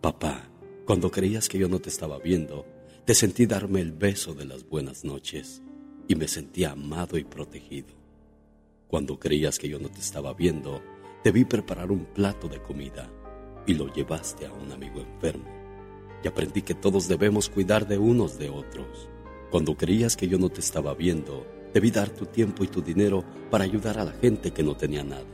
[0.00, 0.48] Papá,
[0.84, 2.64] cuando creías que yo no te estaba viendo,
[3.04, 5.62] te sentí darme el beso de las buenas noches
[6.06, 8.03] y me sentí amado y protegido.
[8.94, 10.80] Cuando creías que yo no te estaba viendo,
[11.24, 13.10] te vi preparar un plato de comida
[13.66, 15.50] y lo llevaste a un amigo enfermo.
[16.22, 19.08] Y aprendí que todos debemos cuidar de unos de otros.
[19.50, 21.44] Cuando creías que yo no te estaba viendo,
[21.74, 25.02] debí dar tu tiempo y tu dinero para ayudar a la gente que no tenía
[25.02, 25.26] nada.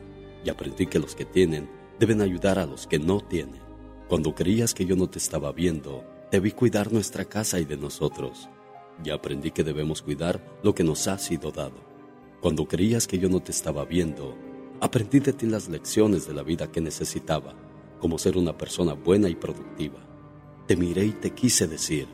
[0.43, 1.69] Y aprendí que los que tienen
[1.99, 3.61] deben ayudar a los que no tienen.
[4.09, 8.49] Cuando creías que yo no te estaba viendo, debí cuidar nuestra casa y de nosotros.
[9.05, 11.90] Y aprendí que debemos cuidar lo que nos ha sido dado.
[12.41, 14.35] Cuando creías que yo no te estaba viendo,
[14.81, 17.55] aprendí de ti las lecciones de la vida que necesitaba,
[18.01, 19.99] como ser una persona buena y productiva.
[20.67, 22.09] Te miré y te quise decir,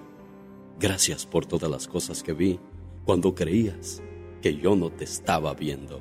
[0.81, 2.59] gracias por todas las cosas que vi
[3.05, 4.03] cuando creías
[4.43, 6.01] que yo no te estaba viendo.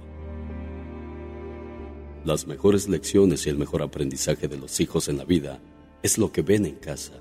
[2.23, 5.61] Las mejores lecciones y el mejor aprendizaje de los hijos en la vida
[6.01, 7.13] es lo que ven en casa.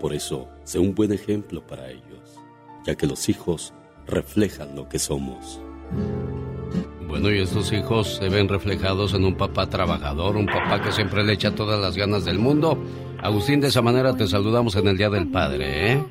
[0.00, 2.40] Por eso, sé un buen ejemplo para ellos,
[2.84, 3.72] ya que los hijos
[4.08, 5.60] reflejan lo que somos.
[7.06, 11.22] Bueno, y estos hijos se ven reflejados en un papá trabajador, un papá que siempre
[11.22, 12.76] le echa todas las ganas del mundo.
[13.22, 16.04] Agustín, de esa manera te saludamos en el Día del Padre, ¿eh?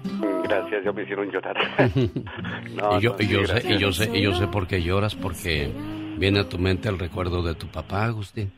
[0.44, 1.58] gracias, ya me hicieron llorar.
[2.76, 4.66] No, y yo, no, y sí, yo sé, y yo sé, y yo sé por
[4.66, 5.70] qué lloras, porque
[6.18, 8.52] viene a tu mente el recuerdo de tu papá, Agustín.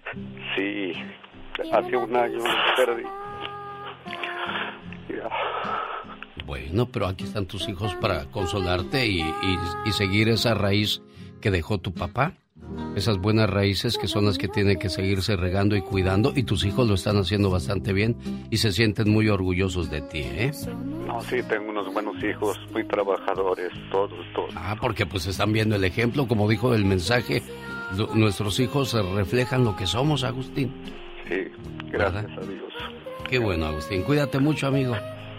[0.56, 0.94] Sí,
[1.74, 2.40] hace un año
[2.78, 3.04] perdí.
[5.10, 5.30] Ya.
[6.46, 9.24] Bueno, pero aquí están tus hijos para consolarte y
[9.92, 11.02] seguir esa raíz
[11.46, 12.34] que dejó tu papá.
[12.96, 16.66] Esas buenas raíces que son las que tienen que seguirse regando y cuidando y tus
[16.66, 18.16] hijos lo están haciendo bastante bien
[18.50, 20.52] y se sienten muy orgullosos de ti, ¿eh?
[21.06, 24.50] No, sí, tengo unos buenos hijos, muy trabajadores, todos, todos.
[24.56, 27.44] Ah, porque pues están viendo el ejemplo, como dijo el mensaje,
[27.96, 30.74] lo- nuestros hijos reflejan lo que somos, Agustín.
[31.30, 31.44] Sí,
[31.92, 32.74] gracias a Dios.
[33.30, 34.02] Qué bueno, Agustín.
[34.02, 34.96] Cuídate mucho, amigo.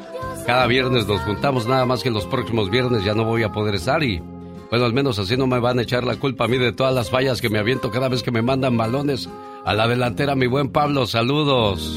[0.46, 3.74] Cada viernes nos juntamos, nada más que los próximos viernes ya no voy a poder
[3.74, 4.22] estar y
[4.70, 6.94] bueno, al menos así no me van a echar la culpa a mí de todas
[6.94, 9.28] las fallas que me aviento cada vez que me mandan balones
[9.64, 11.96] a la delantera, mi buen Pablo, saludos.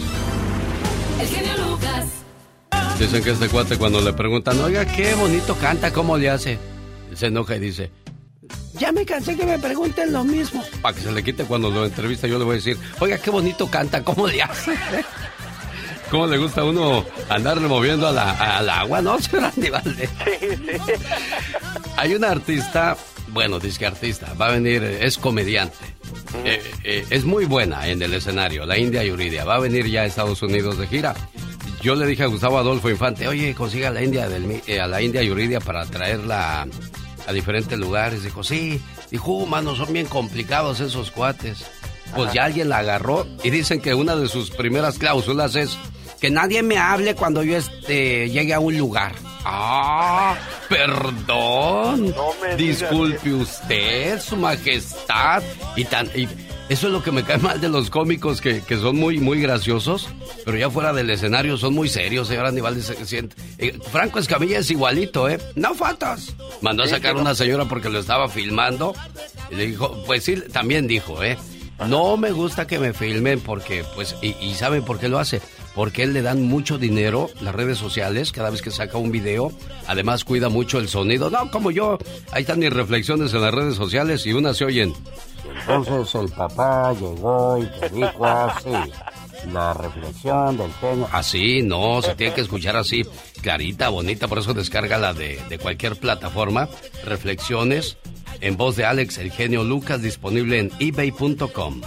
[1.20, 2.06] El genio Lucas.
[3.00, 6.60] Dicen que este cuate cuando le preguntan, oiga, qué bonito canta, ¿cómo le hace?
[7.14, 7.92] Se enoja y dice,
[8.74, 10.64] ya me cansé que me pregunten lo mismo.
[10.82, 13.30] Para que se le quite cuando lo entrevista yo le voy a decir, oiga, qué
[13.30, 14.74] bonito canta, ¿cómo le hace?
[16.12, 20.10] ¿Cómo le gusta a uno andarle moviendo a la- al agua, no, señor Andy Valdés?
[20.40, 20.94] Sí, sí.
[21.98, 22.96] Hay una artista,
[23.36, 25.76] bueno, dice que artista, va a venir, es comediante.
[26.46, 29.44] Eh, eh, es muy buena en el escenario, la India Yuridia.
[29.44, 31.14] Va a venir ya a Estados Unidos de gira.
[31.82, 34.88] Yo le dije a Gustavo Adolfo Infante, oye, consiga a la India, del, eh, a
[34.88, 36.68] la India Yuridia para traerla a,
[37.28, 38.24] a diferentes lugares.
[38.24, 38.82] Dijo, sí.
[39.12, 41.66] Dijo, "Uh, mano, son bien complicados esos cuates.
[42.16, 45.78] Pues ya alguien la agarró y dicen que una de sus primeras cláusulas es
[46.22, 49.12] que nadie me hable cuando yo este, llegue a un lugar.
[49.46, 50.36] Ah,
[50.70, 52.08] perdón.
[52.16, 55.44] No me digas Disculpe usted, su majestad.
[55.76, 56.24] Y tan, y
[56.68, 59.40] eso es lo que me cae mal de los cómicos que, que son muy, muy
[59.40, 60.10] graciosos,
[60.46, 62.82] pero ya fuera del escenario son muy serios, señor Aníbal.
[62.82, 65.40] se siente- eh, Franco Escamilla es igualito, ¿eh?
[65.56, 66.36] No fotos.
[66.62, 67.22] Mandó a sacar no.
[67.22, 68.96] una señora porque lo estaba filmando.
[69.52, 71.38] Y le dijo, pues sí, también dijo, ¿eh?
[71.88, 75.42] No me gusta que me filmen porque, pues, y, y ¿saben por qué lo hace?
[75.76, 79.52] Porque él le dan mucho dinero, las redes sociales, cada vez que saca un video.
[79.88, 81.30] Además, cuida mucho el sonido.
[81.30, 81.98] No, como yo.
[82.32, 84.94] Ahí están mis reflexiones en las redes sociales y unas se oyen.
[85.60, 88.70] Entonces el papá llegó y te dijo así,
[89.52, 91.08] la reflexión del genio.
[91.12, 93.04] Así, no, se tiene que escuchar así,
[93.42, 96.70] clarita, bonita, por eso descárgala de, de cualquier plataforma.
[97.04, 97.98] Reflexiones
[98.42, 101.82] en voz de Alex, el genio Lucas, disponible en ebay.com.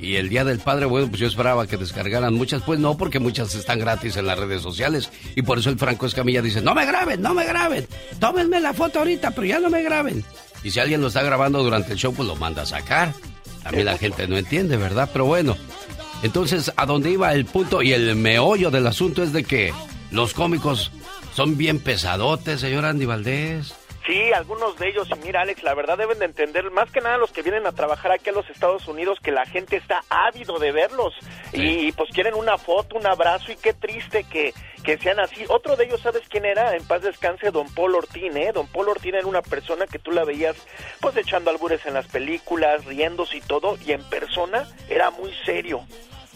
[0.00, 3.18] Y el Día del Padre, bueno, pues yo esperaba que descargaran muchas, pues no, porque
[3.18, 5.10] muchas están gratis en las redes sociales.
[5.36, 7.86] Y por eso el Franco Escamilla dice, no me graben, no me graben,
[8.18, 10.24] tómenme la foto ahorita, pero ya no me graben.
[10.62, 13.14] Y si alguien lo está grabando durante el show, pues lo manda a sacar.
[13.62, 15.08] También la gente no entiende, ¿verdad?
[15.12, 15.56] Pero bueno,
[16.22, 19.72] entonces, ¿a dónde iba el punto y el meollo del asunto es de que
[20.10, 20.90] los cómicos
[21.34, 23.74] son bien pesadotes, señor Andy Valdés?
[24.06, 27.18] Sí, algunos de ellos, y mira Alex, la verdad deben de entender, más que nada
[27.18, 30.58] los que vienen a trabajar aquí a los Estados Unidos, que la gente está ávido
[30.58, 31.14] de verlos
[31.52, 35.44] y pues quieren una foto, un abrazo y qué triste que, que sean así.
[35.48, 36.74] Otro de ellos, ¿sabes quién era?
[36.74, 38.52] En paz descanse, don Paul Ortín, ¿eh?
[38.52, 40.56] Don Paul Ortín era una persona que tú la veías
[41.00, 45.84] pues echando albures en las películas, riéndose y todo, y en persona era muy serio,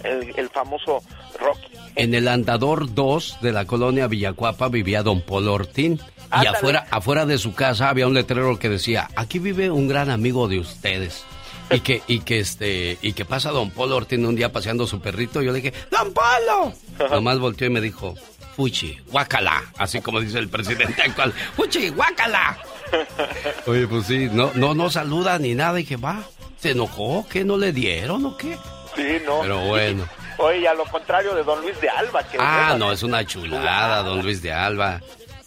[0.03, 1.03] el, el famoso
[1.39, 1.73] Rocky.
[1.97, 6.01] En el andador 2 de la colonia Villacuapa vivía don Polo Ortín.
[6.43, 10.11] Y afuera, afuera de su casa había un letrero que decía, aquí vive un gran
[10.11, 11.25] amigo de ustedes.
[11.71, 15.01] Y que, y que este, y que pasa don Polo Ortín un día paseando su
[15.01, 16.73] perrito, y yo le dije, ¡Don Polo!
[17.11, 18.15] Nomás volteó y me dijo,
[18.57, 22.59] Fuchi, guácala, así como dice el presidente actual, Fuchi, guácala.
[23.67, 26.23] Oye, pues sí, no, no, no saluda ni nada, y dije, va,
[26.59, 27.27] ¿se enojó?
[27.29, 28.57] ¿Qué no le dieron o qué?
[28.97, 29.41] Sí, no.
[29.43, 30.09] Pero bueno.
[30.39, 34.03] Oye, a lo contrario de don Luis de Alba, que Ah, no, es una chulada,
[34.03, 35.01] don Luis de Alba.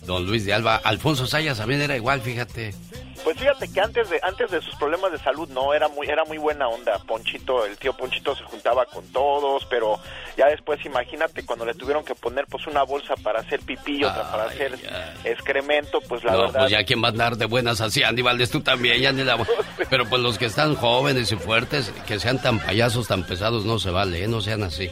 [0.08, 0.78] Don Luis de Alba.
[0.84, 2.74] Alfonso Sayas también era igual, fíjate.
[3.24, 6.24] Pues fíjate que antes de antes de sus problemas de salud no era muy era
[6.24, 6.98] muy buena onda.
[7.00, 10.00] Ponchito, el tío Ponchito se juntaba con todos, pero
[10.38, 14.04] ya después imagínate cuando le tuvieron que poner pues una bolsa para hacer pipí y
[14.06, 14.80] otra para hacer
[15.26, 16.60] excremento, pues la no, verdad.
[16.62, 19.24] pues ya quien va a andar de buenas así, Andy Valdés, tú también, ya ni
[19.24, 19.38] la...
[19.90, 23.78] Pero pues los que están jóvenes y fuertes, que sean tan payasos, tan pesados, no
[23.80, 24.28] se vale, ¿eh?
[24.28, 24.90] no sean así.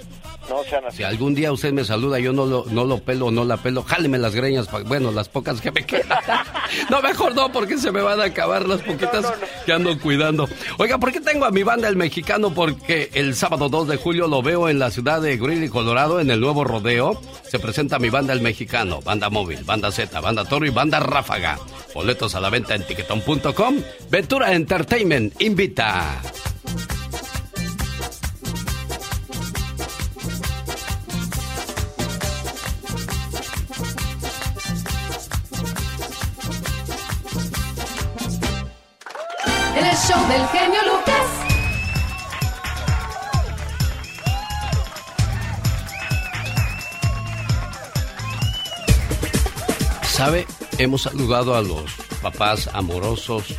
[0.50, 0.98] No sean así.
[0.98, 3.84] Si algún día usted me saluda, yo no lo, no lo pelo, no la pelo,
[3.84, 6.20] jáleme las greñas, pa- bueno, las pocas que me quedan.
[6.90, 9.26] No, mejor no, porque se me van a acabar las poquitas
[9.66, 10.48] que ando cuidando.
[10.78, 12.54] Oiga, ¿por qué tengo a mi banda El Mexicano?
[12.54, 16.32] Porque el sábado 2 de julio lo veo en la ciudad de Greeley, Colorado, en
[16.32, 17.22] el nuevo rodeo.
[17.48, 21.60] Se presenta mi banda El Mexicano, banda móvil, banda Z, banda Toro y banda Ráfaga.
[21.94, 23.76] Boletos a la venta en tiquetón.com.
[24.10, 26.22] Ventura Entertainment invita.
[40.24, 41.28] Del genio Lucas.
[50.04, 50.48] ¿Sabe?
[50.78, 53.56] Hemos saludado a los papás amorosos,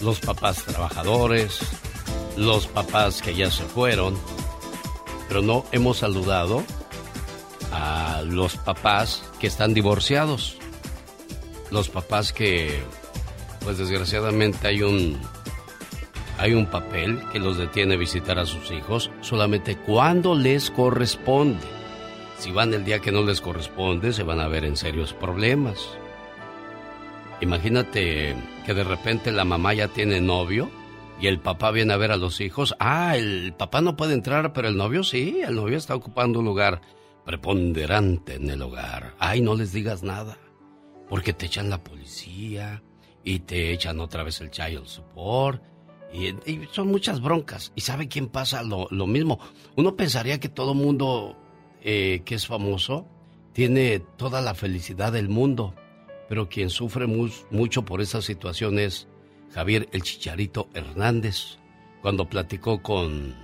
[0.00, 1.58] los papás trabajadores,
[2.36, 4.16] los papás que ya se fueron,
[5.28, 6.62] pero no hemos saludado
[7.72, 10.58] a los papás que están divorciados.
[11.70, 12.80] Los papás que,
[13.64, 15.20] pues desgraciadamente hay un,
[16.38, 21.66] hay un papel que los detiene a visitar a sus hijos solamente cuando les corresponde.
[22.38, 25.88] Si van el día que no les corresponde, se van a ver en serios problemas.
[27.40, 28.34] Imagínate
[28.64, 30.70] que de repente la mamá ya tiene novio
[31.20, 32.74] y el papá viene a ver a los hijos.
[32.78, 35.40] Ah, el papá no puede entrar, pero el novio sí.
[35.42, 36.82] El novio está ocupando un lugar
[37.24, 39.14] preponderante en el hogar.
[39.18, 40.38] Ay, no les digas nada,
[41.08, 42.82] porque te echan la policía
[43.24, 45.62] y te echan otra vez el child support.
[46.12, 46.34] Y,
[46.72, 47.72] son muchas broncas.
[47.74, 49.38] ¿Y sabe quién pasa lo, lo mismo?
[49.76, 51.36] Uno pensaría que todo mundo
[51.88, 53.06] eh, que es famoso
[53.52, 55.72] tiene toda la felicidad del mundo,
[56.28, 59.06] pero quien sufre mucho por esa situación es
[59.54, 61.58] Javier el Chicharito Hernández.
[62.02, 63.36] Cuando platicó con,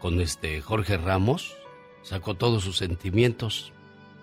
[0.00, 1.56] con este Jorge Ramos,
[2.02, 3.72] sacó todos sus sentimientos.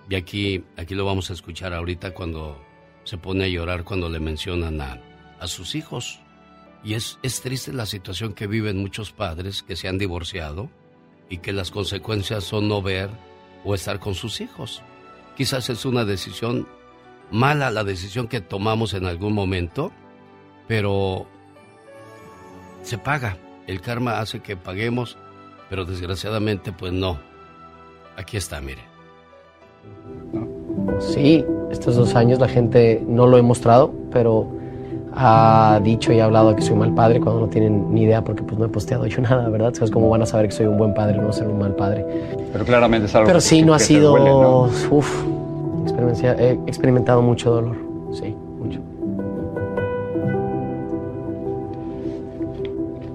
[0.09, 2.63] Y aquí, aquí lo vamos a escuchar ahorita cuando
[3.03, 6.19] se pone a llorar cuando le mencionan a sus hijos.
[6.84, 10.69] Y es, es triste la situación que viven muchos padres que se han divorciado
[11.30, 13.10] y que las consecuencias son no ver
[13.64, 14.81] o estar con sus hijos.
[15.38, 16.68] Quizás es una decisión
[17.31, 19.91] mala la decisión que tomamos en algún momento,
[20.68, 21.26] pero
[22.84, 23.38] se paga.
[23.65, 25.18] El karma hace que paguemos,
[25.69, 27.18] pero desgraciadamente pues no.
[28.18, 28.81] Aquí está, mire.
[30.99, 34.47] Sí, estos dos años la gente no lo he mostrado, pero
[35.15, 38.23] ha dicho y ha hablado que soy un mal padre cuando no tienen ni idea
[38.23, 39.73] porque pues no he posteado yo nada, ¿verdad?
[39.73, 42.06] ¿Sabes cómo van a saber que soy un buen padre no ser un mal padre?
[42.52, 44.11] Pero claramente es algo Pero sí, que, no ha sido...
[44.11, 44.69] duele, ¿no?
[44.90, 45.23] Uf,
[45.84, 47.76] experiencia- he experimentado mucho dolor,
[48.11, 48.80] sí, mucho.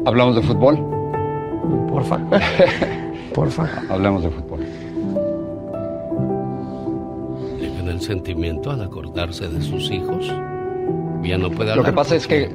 [0.07, 0.79] ¿Hablamos de fútbol?
[1.91, 2.19] Porfa.
[3.35, 3.69] Porfa.
[3.91, 4.61] Hablemos de fútbol.
[7.61, 10.33] Dejan el sentimiento al acordarse de sus hijos.
[11.23, 11.87] Ya no puede Lo hablar.
[11.87, 12.51] que pasa es que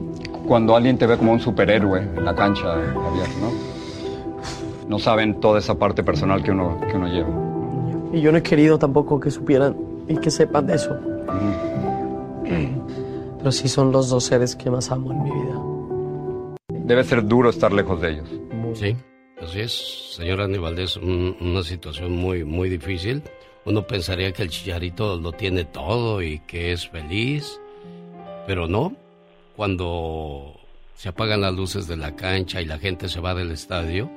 [0.47, 3.51] cuando alguien te ve como un superhéroe en la cancha, Javier, ¿no?
[4.87, 7.29] No saben toda esa parte personal que uno, que uno lleva.
[8.11, 9.75] Y yo no he querido tampoco que supieran
[10.07, 10.97] y que sepan de eso.
[13.37, 15.61] Pero sí son los dos seres que más amo en mi vida.
[16.85, 18.29] Debe ser duro estar lejos de ellos.
[18.73, 18.95] Sí,
[19.41, 23.21] así es, señor Aníbal, es un- una situación muy, muy difícil.
[23.65, 27.59] Uno pensaría que el chillarito lo tiene todo y que es feliz,
[28.45, 28.95] pero no.
[29.55, 30.59] Cuando
[30.95, 34.09] se apagan las luces de la cancha y la gente se va del estadio,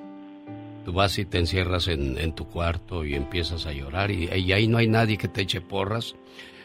[0.84, 4.52] tú vas y te encierras en, en tu cuarto y empiezas a llorar y, y
[4.52, 6.14] ahí no hay nadie que te eche porras,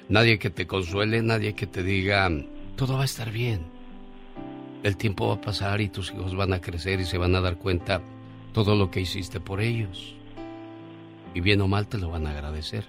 [0.09, 2.29] nadie que te consuele, nadie que te diga,
[2.75, 3.61] todo va a estar bien.
[4.83, 7.41] El tiempo va a pasar y tus hijos van a crecer y se van a
[7.41, 8.01] dar cuenta
[8.53, 10.15] todo lo que hiciste por ellos.
[11.33, 12.85] Y bien o mal te lo van a agradecer.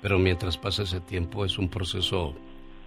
[0.00, 2.34] Pero mientras pasa ese tiempo es un proceso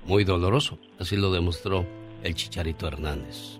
[0.06, 0.78] muy doloroso.
[1.00, 1.86] Así lo demostró
[2.24, 3.60] el Chicharito Hernández.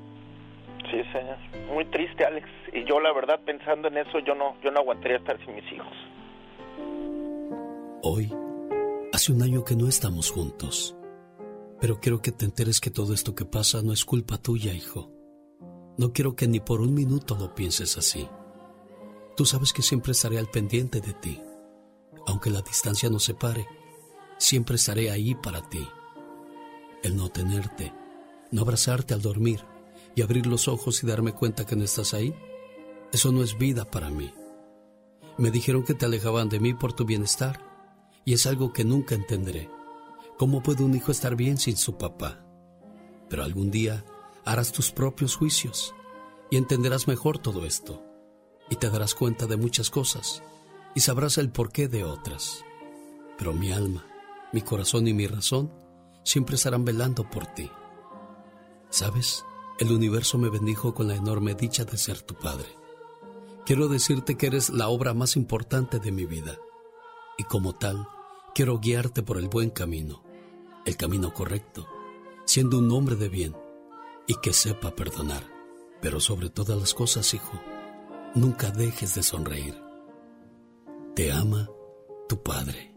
[0.90, 1.38] Sí, señor.
[1.74, 2.48] Muy triste, Alex.
[2.74, 5.72] Y yo, la verdad, pensando en eso, yo no, yo no aguantaría estar sin mis
[5.72, 5.94] hijos.
[8.04, 8.32] Hoy,
[9.12, 10.96] hace un año que no estamos juntos.
[11.82, 15.12] Pero quiero que te enteres que todo esto que pasa no es culpa tuya, hijo.
[15.98, 18.28] No quiero que ni por un minuto lo pienses así.
[19.36, 21.42] Tú sabes que siempre estaré al pendiente de ti.
[22.28, 23.66] Aunque la distancia nos separe,
[24.38, 25.86] siempre estaré ahí para ti.
[27.04, 27.94] El no tenerte,
[28.52, 29.62] no abrazarte al dormir
[30.16, 32.34] y abrir los ojos y darme cuenta que no estás ahí,
[33.12, 34.34] eso no es vida para mí.
[35.38, 37.62] Me dijeron que te alejaban de mí por tu bienestar
[38.24, 39.70] y es algo que nunca entenderé.
[40.38, 42.46] ¿Cómo puede un hijo estar bien sin su papá?
[43.30, 44.04] Pero algún día
[44.46, 45.94] harás tus propios juicios
[46.50, 48.04] y entenderás mejor todo esto
[48.70, 50.42] y te darás cuenta de muchas cosas
[50.94, 52.64] y sabrás el porqué de otras.
[53.38, 54.06] Pero mi alma,
[54.54, 55.72] mi corazón y mi razón
[56.26, 57.72] siempre estarán velando por ti.
[58.90, 59.46] ¿Sabes?
[59.80, 62.68] El universo me bendijo con la enorme dicha de ser tu padre.
[63.66, 66.58] Quiero decirte que eres la obra más importante de mi vida
[67.38, 68.08] y como tal,
[68.54, 70.24] quiero guiarte por el buen camino,
[70.86, 71.88] el camino correcto,
[72.46, 73.56] siendo un hombre de bien
[74.28, 75.44] y que sepa perdonar.
[76.02, 77.60] Pero sobre todas las cosas, hijo,
[78.34, 79.82] nunca dejes de sonreír.
[81.16, 81.70] Te ama
[82.30, 82.95] tu padre.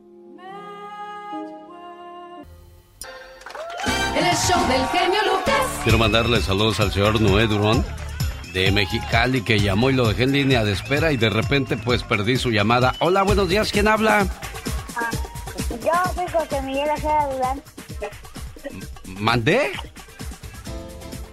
[4.16, 5.80] En el show del genio Lucas.
[5.82, 7.84] Quiero mandarle saludos al señor Noé Durón
[8.52, 12.02] de Mexicali que llamó y lo dejé en línea de espera y de repente pues
[12.02, 12.94] perdí su llamada.
[13.00, 14.26] Hola, buenos días, ¿quién habla?
[15.70, 17.62] Yo soy José Miguel Ojeda Durán.
[19.18, 19.72] ¿Mandé?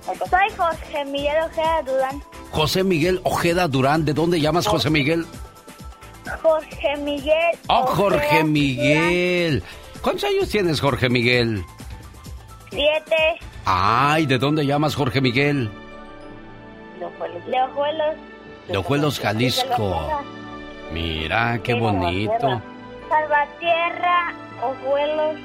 [0.05, 2.23] Soy Jorge Miguel Ojeda Durán.
[2.51, 4.05] José Miguel Ojeda Durán.
[4.05, 5.25] ¿De dónde llamas José Miguel?
[6.41, 7.57] Jorge Miguel.
[7.67, 9.63] Oh, Jorge Ojeda Miguel.
[10.01, 11.65] ¿Cuántos años tienes, Jorge Miguel?
[12.75, 13.39] Siete.
[13.65, 15.69] Ay, ¿de dónde llamas, Jorge Miguel?
[16.99, 18.15] De Ojuelos.
[18.67, 20.23] De Ojuelos, Jalisco.
[20.91, 22.61] Mira, qué bonito.
[23.09, 25.35] Salvatierra, Ojuelos.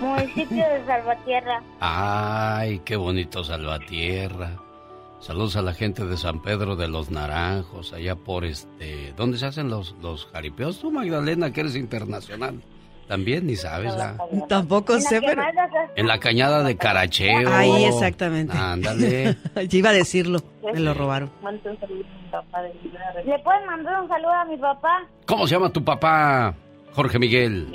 [0.00, 1.62] Municipio de Salvatierra.
[1.80, 4.52] Ay, qué bonito Salvatierra.
[5.20, 9.12] Saludos a la gente de San Pedro de los Naranjos, allá por este...
[9.16, 10.78] ¿Dónde se hacen los, los jaripeos?
[10.78, 12.62] Tú, Magdalena, que eres internacional.
[13.06, 14.16] También ni sabes, ¿ah?
[14.48, 15.42] Tampoco sé, pero...
[15.94, 17.48] En la cañada de Caracheo.
[17.52, 18.56] Ahí, exactamente.
[18.56, 19.36] Ándale.
[19.68, 20.40] Yo iba a decirlo,
[20.72, 21.30] me lo robaron.
[23.24, 25.06] ¿Le pueden mandar un saludo a mi papá?
[25.26, 26.54] ¿Cómo se llama tu papá,
[26.94, 27.68] Jorge Miguel?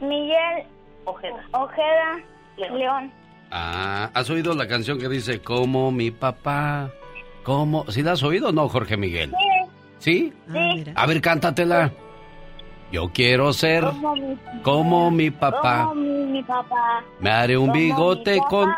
[0.00, 0.66] Miguel
[1.04, 1.44] Ojeda.
[1.52, 2.18] Ojeda
[2.56, 3.12] León.
[3.50, 6.90] Ah, ¿has oído la canción que dice como mi papá?
[7.44, 7.84] ¿Cómo?
[7.90, 9.30] ¿Sí la has oído o no, Jorge Miguel?
[9.30, 9.70] Sí.
[9.98, 10.32] ¿Sí?
[10.52, 10.84] Sí.
[10.94, 11.92] A ver, cántatela.
[12.96, 15.82] Yo quiero ser Como mi, como mi papá.
[15.82, 17.04] como mi, mi papá.
[17.20, 18.70] Me haré un Como mi bigote con...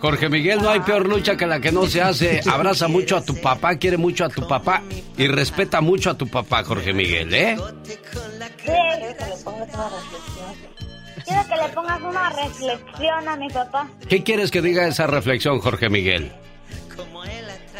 [0.00, 2.40] Jorge Miguel, no hay peor lucha que la que no se hace.
[2.50, 4.82] Abraza mucho a tu papá, quiere mucho a tu papá
[5.16, 7.56] y respeta mucho a tu papá, Jorge Miguel, ¿eh?
[11.24, 13.88] Quiero que le pongas una reflexión a mi papá.
[14.08, 16.32] ¿Qué quieres que diga esa reflexión, Jorge Miguel?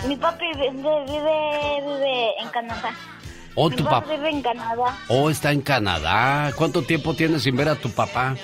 [0.07, 2.95] Mi papi vive, vive, vive en Canadá.
[3.55, 4.99] Oh, mi tu papá vive en Canadá.
[5.09, 6.53] Oh, está en Canadá.
[6.57, 8.37] ¿Cuánto tiempo tienes sin ver a tu papá?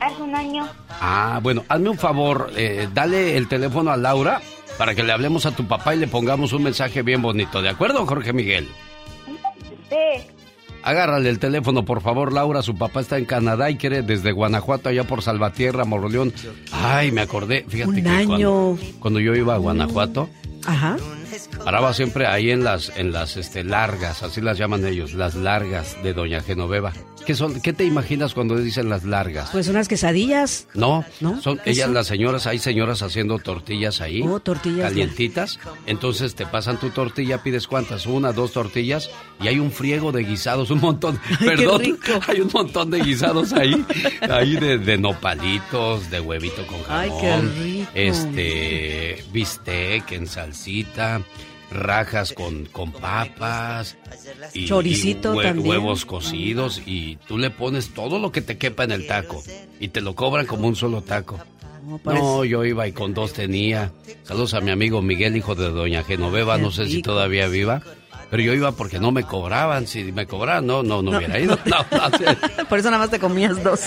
[0.00, 0.68] Hace un año.
[1.00, 4.40] Ah, bueno, hazme un favor, eh, dale el teléfono a Laura
[4.78, 7.68] para que le hablemos a tu papá y le pongamos un mensaje bien bonito, ¿de
[7.68, 8.68] acuerdo, Jorge Miguel?
[9.88, 10.33] Sí.
[10.84, 12.60] Agárrale el teléfono, por favor, Laura.
[12.60, 16.32] Su papá está en Canadá y quiere desde Guanajuato, allá por Salvatierra, Moroleón.
[16.72, 17.64] Ay, me acordé.
[17.66, 18.26] Fíjate Un que año.
[18.28, 20.28] Cuando, cuando yo iba a Guanajuato,
[20.66, 20.96] Ajá.
[21.64, 25.96] Paraba siempre ahí en las, en las este, largas, así las llaman ellos, las largas
[26.02, 26.92] de Doña Genoveva.
[27.24, 29.48] ¿Qué, son, ¿Qué te imaginas cuando dicen las largas?
[29.50, 30.66] Pues unas quesadillas.
[30.74, 31.40] No, ¿No?
[31.40, 34.20] son ¿Qué ellas las señoras, hay señoras haciendo tortillas ahí.
[34.22, 34.90] Oh, tortillas.
[34.90, 35.58] Calientitas.
[35.86, 39.10] Entonces te pasan tu tortilla, pides cuántas, una, dos tortillas
[39.40, 42.20] y hay un friego de guisados, un montón, perdón, rico.
[42.26, 43.84] hay un montón de guisados ahí,
[44.28, 47.00] ahí de, de nopalitos, de huevito con jamón.
[47.00, 47.90] Ay, qué rico.
[47.94, 51.22] Este, bistec en salsita.
[51.70, 53.96] Rajas con, con papas
[54.52, 55.68] y, Choricito y hue- también.
[55.68, 59.42] huevos cocidos y tú le pones todo lo que te quepa en el taco
[59.80, 61.38] y te lo cobran como un solo taco.
[62.04, 63.92] No, yo iba y con dos tenía.
[64.22, 67.82] Saludos a mi amigo Miguel, hijo de doña Genoveva, no sé si todavía viva.
[68.30, 69.86] Pero yo iba porque no me cobraban.
[69.86, 71.18] Si me cobraban, no, no, no, No.
[71.18, 71.58] hubiera ido.
[71.66, 72.68] No, no.
[72.68, 73.80] Por eso nada más te comías dos.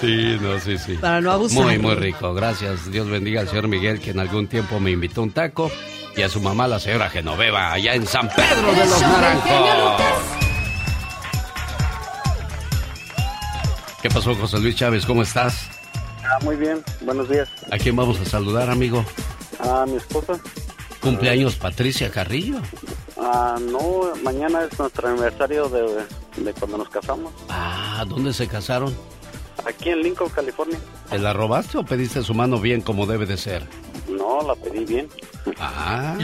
[0.00, 0.94] Sí, no, sí, sí.
[1.00, 1.64] Para no abusar.
[1.64, 2.32] Muy, muy rico.
[2.32, 2.90] Gracias.
[2.90, 5.70] Dios bendiga al señor Miguel, que en algún tiempo me invitó un taco.
[6.16, 9.50] Y a su mamá, la señora Genoveva, allá en San Pedro de los Naranjos.
[14.02, 15.06] ¿Qué pasó, José Luis Chávez?
[15.06, 15.68] ¿Cómo estás?
[16.24, 17.48] Ah, muy bien, buenos días.
[17.70, 19.04] ¿A quién vamos a saludar, amigo?
[19.60, 20.34] A mi esposa.
[21.00, 22.60] Cumpleaños Patricia Carrillo.
[23.16, 26.04] Ah, no, mañana es nuestro aniversario de,
[26.42, 27.32] de cuando nos casamos.
[27.48, 28.94] Ah, ¿dónde se casaron?
[29.66, 30.78] Aquí en Lincoln, California.
[31.10, 33.66] ¿Te la robaste o pediste su mano bien como debe de ser?
[34.08, 35.08] No, la pedí bien.
[35.58, 36.16] Ah,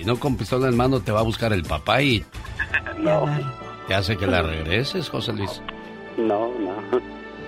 [0.00, 2.24] y no con pistola en mano te va a buscar el papá y
[2.98, 3.24] No,
[3.88, 5.60] te hace que la regreses, José Luis.
[6.16, 6.70] no, no.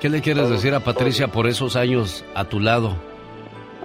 [0.00, 2.96] ¿Qué le quieres Todo- decir a Patricia por esos años a tu lado?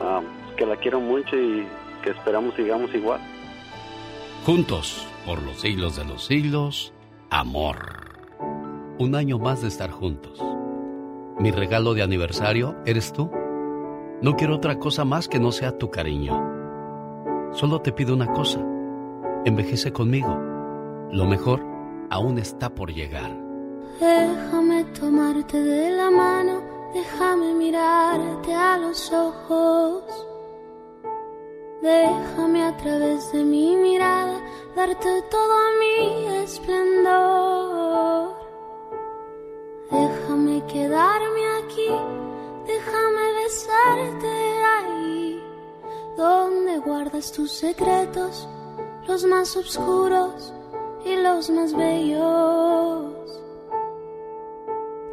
[0.02, 0.22] Ah,
[0.58, 1.68] que la quiero mucho y
[2.04, 3.20] que esperamos sigamos igual.
[4.46, 6.94] Juntos, por los siglos de los siglos,
[7.30, 8.08] amor.
[8.98, 10.40] Un año más de estar juntos.
[11.40, 13.30] Mi regalo de aniversario eres tú.
[14.22, 16.34] No quiero otra cosa más que no sea tu cariño.
[17.52, 18.60] Solo te pido una cosa.
[19.46, 20.36] Envejece conmigo.
[21.12, 21.64] Lo mejor
[22.10, 23.32] aún está por llegar.
[24.00, 26.62] Déjame tomarte de la mano,
[26.94, 30.04] déjame mirarte a los ojos.
[31.82, 34.42] Déjame a través de mi mirada
[34.76, 38.47] darte todo mi esplendor.
[39.90, 41.90] Déjame quedarme aquí,
[42.66, 44.28] déjame besarte
[44.78, 45.42] ahí,
[46.18, 48.50] donde guardas tus secretos,
[49.08, 50.54] los más oscuros
[51.06, 53.14] y los más bellos.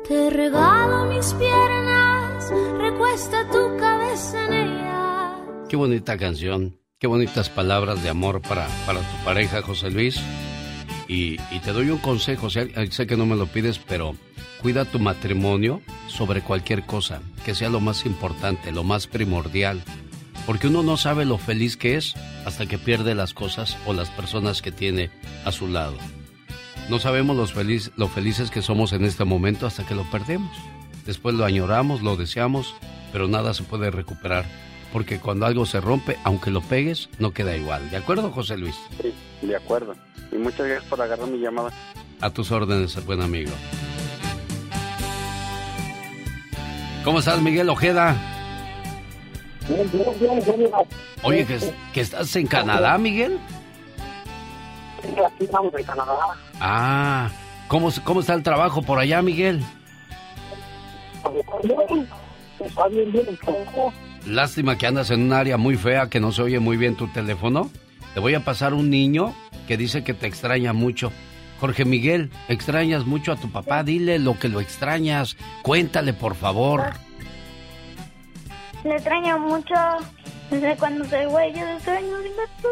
[0.09, 5.33] Te regalo mis piernas, recuesta tu cabeza en ellas.
[5.69, 10.21] Qué bonita canción, qué bonitas palabras de amor para, para tu pareja, José Luis.
[11.07, 14.15] Y, y te doy un consejo, sé, sé que no me lo pides, pero
[14.65, 19.83] cuida tu matrimonio sobre cualquier cosa, que sea lo más importante, lo más primordial.
[20.47, 22.15] Porque uno no sabe lo feliz que es
[22.47, 25.11] hasta que pierde las cosas o las personas que tiene
[25.45, 25.99] a su lado.
[26.89, 30.57] No sabemos los feliz, lo felices que somos en este momento hasta que lo perdemos.
[31.05, 32.75] Después lo añoramos, lo deseamos,
[33.13, 34.47] pero nada se puede recuperar.
[34.95, 37.91] Porque cuando algo se rompe, aunque lo pegues, no queda igual.
[37.91, 38.77] ¿De acuerdo, José Luis?
[39.03, 39.13] Sí,
[39.47, 39.95] de acuerdo.
[40.33, 41.71] Y muchas gracias por agarrar mi llamada.
[42.23, 43.53] A tus órdenes, buen amigo.
[47.05, 48.17] ¿Cómo estás, Miguel Ojeda?
[51.23, 51.59] Oye, que,
[51.93, 53.39] que estás en Canadá, Miguel.
[55.03, 56.15] Sí, aquí estamos de Canadá.
[56.61, 57.31] Ah,
[57.69, 59.63] ¿cómo, ¿cómo está el trabajo por allá, Miguel?
[62.61, 63.39] Está bien, bien.
[64.27, 67.09] Lástima que andas en un área muy fea que no se oye muy bien tu
[67.09, 67.71] teléfono.
[68.15, 69.35] Te voy a pasar un niño
[69.69, 71.13] que dice que te extraña mucho.
[71.61, 76.93] Jorge Miguel, extrañas mucho a tu papá, dile lo que lo extrañas, cuéntale por favor.
[78.85, 79.75] Le extraño mucho.
[80.51, 82.17] Desde cuando soy güey, yo le extraño
[82.61, 82.69] tú.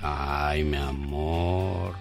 [0.00, 1.94] Ay, mi amor.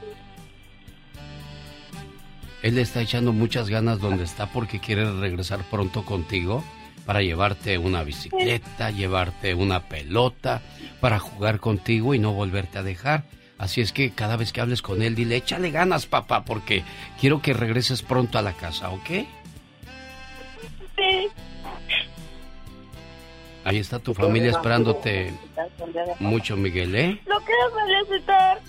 [2.63, 6.63] Él le está echando muchas ganas donde está porque quiere regresar pronto contigo
[7.05, 10.61] para llevarte una bicicleta, llevarte una pelota,
[10.99, 13.23] para jugar contigo y no volverte a dejar.
[13.61, 16.83] Así es que cada vez que hables con él, dile, échale ganas, papá, porque
[17.19, 19.07] quiero que regreses pronto a la casa, ¿ok?
[20.95, 21.27] Sí.
[23.63, 25.31] Ahí está tu familia esperándote
[26.19, 27.21] mucho, Miguel, ¿eh?
[27.27, 28.59] Lo quiero felicitar.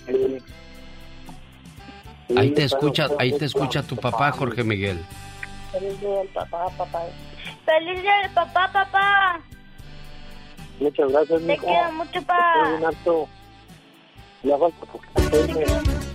[2.37, 5.03] Ahí te escucha, ahí te escucha tu papá, Jorge Miguel.
[5.71, 7.01] Feliz día del papá, papá.
[7.65, 9.41] Feliz día del papá, papá.
[10.79, 12.91] Muchas gracias, Te quiero mucho, papá.
[14.43, 14.53] Bien harto.
[14.53, 15.39] Ya falta poquito.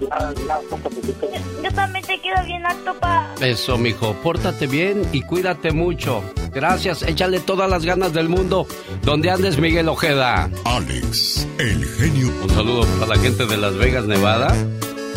[0.01, 1.29] Ya, ya falta poquito.
[1.63, 3.35] Yo también te quiero bien alto, papá.
[3.41, 6.23] Eso, mijo, pórtate bien y cuídate mucho.
[6.53, 8.67] Gracias, échale todas las ganas del mundo.
[9.03, 10.51] Donde andes, Miguel Ojeda.
[10.65, 12.29] Alex, el genio.
[12.43, 14.55] Un saludo para la gente de Las Vegas, Nevada.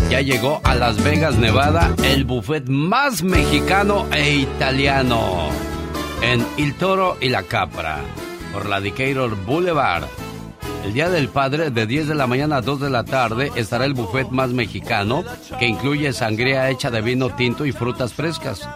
[0.09, 5.49] Ya llegó a Las Vegas, Nevada, el buffet más mexicano e italiano.
[6.21, 7.99] En Il Toro y la Capra,
[8.51, 10.03] por la Decatur Boulevard.
[10.83, 13.85] El Día del Padre, de 10 de la mañana a 2 de la tarde, estará
[13.85, 15.23] el buffet más mexicano,
[15.59, 18.67] que incluye sangría hecha de vino tinto y frutas frescas.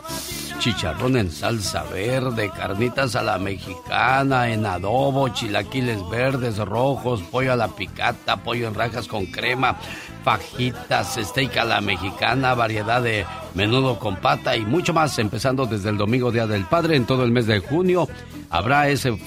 [0.59, 7.55] Chicharrón en salsa verde, carnitas a la mexicana, en adobo, chilaquiles verdes, rojos, pollo a
[7.55, 9.75] la picata, pollo en rajas con crema,
[10.23, 13.25] fajitas, steak a la mexicana, variedad de
[13.55, 17.23] menudo con pata y mucho más, empezando desde el domingo Día del Padre en todo
[17.23, 18.07] el mes de junio.
[18.49, 19.17] Habrá ese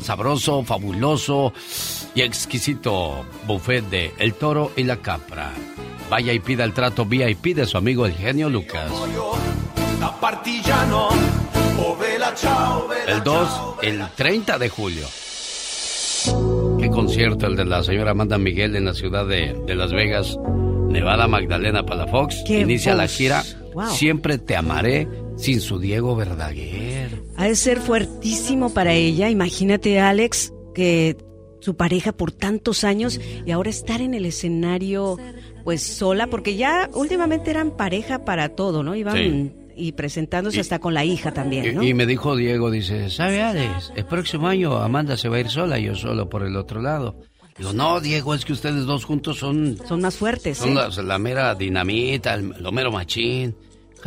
[0.00, 1.52] sabroso, fabuloso
[2.18, 5.52] y exquisito buffet de El Toro y la Capra.
[6.10, 8.90] Vaya y pida el trato VIP de su amigo el genio Lucas.
[13.06, 13.48] El 2,
[13.82, 15.06] el 30 de julio.
[16.80, 20.36] Qué concierto el de la señora Amanda Miguel en la ciudad de, de Las Vegas,
[20.88, 22.50] Nevada Magdalena Palafox.
[22.50, 23.90] Inicia la gira Wow.
[23.90, 27.22] Siempre te amaré sin su Diego Verdaguer.
[27.36, 29.30] Ha de ser fuertísimo para ella.
[29.30, 31.16] Imagínate, Alex, que
[31.60, 35.16] su pareja por tantos años y ahora estar en el escenario
[35.64, 38.94] pues sola, porque ya últimamente eran pareja para todo, ¿no?
[38.94, 39.52] Iban Sí.
[39.76, 41.82] y presentándose Y- hasta con la hija también, ¿no?
[41.82, 43.92] Y, y me dijo Diego, dice, ¿sabe Alex?
[43.96, 46.80] El próximo año Amanda se va a ir sola y yo solo por el otro
[46.80, 47.16] lado.
[47.58, 49.76] Digo, no, Diego, es que ustedes dos juntos son...
[49.86, 51.02] Son más fuertes, Son ¿eh?
[51.02, 53.54] la mera dinamita, el, lo mero machín.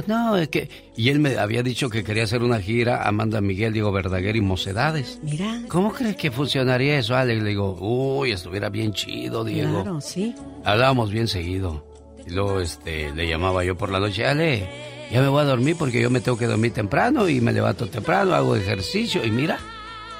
[0.07, 0.69] No, es que...
[0.95, 4.41] Y él me había dicho que quería hacer una gira, Amanda Miguel, Diego Verdaguer y
[4.41, 5.19] Mocedades.
[5.23, 5.61] Mira.
[5.67, 7.41] ¿Cómo crees que funcionaría eso, Alex?
[7.41, 9.81] Le digo, uy, estuviera bien chido, Diego.
[9.81, 10.35] Claro, sí.
[10.63, 11.85] Hablábamos bien seguido.
[12.25, 14.69] Y luego este, le llamaba yo por la noche, Ale,
[15.11, 17.87] ya me voy a dormir porque yo me tengo que dormir temprano y me levanto
[17.87, 19.25] temprano, hago ejercicio.
[19.25, 19.59] Y mira,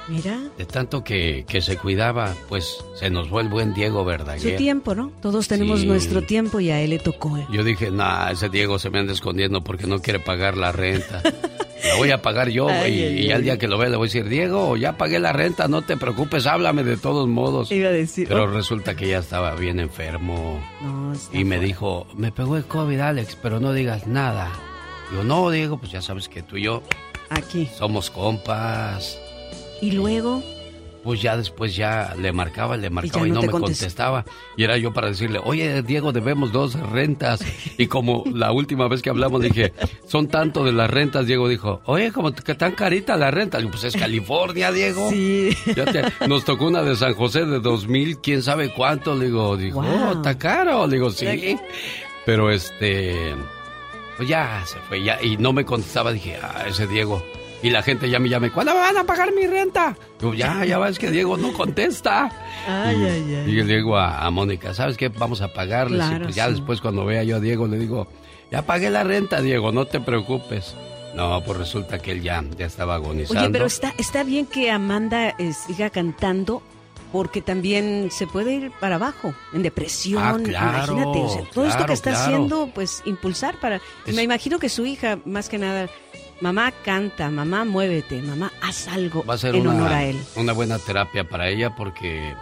[0.08, 4.04] Mira, de tanto que, que se cuidaba, pues se nos fue el buen Diego su
[4.06, 4.56] Verdaguer.
[4.56, 5.12] tiempo, ¿no?
[5.22, 5.86] Todos tenemos Sí.
[5.86, 7.36] nuestro tiempo y a él le tocó.
[7.38, 7.46] ¿eh?
[7.50, 11.22] Yo dije, nah, ese Diego se me anda escondiendo porque no quiere pagar la renta.
[11.84, 13.96] La voy a pagar yo Ay, y, ay, y al día que lo vea le
[13.96, 17.72] voy a decir, Diego, ya pagué la renta, no te preocupes, háblame de todos modos.
[17.72, 18.46] Iba a decir, Pero oh.
[18.46, 20.62] resulta que ya estaba bien enfermo.
[20.80, 24.48] No, Y me dijo, me pegó el COVID, Alex, pero no digas nada.
[25.10, 26.84] Digo, no, Diego, pues ya sabes que tú y yo
[27.30, 27.68] aquí.
[27.76, 29.18] somos compas.
[29.82, 30.42] Y luego,
[31.04, 34.24] Pues ya después ya le marcaba, le marcaba y, no me contestaba.
[34.56, 37.40] Y era yo para decirle, oye, Diego, debemos dos rentas.
[37.76, 39.72] Y como la última vez que hablamos dije,
[40.06, 43.58] son tanto de las rentas, Diego dijo, oye, como que tan carita la renta.
[43.58, 45.10] Digo, pues es California, Diego.
[45.10, 45.50] Sí.
[45.76, 49.16] Ya te- nos tocó una de San José de dos mil, quién sabe cuánto.
[49.16, 50.08] Le digo, dijo, Wow.
[50.08, 50.86] oh, está caro.
[50.86, 51.58] Le digo, sí.
[52.24, 53.34] Pero este,
[54.16, 57.24] pues ya se fue, ya, y no me contestaba, dije, ah, ese Diego.
[57.62, 59.96] Y la gente ya me llama, ¿cuándo me van a pagar mi renta?
[60.36, 62.28] Ya, ya ves que Diego no contesta.
[62.66, 63.50] ay, y, ay, ay.
[63.50, 65.08] y le digo a, a Mónica, ¿sabes qué?
[65.08, 66.04] Vamos a pagarles.
[66.10, 66.52] y pues ya sí.
[66.54, 68.08] después cuando vea yo a Diego le digo,
[68.50, 70.74] ya pagué la renta, Diego, no te preocupes.
[71.14, 73.42] No, pues resulta que él ya, ya estaba agonizando.
[73.42, 76.62] Oye, pero está, está bien que Amanda eh, siga cantando
[77.12, 80.22] porque también se puede ir para abajo, en depresión.
[80.22, 82.24] Ah, claro, Imagínate, o sea, todo esto que está claro.
[82.24, 83.78] haciendo, pues impulsar para.
[84.06, 85.90] Es- Me imagino que su hija, más que nada,
[86.42, 90.20] mamá canta, mamá muévete, mamá haz algo va a ser en una, honor a él.
[90.36, 92.34] una buena terapia para ella porque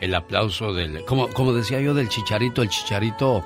[0.00, 1.04] el aplauso del...
[1.06, 3.44] Como, como decía yo del chicharito, el chicharito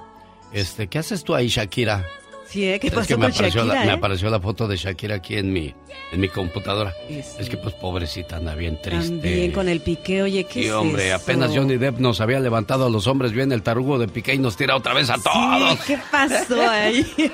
[0.53, 2.05] Este, ¿qué haces tú ahí, Shakira?
[2.47, 2.79] Sí, ¿eh?
[2.79, 3.95] ¿qué Es pasó que me apareció, Shakira, la, me eh?
[3.95, 5.75] apareció la foto de Shakira aquí en mi,
[6.13, 6.93] en mi computadora.
[7.09, 7.21] Sí.
[7.39, 9.09] Es que pues pobrecita anda bien triste.
[9.09, 11.17] También con el pique, oye, ¿qué Y es hombre, eso?
[11.17, 14.39] apenas Johnny Depp nos había levantado a los hombres bien el tarugo de Piqué y
[14.39, 15.81] nos tira otra vez a todos.
[15.87, 17.05] ¿Qué pasó ahí?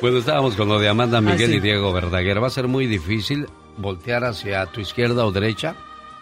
[0.00, 1.56] Bueno, estábamos con lo de Amanda Miguel Ah, sí.
[1.56, 2.42] y Diego Verdaguer.
[2.42, 3.46] Va a ser muy difícil
[3.76, 5.74] voltear hacia tu izquierda o derecha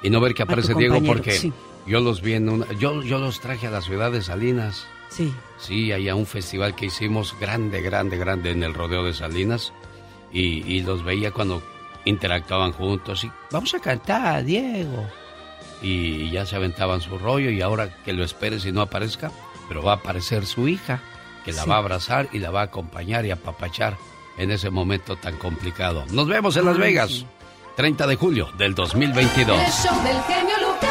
[0.02, 1.52] y no ver que aparece Diego porque sí.
[1.86, 2.66] yo los vi en una...
[2.78, 4.86] Yo, yo los traje a la ciudad de Salinas.
[5.10, 5.32] Sí.
[5.59, 9.73] Sí, ahí a un festival que hicimos grande, grande, grande en el rodeo de Salinas.
[10.32, 11.62] Y, y los veía cuando
[12.06, 13.23] interactuaban juntos.
[13.24, 15.06] Y vamos a cantar, Diego.
[15.82, 19.31] Y ya se aventaban su rollo y ahora que lo esperes y no aparezca,
[19.69, 21.02] pero va a aparecer su hija,
[21.44, 21.69] que la Sí.
[21.69, 23.97] va a abrazar y la va a acompañar y apapachar
[24.39, 26.05] en ese momento tan complicado.
[26.12, 27.27] Nos vemos en Las Vegas, sí.
[27.77, 29.59] 30 de julio del 2022.
[29.60, 30.90] El show del genio Lucas.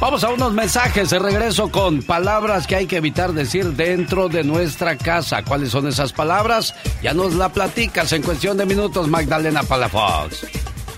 [0.00, 4.42] Vamos a unos mensajes de regreso con palabras que hay que evitar decir dentro de
[4.44, 5.42] nuestra casa.
[5.44, 6.74] ¿Cuáles son esas palabras?
[7.02, 10.46] Ya nos la platicas en cuestión de minutos, Magdalena Palafox.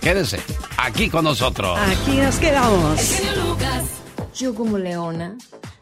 [0.01, 0.41] Quédese
[0.79, 1.79] aquí con nosotros.
[1.79, 3.21] Aquí nos quedamos.
[4.35, 5.37] Yo como leona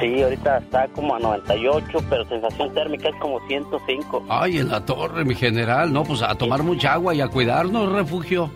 [0.00, 4.24] Sí, ahorita está como a 98, pero sensación térmica es como 105.
[4.28, 5.92] Ay, en la torre, mi general.
[5.92, 8.50] No, pues a tomar mucha agua y a cuidarnos, Refugio.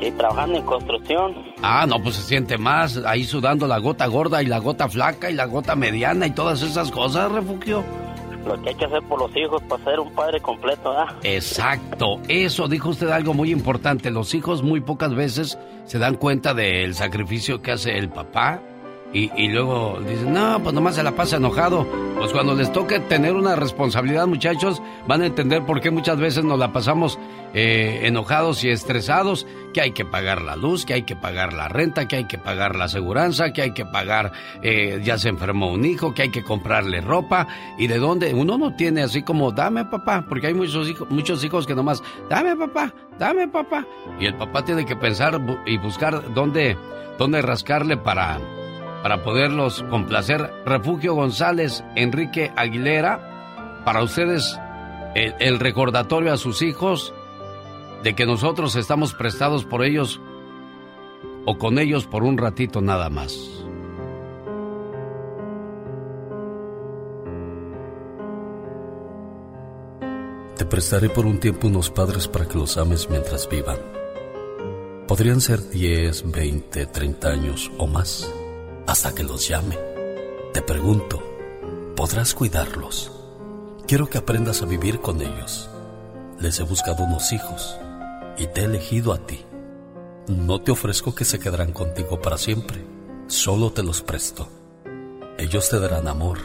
[0.00, 1.34] Sí, trabajando en construcción.
[1.62, 2.98] Ah, no, pues se siente más.
[3.06, 6.62] Ahí sudando la gota gorda y la gota flaca y la gota mediana y todas
[6.62, 7.82] esas cosas, Refugio.
[8.46, 11.16] Lo que hay que hacer por los hijos para ser un padre completo, ¿ah?
[11.24, 14.10] Exacto, eso dijo usted algo muy importante.
[14.12, 18.60] Los hijos muy pocas veces se dan cuenta del sacrificio que hace el papá
[19.12, 21.86] y, luego dicen, no, pues nomás se la pasa enojado.
[22.18, 26.44] Pues cuando les toque tener una responsabilidad, muchachos, van a entender por qué muchas veces
[26.44, 27.18] nos la pasamos
[27.54, 31.68] eh, enojados y estresados, que hay que pagar la luz, que hay que pagar la
[31.68, 35.72] renta, que hay que pagar la aseguranza, que hay que pagar, eh, ya se enfermó
[35.72, 37.46] un hijo, que hay que comprarle ropa
[37.78, 41.42] y de dónde uno no tiene así como, dame papá, porque hay muchos hijos, muchos
[41.44, 43.86] hijos que nomás, dame papá, dame papá.
[44.20, 46.76] Y el papá tiene que pensar y buscar dónde,
[47.18, 48.38] dónde rascarle para,
[49.06, 50.52] para poderlos complacer.
[50.64, 54.58] Refugio González, Enrique Aguilera, para ustedes
[55.14, 57.14] el, recordatorio a sus hijos
[58.02, 60.20] de que nosotros estamos prestados por ellos
[61.44, 63.38] o con ellos por un ratito nada más.
[70.56, 73.78] Te prestaré por un tiempo unos padres para que los ames mientras vivan.
[75.06, 78.28] Podrían ser 10, 20, 30 años o más,
[78.86, 79.78] hasta que los llame.
[80.52, 81.22] Te pregunto,
[81.96, 83.12] ¿podrás cuidarlos?
[83.86, 85.68] Quiero que aprendas a vivir con ellos.
[86.40, 87.78] Les he buscado unos hijos
[88.36, 89.44] y te he elegido a ti.
[90.28, 92.84] No te ofrezco que se quedarán contigo para siempre,
[93.28, 94.48] solo te los presto.
[95.38, 96.38] Ellos te darán amor,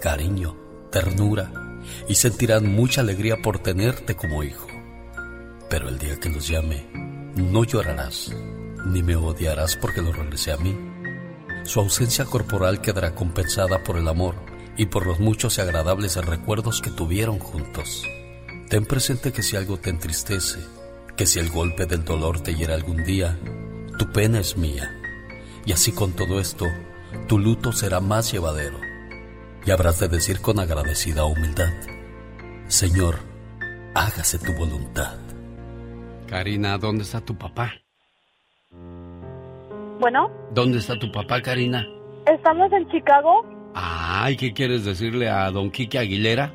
[0.00, 0.56] cariño,
[0.90, 4.66] ternura y sentirán mucha alegría por tenerte como hijo.
[5.70, 6.86] Pero el día que los llame,
[7.34, 8.30] no llorarás,
[8.84, 10.91] ni me odiarás porque lo regresé a mí.
[11.64, 14.34] Su ausencia corporal quedará compensada por el amor
[14.76, 18.04] y por los muchos y agradables recuerdos que tuvieron juntos.
[18.68, 20.58] Ten presente que si algo te entristece,
[21.16, 23.38] que si el golpe del dolor te hiera algún día,
[23.98, 24.90] tu pena es mía.
[25.64, 26.66] Y así con todo esto,
[27.28, 28.80] tu luto será más llevadero.
[29.64, 31.72] Y habrás de decir con agradecida humildad,
[32.66, 33.18] Señor,
[33.94, 35.18] hágase tu voluntad.
[36.26, 37.74] Karina, ¿dónde está tu papá?
[40.02, 41.86] Bueno, ¿Dónde está tu papá, Karina?
[42.26, 43.46] estamos en Chicago.
[43.72, 46.52] Ay, ¿qué quieres decirle a don Quique Aguilera?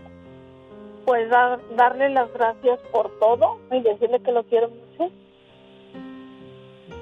[1.05, 1.29] Pues
[1.77, 5.13] darle las gracias por todo y decirle que lo quiero mucho.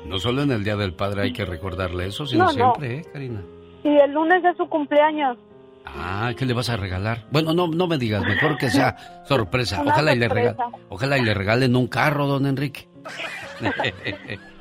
[0.05, 3.41] No solo en el Día del Padre hay que recordarle eso, sino siempre, ¿eh, Karina?
[3.83, 5.39] Y el lunes es su cumpleaños.
[5.83, 7.25] Ah, ¿qué le vas a regalar?
[7.31, 9.81] Bueno, no, no me digas, mejor que sea sorpresa.
[9.83, 10.57] Ojalá y le regalen,
[10.89, 12.87] ojalá y le regalen un carro, don Enrique.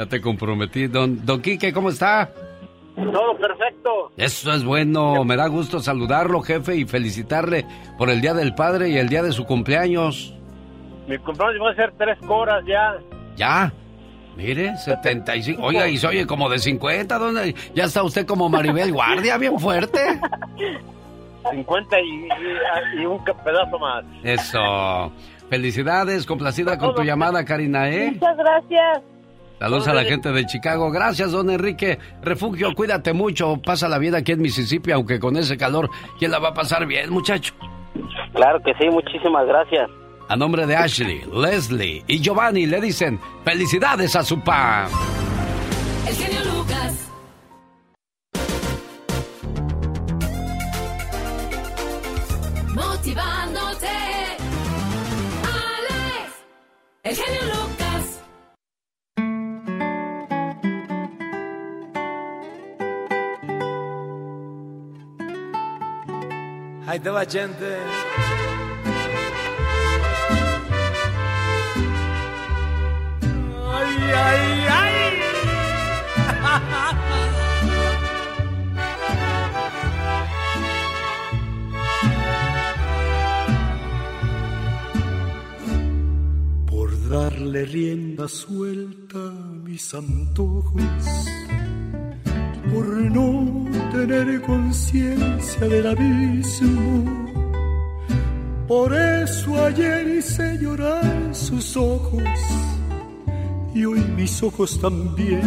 [0.00, 2.32] ya te comprometí, don, don Quique, ¿cómo está?
[2.96, 4.10] Todo perfecto.
[4.16, 7.66] Eso es bueno, me da gusto saludarlo, jefe, y felicitarle
[7.98, 10.34] por el Día del Padre y el día de su cumpleaños.
[11.06, 12.96] Mi cumpleaños va a ser tres horas ya.
[13.36, 13.72] ¿Ya?
[14.38, 15.60] Mire, 75.
[15.62, 17.18] Oiga, y se oye como de 50.
[17.18, 17.54] ¿Dónde?
[17.74, 19.98] Ya está usted como Maribel Guardia, bien fuerte.
[21.50, 24.04] 50 y, un pedazo más.
[24.22, 25.12] Eso.
[25.50, 28.12] Felicidades, complacida con tu llamada, Karina, ¿eh?
[28.12, 29.09] Muchas gracias.
[29.60, 30.90] Saludos a la gente de Chicago.
[30.90, 31.98] Gracias, don Enrique.
[32.22, 33.60] Refugio, cuídate mucho.
[33.62, 36.86] Pasa la vida aquí en Mississippi, aunque con ese calor, ¿quién la va a pasar
[36.86, 37.52] bien, muchacho?
[38.32, 39.90] Claro que sí, muchísimas gracias.
[40.28, 44.88] A nombre de Ashley, Leslie y Giovanni le dicen felicidades a su pa.
[46.08, 47.10] El genio Lucas.
[52.74, 53.88] Motivándote.
[55.44, 56.44] Alex.
[57.02, 57.59] El genio Lucas.
[66.90, 67.66] Ahí te va, gente.
[74.12, 74.94] ay, ay.
[86.66, 89.30] Por darle rienda suelta a
[89.62, 90.82] mis antojos,
[92.72, 97.04] por no tener conciencia del abismo.
[98.68, 102.22] Por eso ayer hice llorar sus ojos
[103.74, 105.42] y hoy mis ojos también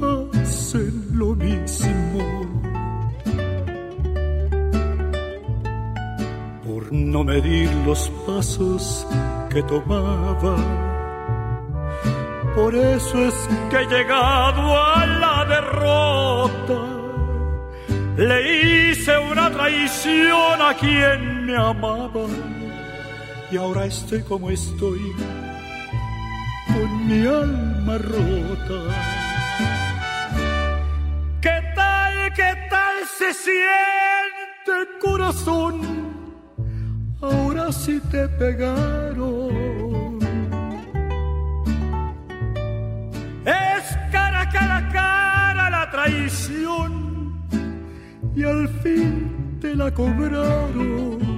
[0.00, 2.22] hacen lo mismo.
[6.64, 9.06] Por no medir los pasos
[9.50, 10.56] que tomaba,
[12.54, 13.34] por eso es
[13.70, 15.06] que he llegado a
[15.48, 16.80] derrota.
[18.16, 22.26] Le hice una traición a quien me amaba
[23.50, 25.12] y ahora estoy como estoy
[26.72, 28.80] con mi alma rota.
[31.40, 35.80] ¿Qué tal, qué tal se siente corazón?
[37.20, 39.73] Ahora sí te pegaron.
[48.36, 51.34] Y al fin te la cobraron.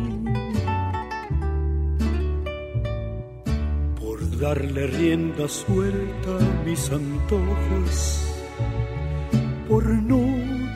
[4.40, 8.22] darle rienda suelta a mis antojos,
[9.68, 10.22] por no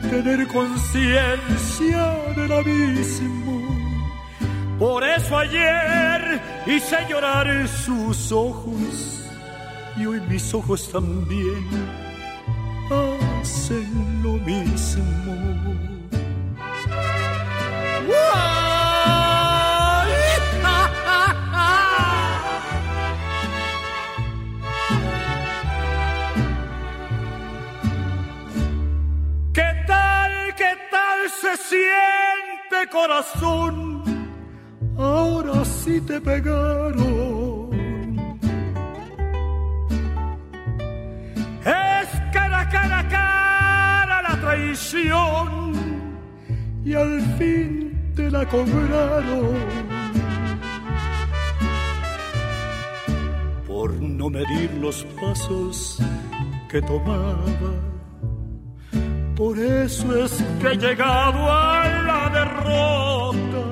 [0.09, 3.61] tener conciencia del abismo.
[4.79, 9.29] Por eso ayer hice llorar sus ojos
[9.95, 11.67] y hoy mis ojos también
[12.89, 15.60] hacen lo mismo.
[31.39, 34.03] Se siente corazón,
[34.97, 37.71] ahora sí te pegaron.
[41.63, 45.73] Es cara, cara, cara la traición
[46.83, 49.55] y al fin te la cobraron.
[53.67, 55.97] Por no medir los pasos
[56.69, 57.91] que tomaba
[59.41, 63.63] por eso es que he llegado a la derrota.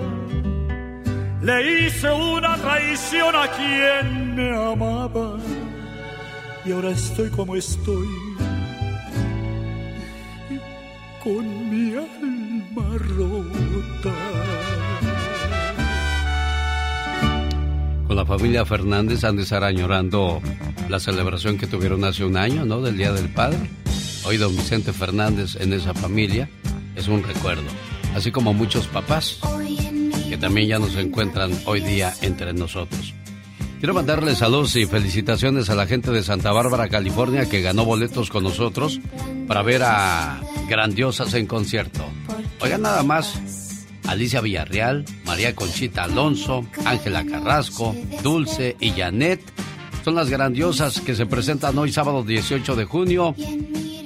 [1.44, 5.38] Le hice una traición a quien me amaba
[6.66, 8.08] y ahora estoy como estoy
[11.24, 14.16] con mi alma rota.
[18.08, 20.42] Con la familia Fernández han de estar añorando
[20.90, 22.82] la celebración que tuvieron hace un año, ¿no?
[22.82, 23.70] Del Día del Padre.
[24.26, 26.50] Hoy don Vicente Fernández en esa familia
[26.96, 27.64] es un recuerdo,
[28.16, 29.40] así como muchos papás
[30.30, 33.14] que también ya nos encuentran hoy día entre nosotros.
[33.80, 38.30] Quiero mandarle saludos y felicitaciones a la gente de Santa Bárbara, California, que ganó boletos
[38.30, 39.00] con nosotros
[39.48, 42.06] para ver a Grandiosas en concierto.
[42.62, 43.40] Oigan nada más.
[44.06, 49.40] Alicia Villarreal, María Conchita Alonso, Ángela Carrasco, Dulce y Janet
[50.04, 53.36] son las grandiosas que se presentan hoy sábado 18 de junio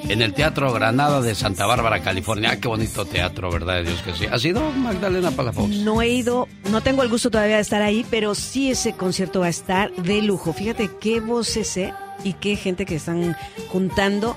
[0.10, 2.52] en el Teatro Granada de Santa Bárbara, California.
[2.52, 3.76] Ah, qué bonito teatro, ¿verdad?
[3.76, 4.26] De Dios que sí.
[4.26, 5.70] ¿Ha sido Magdalena Palafox?
[5.70, 9.42] No he ido, no tengo el gusto todavía de estar ahí, pero sí ese concierto
[9.42, 10.54] va a estar de lujo.
[10.54, 11.94] Fíjate qué voces ¿eh?
[12.24, 13.36] y qué gente que están
[13.70, 14.36] juntando.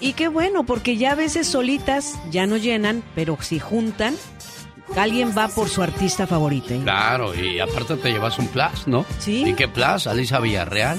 [0.00, 4.16] Y qué bueno, porque ya a veces solitas ya no llenan, pero si juntan,
[4.96, 6.74] alguien va por su artista favorito.
[6.74, 6.80] ¿eh?
[6.82, 9.06] Claro, y aparte te llevas un plus, ¿no?
[9.18, 9.44] Sí.
[9.46, 10.06] ¿Y qué plus?
[10.06, 10.98] Alicia Villarreal,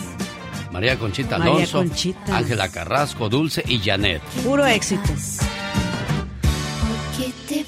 [0.73, 2.35] María Conchita María Alonso, Conchita.
[2.35, 4.23] Ángela Carrasco, Dulce y Janet.
[4.43, 5.03] Puro éxito.
[7.15, 7.59] ¿Qué te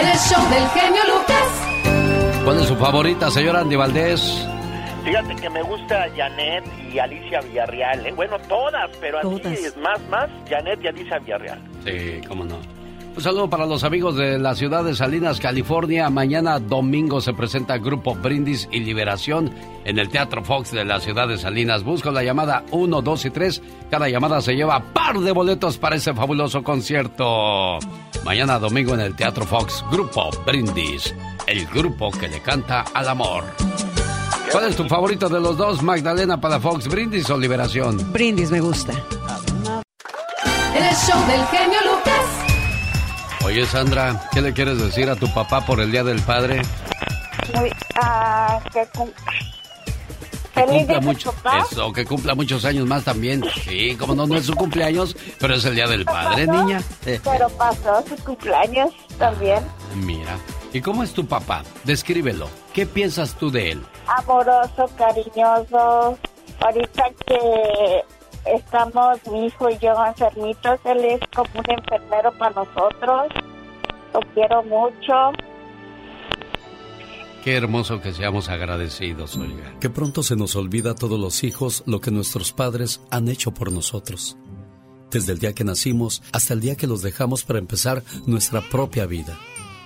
[0.00, 2.44] En el show del genio Lucas.
[2.44, 4.46] ¿Cuál es su favorita, señor Andy Valdés?
[5.04, 8.06] Fíjate que me gusta Janet y Alicia Villarreal.
[8.06, 8.12] ¿eh?
[8.12, 9.58] Bueno, todas, pero así Todas.
[9.58, 11.60] es más, más Janet y Alicia Villarreal.
[11.84, 12.75] Sí, cómo no.
[13.16, 16.10] Un saludo para los amigos de la ciudad de Salinas, California.
[16.10, 19.50] Mañana domingo se presenta Grupo Brindis y Liberación
[19.86, 21.82] en el Teatro Fox de la ciudad de Salinas.
[21.82, 23.62] Busco la llamada 1, 2 y 3.
[23.90, 27.78] Cada llamada se lleva par de boletos para ese fabuloso concierto.
[28.22, 31.14] Mañana domingo en el Teatro Fox, Grupo Brindis,
[31.46, 33.44] el grupo que le canta al amor.
[34.52, 38.12] ¿Cuál es tu favorito de los dos, Magdalena Palafox, Brindis o Liberación?
[38.12, 38.92] Brindis me gusta.
[38.92, 39.00] El
[40.94, 42.45] show del genio Lucas.
[43.44, 46.62] Oye, Sandra, ¿qué le quieres decir a tu papá por el Día del Padre?
[47.54, 49.10] Muy, ah, que cum-
[50.52, 51.34] Que Feliz cumpla mucho,
[51.70, 53.44] eso, que cumpla muchos años más también.
[53.62, 56.82] Sí, como no, no es su cumpleaños, pero es el Día del Padre, Pasó, niña.
[57.04, 59.60] Pero pasó su cumpleaños también.
[59.96, 60.36] mira.
[60.72, 61.62] ¿Y cómo es tu papá?
[61.84, 62.48] Descríbelo.
[62.74, 63.82] ¿Qué piensas tú de él?
[64.08, 66.18] Amoroso, cariñoso.
[66.60, 68.02] Ahorita que
[68.54, 73.28] estamos mi hijo y yo enfermitos, él es como un enfermero para nosotros.
[74.14, 75.32] Lo quiero mucho.
[77.44, 79.78] Qué hermoso que seamos agradecidos, oiga.
[79.78, 83.52] Que pronto se nos olvida a todos los hijos lo que nuestros padres han hecho
[83.52, 84.36] por nosotros.
[85.12, 89.06] Desde el día que nacimos hasta el día que los dejamos para empezar nuestra propia
[89.06, 89.38] vida.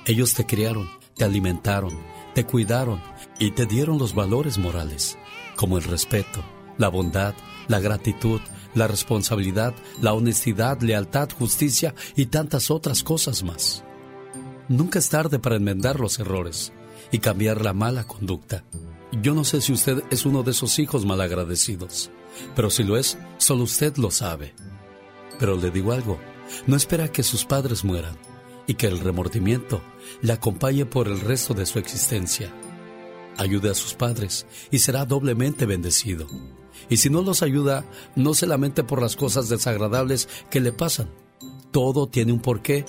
[0.06, 1.92] Ellos te criaron, te alimentaron,
[2.34, 3.02] te cuidaron
[3.38, 5.18] y te dieron los valores morales,
[5.54, 6.42] como el respeto,
[6.78, 7.34] la bondad,
[7.70, 8.40] la gratitud,
[8.74, 13.84] la responsabilidad, la honestidad, lealtad, justicia y tantas otras cosas más.
[14.68, 16.72] Nunca es tarde para enmendar los errores
[17.12, 18.64] y cambiar la mala conducta.
[19.22, 22.10] Yo no sé si usted es uno de esos hijos malagradecidos,
[22.56, 24.52] pero si lo es, solo usted lo sabe.
[25.38, 26.18] Pero le digo algo,
[26.66, 28.16] no espera que sus padres mueran
[28.66, 29.80] y que el remordimiento
[30.22, 32.52] le acompañe por el resto de su existencia.
[33.38, 36.26] Ayude a sus padres y será doblemente bendecido.
[36.90, 37.84] Y si no los ayuda,
[38.16, 41.08] no se lamente por las cosas desagradables que le pasan.
[41.70, 42.84] Todo tiene un porqué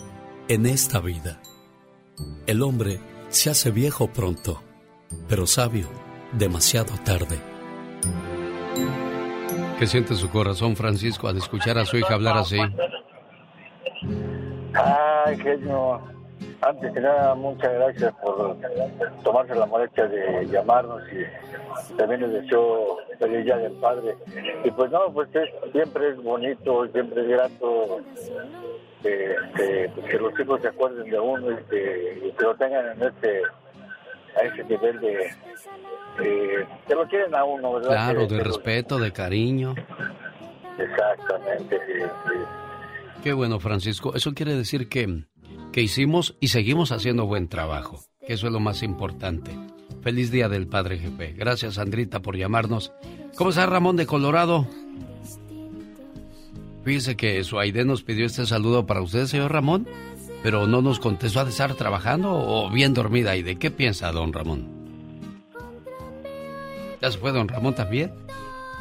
[0.47, 1.39] en esta vida.
[2.47, 2.99] El hombre
[3.29, 4.61] se hace viejo pronto,
[5.29, 5.87] pero sabio
[6.33, 7.39] demasiado tarde.
[9.77, 12.57] ¿Qué siente su corazón, Francisco, al escuchar a su hija hablar así?
[14.73, 16.20] Ay, genio.
[16.61, 18.55] Antes que nada, muchas gracias por
[19.23, 24.15] tomarse la molestia de llamarnos y también les deseo feliz día del padre.
[24.63, 28.01] Y pues no, pues es- siempre es bonito, siempre es grato
[29.01, 32.85] que, que- que los hijos se acuerden de uno y que, y que lo tengan
[32.91, 33.41] en este,
[34.37, 35.31] a ese nivel de,
[36.19, 37.89] de- que lo quieren a uno, ¿verdad?
[37.89, 39.73] Claro, de respeto, de cariño.
[40.77, 42.39] Exactamente, sí, sí.
[43.23, 44.13] Qué bueno, Francisco.
[44.15, 45.23] Eso quiere decir que,
[45.71, 49.51] que hicimos y seguimos haciendo buen trabajo, que eso es lo más importante.
[50.01, 51.33] Feliz Día del Padre Jefe.
[51.33, 52.91] Gracias, Sandrita, por llamarnos.
[53.35, 54.67] ¿Cómo está Ramón de Colorado?
[56.83, 59.87] Fíjese que su Aide nos pidió este saludo para usted, señor Ramón,
[60.41, 61.39] pero no nos contestó.
[61.39, 63.57] ¿Ha de estar trabajando o bien dormida, Aide?
[63.57, 64.67] ¿Qué piensa, don Ramón?
[67.01, 68.11] ¿Ya se fue don Ramón también?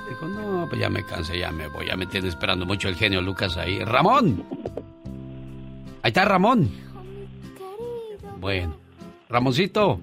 [0.09, 2.97] Dijo, no, pues ya me cansé, ya me voy, ya me tiene esperando mucho el
[2.97, 3.79] genio Lucas ahí.
[3.85, 4.45] ¡Ramón!
[6.03, 6.71] Ahí está Ramón.
[8.39, 8.75] Bueno,
[9.29, 10.01] Ramoncito,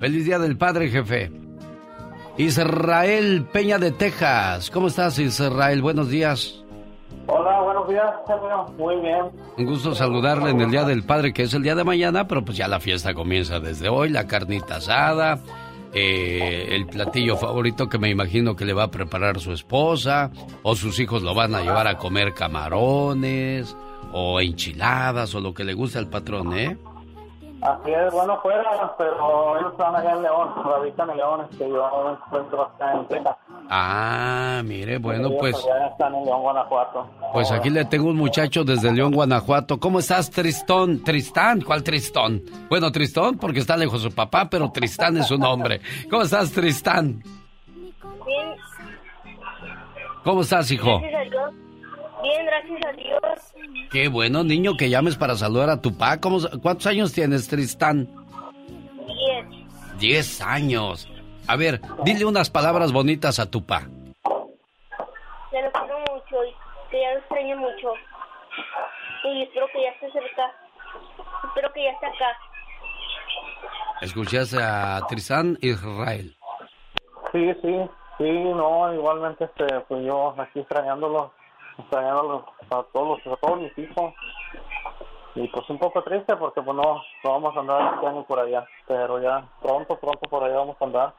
[0.00, 1.30] feliz día del padre, jefe.
[2.38, 4.70] Israel Peña de Texas.
[4.70, 5.82] ¿Cómo estás, Israel?
[5.82, 6.64] Buenos días.
[7.26, 8.06] Hola, buenos días.
[8.78, 9.26] Muy bien.
[9.56, 12.44] Un gusto saludarle en el Día del Padre, que es el día de mañana, pero
[12.44, 15.38] pues ya la fiesta comienza desde hoy, la carnita asada,
[15.92, 20.30] eh, el platillo favorito que me imagino que le va a preparar su esposa,
[20.62, 23.76] o sus hijos lo van a llevar a comer camarones,
[24.16, 26.78] o enchiladas, o lo que le gusta al patrón, ¿eh?
[27.60, 32.04] Así es, bueno, fuera, pero ellos están allá en León, radican en León, este, yo
[32.04, 33.36] me encuentro acá en Texas.
[33.68, 35.56] Ah, mire, bueno, pues.
[35.66, 37.10] Ya están en León, Guanajuato.
[37.32, 39.80] Pues aquí le tengo un muchacho desde León, Guanajuato.
[39.80, 41.02] ¿Cómo estás, Tristón?
[41.02, 42.42] Tristán, ¿cuál Tristón?
[42.68, 45.80] Bueno, Tristón porque está lejos su papá, pero Tristán es su nombre.
[46.08, 47.20] ¿Cómo estás, Tristán?
[48.24, 48.54] Bien.
[50.22, 51.00] ¿Cómo estás, hijo?
[51.00, 51.54] Gracias a Dios.
[52.24, 53.54] Bien, gracias a Dios.
[53.92, 56.20] Qué bueno, niño, que llames para saludar a tu papá.
[56.22, 58.08] ¿Cómo, ¿Cuántos años tienes, Tristán?
[59.06, 59.68] Bien.
[59.98, 61.06] Diez años.
[61.46, 63.82] A ver, dile unas palabras bonitas a tu pa.
[65.52, 67.92] Ya lo quiero mucho y que ya lo extraño mucho.
[69.24, 70.50] Y espero que ya esté cerca.
[71.48, 72.38] Espero que ya esté acá.
[74.00, 76.34] ¿Escuchaste a Tristán Israel?
[77.32, 81.32] Sí, sí, sí, no, igualmente, este, pues yo aquí extrañándolo,
[81.78, 84.14] extrañándolo a todos, a todos mis hijos.
[85.36, 88.38] Y pues un poco triste porque pues no, no vamos a andar este año por
[88.38, 91.14] allá, pero ya pronto, pronto por allá vamos a andar.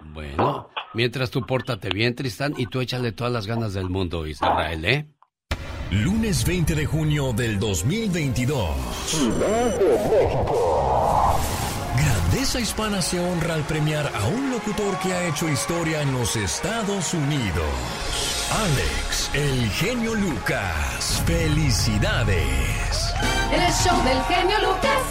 [0.00, 4.84] Bueno, mientras tú pórtate bien, Tristán, y tú échale todas las ganas del mundo, Israel,
[4.84, 5.06] ¿eh?
[5.90, 8.68] Lunes 20 de junio del 2022.
[12.00, 16.36] Grandeza Hispana se honra al premiar a un locutor que ha hecho historia en los
[16.36, 18.48] Estados Unidos.
[18.52, 21.22] Alex, el genio Lucas.
[21.26, 23.14] Felicidades.
[23.52, 25.02] El show del genio Lucas.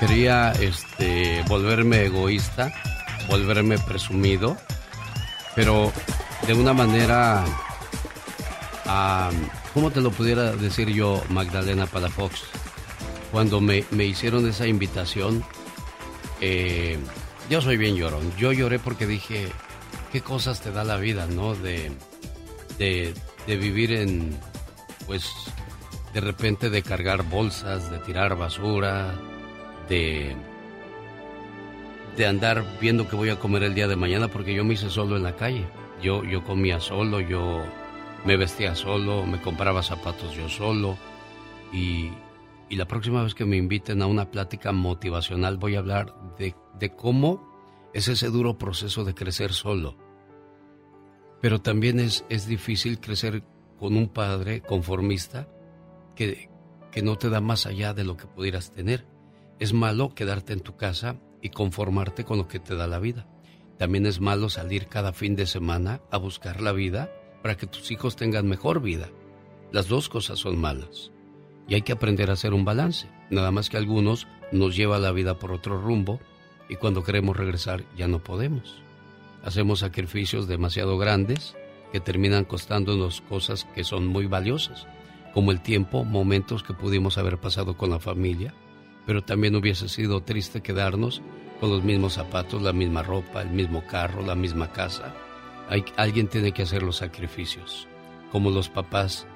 [0.00, 2.72] Quería este volverme egoísta,
[3.28, 4.56] volverme presumido,
[5.54, 5.92] pero
[6.46, 7.44] de una manera
[9.74, 12.44] ¿cómo te lo pudiera decir yo, Magdalena Palafox?
[13.36, 15.44] Cuando me, me hicieron esa invitación,
[16.40, 16.96] eh,
[17.50, 18.32] yo soy bien llorón.
[18.38, 19.48] Yo lloré porque dije,
[20.10, 21.54] qué cosas te da la vida, ¿no?
[21.54, 21.92] De,
[22.78, 23.12] de,
[23.46, 24.34] de vivir en,
[25.04, 25.30] pues,
[26.14, 29.14] de repente de cargar bolsas, de tirar basura,
[29.90, 30.34] de,
[32.16, 34.88] de andar viendo qué voy a comer el día de mañana, porque yo me hice
[34.88, 35.66] solo en la calle.
[36.02, 37.62] Yo, yo comía solo, yo
[38.24, 40.96] me vestía solo, me compraba zapatos yo solo.
[41.70, 42.12] Y,
[42.68, 46.54] y la próxima vez que me inviten a una plática motivacional voy a hablar de,
[46.78, 47.56] de cómo
[47.94, 49.96] es ese duro proceso de crecer solo.
[51.40, 53.42] Pero también es, es difícil crecer
[53.78, 55.48] con un padre conformista
[56.14, 56.50] que,
[56.90, 59.06] que no te da más allá de lo que pudieras tener.
[59.58, 63.28] Es malo quedarte en tu casa y conformarte con lo que te da la vida.
[63.78, 67.12] También es malo salir cada fin de semana a buscar la vida
[67.42, 69.10] para que tus hijos tengan mejor vida.
[69.70, 71.12] Las dos cosas son malas.
[71.68, 73.08] Y hay que aprender a hacer un balance.
[73.30, 76.20] Nada más que algunos nos lleva la vida por otro rumbo
[76.68, 78.82] y cuando queremos regresar ya no podemos.
[79.44, 81.56] Hacemos sacrificios demasiado grandes
[81.92, 84.86] que terminan costándonos cosas que son muy valiosas,
[85.32, 88.54] como el tiempo, momentos que pudimos haber pasado con la familia,
[89.06, 91.22] pero también hubiese sido triste quedarnos
[91.60, 95.14] con los mismos zapatos, la misma ropa, el mismo carro, la misma casa.
[95.68, 97.86] Hay, alguien tiene que hacer los sacrificios,
[98.32, 99.26] como los papás,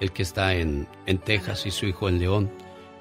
[0.00, 2.50] el que está en, en Texas y su hijo en León,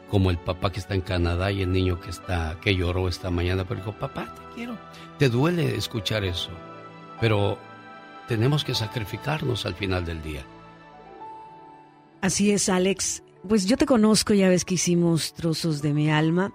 [0.09, 3.29] como el papá que está en Canadá y el niño que está que lloró esta
[3.31, 4.77] mañana, pero dijo, papá, te quiero.
[5.17, 6.51] Te duele escuchar eso,
[7.19, 7.57] pero
[8.27, 10.43] tenemos que sacrificarnos al final del día.
[12.21, 13.23] Así es, Alex.
[13.47, 16.51] Pues yo te conozco, ya ves que hicimos trozos de mi alma.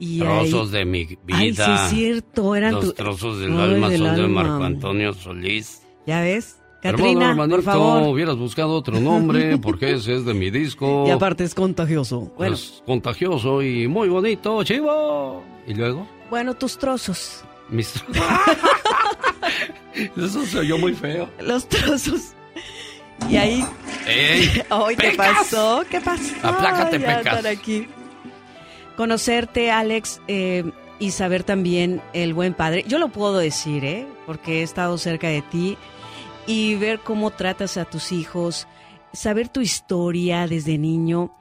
[0.00, 0.78] Y trozos ahí...
[0.78, 1.36] de mi vida.
[1.38, 4.42] Ay, sí es cierto, eran Los tu- trozos del Ay, alma del son de alma.
[4.42, 5.82] Marco Antonio Solís.
[6.06, 6.57] ¿Ya ves?
[6.80, 8.02] Hermano, Catrina, hermanito, por favor.
[8.08, 11.04] hubieras buscado otro nombre porque ese es de mi disco.
[11.08, 12.32] Y aparte es contagioso.
[12.36, 15.42] Bueno, Es contagioso y muy bonito, chivo.
[15.66, 17.42] Y luego, bueno, tus trozos.
[17.68, 18.02] mis...
[20.16, 21.28] Eso se oyó muy feo.
[21.40, 22.32] Los trozos.
[23.28, 23.64] Y ahí.
[24.06, 24.62] ¡Ey!
[24.70, 25.82] Ay, ¿Qué pasó?
[25.90, 26.34] ¿Qué pasó?
[26.42, 27.44] Aplácate, Ya Pecas.
[27.46, 27.88] aquí.
[28.96, 30.64] Conocerte, Alex, eh,
[30.98, 32.84] y saber también el buen padre.
[32.86, 34.06] Yo lo puedo decir, ¿eh?
[34.26, 35.76] Porque he estado cerca de ti
[36.48, 38.66] y ver cómo tratas a tus hijos,
[39.12, 41.36] saber tu historia desde niño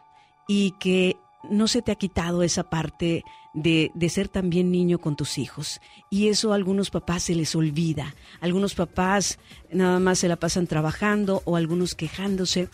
[0.50, 1.16] y que
[1.50, 3.24] no se te ha quitado esa parte
[3.54, 5.80] de, de ser también niño con tus hijos.
[6.10, 8.14] Y eso a algunos papás se les olvida.
[8.42, 9.40] Algunos papás
[9.72, 12.68] nada más se la pasan trabajando o algunos quejándose.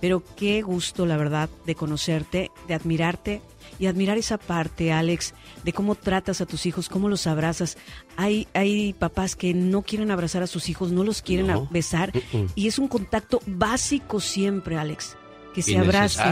[0.00, 3.42] Pero qué gusto, la verdad, de conocerte, de admirarte
[3.80, 5.34] y admirar esa parte, Alex,
[5.64, 7.78] de cómo tratas a tus hijos, cómo los abrazas.
[8.16, 11.66] Hay, hay papás que no quieren abrazar a sus hijos, no los quieren No.
[11.70, 12.12] besar.
[12.54, 15.16] Y es un contacto básico siempre, Alex.
[15.54, 16.22] Que se abrace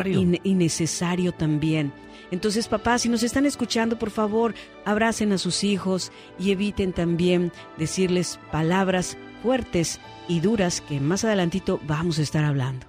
[0.44, 1.92] y necesario también.
[2.30, 4.54] Entonces, papás, si nos están escuchando, por favor,
[4.84, 9.98] abracen a sus hijos y eviten también decirles palabras fuertes
[10.28, 12.86] y duras que más adelantito vamos a estar hablando.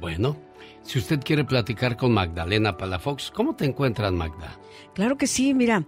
[0.00, 0.36] Bueno,
[0.90, 4.58] si usted quiere platicar con Magdalena Palafox, ¿cómo te encuentras, Magda?
[4.92, 5.84] Claro que sí, mira.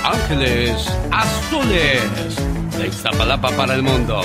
[0.05, 2.37] Ángeles Azules
[2.77, 4.23] de Iztapalapa para el mundo.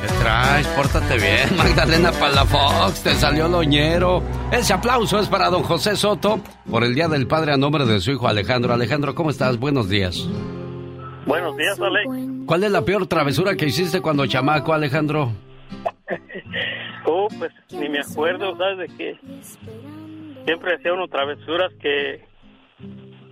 [0.00, 0.66] ¿Qué traes?
[0.68, 4.22] Pórtate bien, Magdalena Palafox, te salió loñero.
[4.52, 6.40] Ese aplauso es para don José Soto
[6.70, 8.72] por el Día del Padre a nombre de su hijo Alejandro.
[8.72, 9.58] Alejandro, ¿cómo estás?
[9.58, 10.28] Buenos días.
[11.26, 12.46] Buenos días, Alex.
[12.46, 15.32] ¿Cuál es la peor travesura que hiciste cuando chamaco, Alejandro?
[17.06, 19.18] oh, pues ni me acuerdo, ¿sabes de qué?
[20.44, 22.24] Siempre hacía unas travesuras que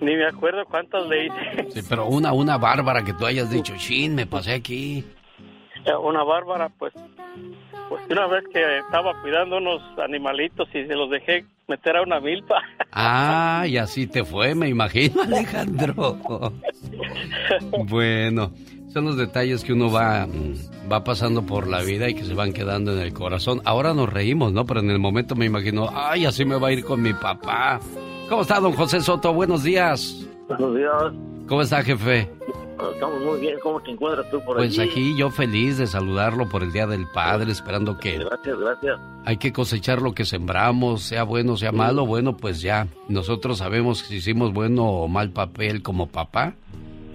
[0.00, 1.72] ni me acuerdo cuántas le hice.
[1.72, 5.04] Sí, pero una, una bárbara que tú hayas dicho, shin, me pasé aquí.
[6.02, 6.94] Una bárbara, pues,
[7.88, 12.20] pues una vez que estaba cuidando unos animalitos y se los dejé meter a una
[12.20, 12.62] milpa.
[12.96, 16.16] Ah, y así te fue, me imagino, Alejandro.
[17.88, 18.52] bueno,
[18.92, 22.34] son los detalles que uno va, mm, va pasando por la vida y que se
[22.34, 23.60] van quedando en el corazón.
[23.64, 24.64] Ahora nos reímos, ¿no?
[24.64, 27.80] Pero en el momento me imagino, ay, así me va a ir con mi papá.
[28.28, 29.34] ¿Cómo está, don José Soto?
[29.34, 30.24] Buenos días.
[30.46, 31.12] Buenos días.
[31.48, 32.30] ¿Cómo está, jefe?
[32.92, 33.58] Estamos muy bien.
[33.62, 37.06] ¿Cómo te encuentras tú por Pues aquí yo feliz de saludarlo por el Día del
[37.06, 38.18] Padre, esperando que...
[38.18, 39.00] Gracias, gracias.
[39.24, 42.88] Hay que cosechar lo que sembramos, sea bueno, sea malo, bueno, pues ya.
[43.08, 46.54] Nosotros sabemos si hicimos bueno o mal papel como papá.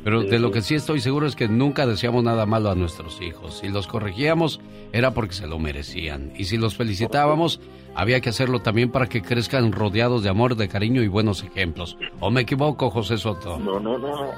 [0.03, 3.21] Pero de lo que sí estoy seguro es que nunca deseamos nada malo a nuestros
[3.21, 3.59] hijos.
[3.59, 4.61] Si los corregíamos
[4.93, 6.31] era porque se lo merecían.
[6.37, 7.59] Y si los felicitábamos,
[7.95, 11.97] había que hacerlo también para que crezcan rodeados de amor, de cariño y buenos ejemplos.
[12.21, 13.59] ¿O me equivoco, José Soto?
[13.59, 14.31] No, no, no.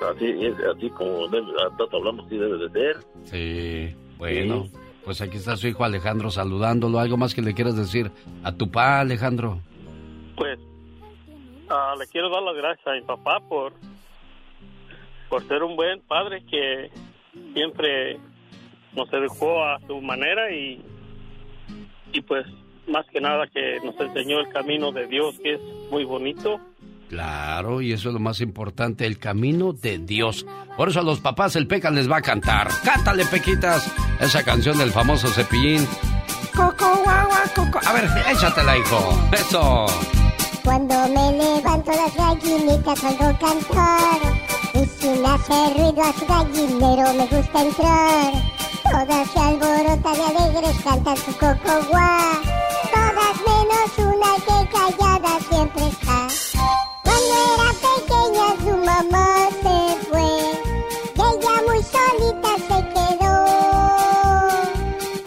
[0.00, 1.46] Así, así como debe,
[1.92, 2.96] hablamos, sí debe de ser.
[3.24, 4.68] Sí, bueno.
[5.04, 6.98] Pues aquí está su hijo Alejandro saludándolo.
[6.98, 8.10] ¿Algo más que le quieras decir
[8.44, 9.60] a tu papá, Alejandro?
[10.36, 10.58] Pues
[11.70, 13.72] ah, le quiero dar las gracias a mi papá por,
[15.30, 16.90] por ser un buen padre que
[17.54, 18.18] siempre
[18.94, 20.84] nos educó a su manera y,
[22.12, 22.46] y pues
[22.86, 25.60] más que nada que nos enseñó el camino de Dios que es
[25.90, 26.60] muy bonito.
[27.08, 30.44] Claro, y eso es lo más importante, el camino de Dios.
[30.76, 32.68] Por eso a los papás el Peca les va a cantar.
[32.84, 33.90] Cántale, Pequitas,
[34.20, 35.86] esa canción del famoso cepillín.
[36.54, 37.80] Coco, guagua, coco.
[37.86, 39.28] A ver, échatela, hijo.
[39.32, 39.86] Eso.
[40.68, 44.20] Cuando me levanto las gallinitas oigo cantar
[44.74, 48.32] Y si me hace ruido a su gallinero me gusta entrar
[48.92, 52.20] Todas se alborotan de alegres cantan su coco guá
[52.92, 55.67] Todas menos una que callada siempre
[57.28, 59.28] era pequeña su mamá
[59.62, 59.76] se
[60.08, 60.30] fue.
[61.14, 63.36] Ella muy solita se quedó.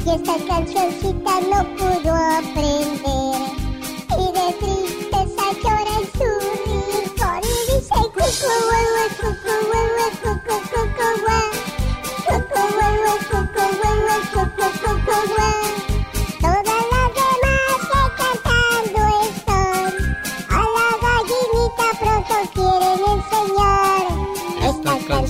[0.06, 3.40] Y esta cancioncita no pudo aprender.
[4.18, 6.30] Y de tristeza llora en su
[6.66, 8.00] rincón Y dice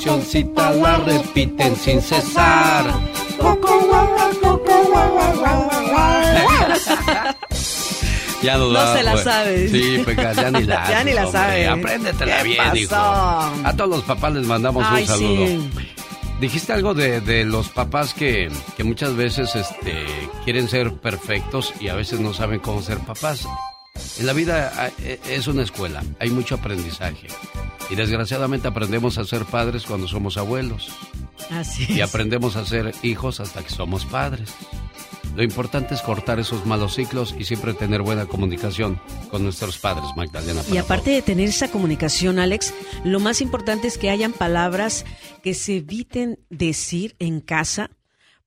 [0.06, 2.86] cancioncita la repiten sin cesar.
[8.42, 9.24] Ya no, No se la pues.
[9.24, 9.72] sabes.
[9.72, 11.40] Sí, ya ni la Ya ni la haces, hombre.
[11.40, 11.68] sabe.
[11.68, 12.76] Apréndetela ¿Qué bien, pasó?
[12.78, 12.96] hijo.
[13.68, 15.46] A todos los papás les mandamos Ay, un saludo.
[15.48, 15.70] sí.
[16.40, 20.04] Dijiste algo de, de los papás que, que muchas veces este,
[20.44, 23.46] quieren ser perfectos y a veces no saben cómo ser papás.
[24.20, 27.28] En la vida ah, e- es una escuela, hay mucho aprendizaje.
[27.90, 30.90] Y desgraciadamente aprendemos a ser padres cuando somos abuelos.
[31.50, 32.10] Así Y es.
[32.10, 34.50] aprendemos a ser hijos hasta que somos padres.
[35.36, 39.00] Lo importante es cortar esos malos ciclos y siempre tener buena comunicación
[39.30, 40.62] con nuestros padres, Magdalena.
[40.72, 42.74] Y aparte de tener esa comunicación, Alex,
[43.06, 45.06] lo más importante es que hayan palabras
[45.42, 47.92] que se eviten decir en casa,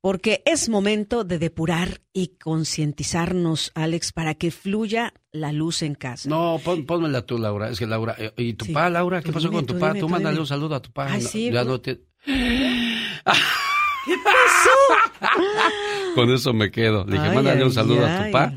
[0.05, 6.29] porque es momento de depurar y concientizarnos, Alex, para que fluya la luz en casa.
[6.29, 7.71] No, pon, pónmela tú, Laura.
[7.71, 8.15] Es que Laura.
[8.19, 9.21] eh, ¿Y tu pa, Laura?
[9.23, 9.87] ¿Qué Pues pasó dime, con tu tú pa?
[9.89, 11.07] dime, Tú tú mándale un saludo a tu pa.
[11.11, 15.33] Ay, No, sí, ya no te- ¿Qué pasó?
[16.15, 17.07] Con eso me quedo.
[17.07, 18.27] Le dije, Ay, mándale un ay, saludo a ay.
[18.27, 18.53] tu pa.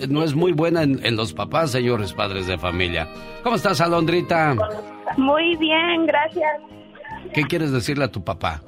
[0.08, 3.06] no es muy buena en, en los papás, señores padres de familia.
[3.42, 4.56] ¿Cómo estás, Alondrita?
[5.18, 6.77] Muy bien, gracias.
[7.32, 8.62] ¿Qué quieres decirle a tu papá?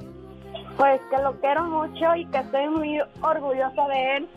[0.77, 4.27] Pues que lo quiero mucho y que estoy muy orgullosa de él.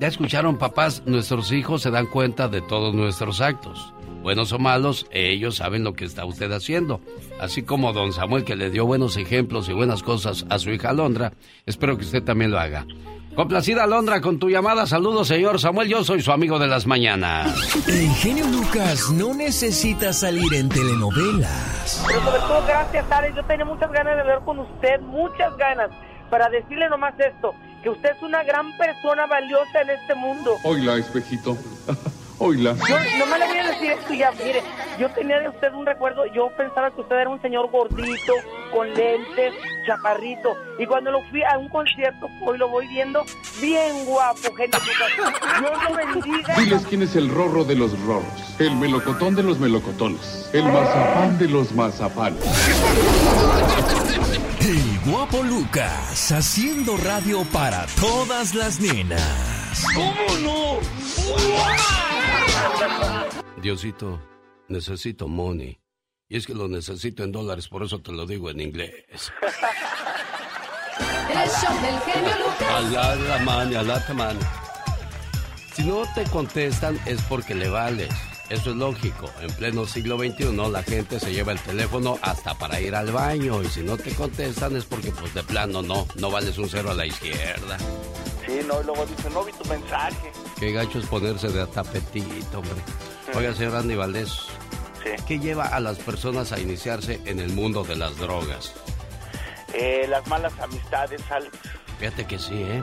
[0.00, 3.92] Ya escucharon, papás, nuestros hijos se dan cuenta de todos nuestros actos.
[4.22, 7.00] Buenos o malos, ellos saben lo que está usted haciendo.
[7.40, 10.90] Así como don Samuel que le dio buenos ejemplos y buenas cosas a su hija
[10.90, 11.32] Alondra,
[11.66, 12.86] espero que usted también lo haga.
[13.38, 14.84] Complacida Alondra con tu llamada.
[14.84, 15.88] Saludos, señor Samuel.
[15.88, 17.86] Yo soy su amigo de las mañanas.
[17.86, 22.04] El genio Lucas no necesita salir en telenovelas.
[22.04, 23.36] Pero sobre todo, gracias, Alex.
[23.36, 25.88] Yo tenía muchas ganas de hablar con usted, muchas ganas,
[26.30, 27.54] para decirle nomás esto,
[27.84, 30.56] que usted es una gran persona valiosa en este mundo.
[30.64, 31.56] Oila, espejito.
[32.38, 32.74] Oila.
[32.88, 34.62] Yo no me le voy a decir esto ya, mire,
[34.98, 38.32] yo tenía de usted un recuerdo, yo pensaba que usted era un señor gordito,
[38.72, 39.54] con lentes,
[39.86, 43.24] chaparrito, y cuando lo fui a un concierto, hoy lo voy viendo,
[43.60, 44.78] bien guapo, gente.
[45.60, 46.54] Dios lo bendiga.
[46.56, 51.38] Diles quién es el rorro de los rorros, el melocotón de los melocotones, el mazapán
[51.38, 52.44] de los mazapanes.
[54.60, 59.57] El guapo Lucas haciendo radio para todas las nenas.
[59.94, 60.78] ¿Cómo no?
[63.62, 64.20] Diosito,
[64.68, 65.78] necesito money.
[66.28, 69.32] Y es que lo necesito en dólares, por eso te lo digo en inglés.
[71.30, 72.68] El show del genio Lucas.
[72.70, 74.40] Alá la mano, alá la mano.
[75.74, 78.10] Si no te contestan es porque le vales.
[78.50, 79.30] Eso es lógico.
[79.40, 83.62] En pleno siglo XXI la gente se lleva el teléfono hasta para ir al baño.
[83.62, 86.90] Y si no te contestan es porque pues de plano no, no vales un cero
[86.90, 87.76] a la izquierda.
[88.46, 90.32] Sí, no, y luego dice, no vi tu mensaje.
[90.58, 92.82] Qué gacho es ponerse de tapetito, hombre.
[93.34, 94.32] Oiga, señor Andy Valdés.
[95.26, 98.74] ¿Qué lleva a las personas a iniciarse en el mundo de las drogas?
[99.74, 101.56] Eh, las malas amistades, Alex.
[101.98, 102.82] Fíjate que sí, ¿eh?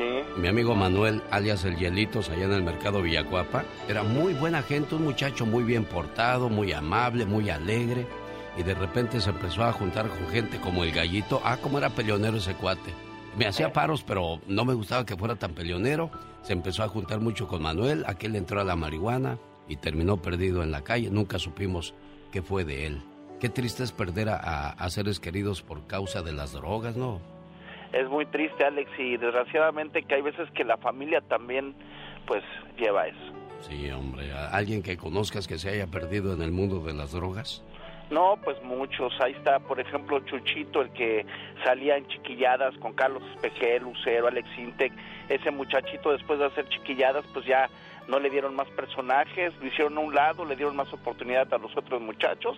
[0.00, 0.40] Sí.
[0.40, 4.94] Mi amigo Manuel, alias el Hielitos, allá en el mercado Villacuapa, era muy buena gente,
[4.94, 8.06] un muchacho muy bien portado, muy amable, muy alegre.
[8.56, 11.42] Y de repente se empezó a juntar con gente como el gallito.
[11.44, 12.94] Ah, como era peleonero ese cuate.
[13.36, 16.10] Me hacía paros, pero no me gustaba que fuera tan peleonero.
[16.42, 20.62] Se empezó a juntar mucho con Manuel, aquel entró a la marihuana y terminó perdido
[20.62, 21.10] en la calle.
[21.10, 21.92] Nunca supimos
[22.32, 23.02] qué fue de él.
[23.38, 27.20] Qué triste es perder a, a seres queridos por causa de las drogas, ¿no?
[27.92, 31.74] Es muy triste, Alex, y desgraciadamente que hay veces que la familia también,
[32.26, 32.42] pues,
[32.78, 33.18] lleva eso.
[33.62, 34.32] Sí, hombre.
[34.32, 37.62] ¿a- ¿Alguien que conozcas que se haya perdido en el mundo de las drogas?
[38.10, 39.12] No, pues muchos.
[39.20, 41.24] Ahí está, por ejemplo, Chuchito, el que
[41.64, 44.92] salía en chiquilladas con Carlos Espejel, Lucero, Alex Intec.
[45.28, 47.68] Ese muchachito, después de hacer chiquilladas, pues ya
[48.10, 51.58] no le dieron más personajes, lo hicieron a un lado, le dieron más oportunidad a
[51.58, 52.56] los otros muchachos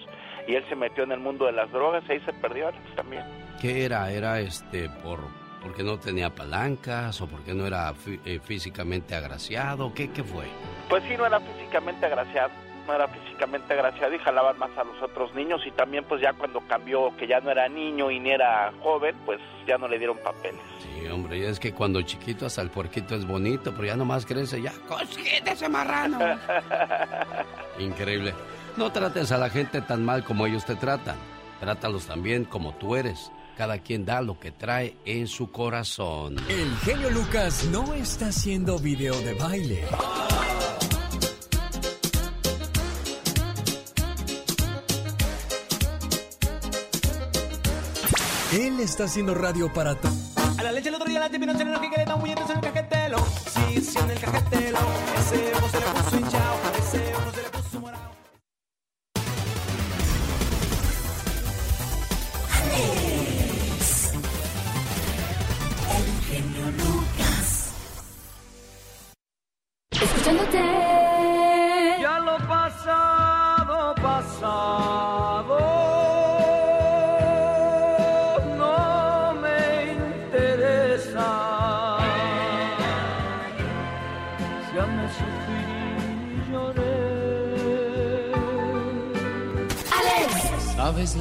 [0.48, 2.96] y él se metió en el mundo de las drogas y ahí se perdió Alex
[2.96, 3.22] también.
[3.60, 4.10] ¿Qué era?
[4.10, 5.20] ¿Era este por
[5.62, 9.92] porque no tenía palancas o porque no era fí- eh, físicamente agraciado?
[9.94, 10.46] ¿Qué, ¿Qué fue?
[10.88, 12.50] Pues sí, no era físicamente agraciado,
[12.86, 16.32] no era físicamente agraciado y jalaban más a los otros niños y también pues ya
[16.32, 19.98] cuando cambió que ya no era niño y ni era joven, pues ya no le
[19.98, 20.60] dieron papeles.
[20.80, 24.26] Sí, hombre, y es que cuando chiquito hasta el puerquito es bonito, pero ya nomás
[24.26, 26.18] crece, ya, ¡cosquete ese marrano!
[27.78, 28.34] Increíble.
[28.76, 31.16] No trates a la gente tan mal como ellos te tratan.
[31.60, 33.30] Trátalos también como tú eres.
[33.56, 36.36] Cada quien da lo que trae en su corazón.
[36.48, 39.84] El genio Lucas no está haciendo video de baile.
[48.52, 50.14] Él está haciendo radio para todos.
[50.58, 52.52] A la leche el otro día la no se le que le da un puñetazo
[52.52, 53.18] en el cajetelo.
[53.46, 54.78] Sí, sí, en el cajetelo.
[55.18, 56.31] Ese ojo se le puso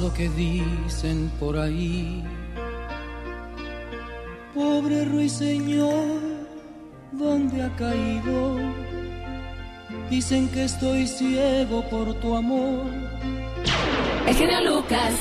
[0.02, 2.24] lo que dicen por ahí?
[4.52, 6.18] Pobre ruiseñor,
[7.12, 8.58] ¿dónde ha caído?
[10.10, 12.84] Dicen que estoy ciego por tu amor.
[14.26, 15.14] El genio Lucas.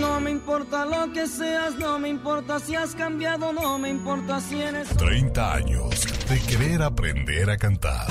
[0.00, 4.40] No me importa lo que seas, no me importa si has cambiado, no me importa
[4.40, 4.88] si eres...
[4.96, 8.06] 30 años de querer aprender a cantar.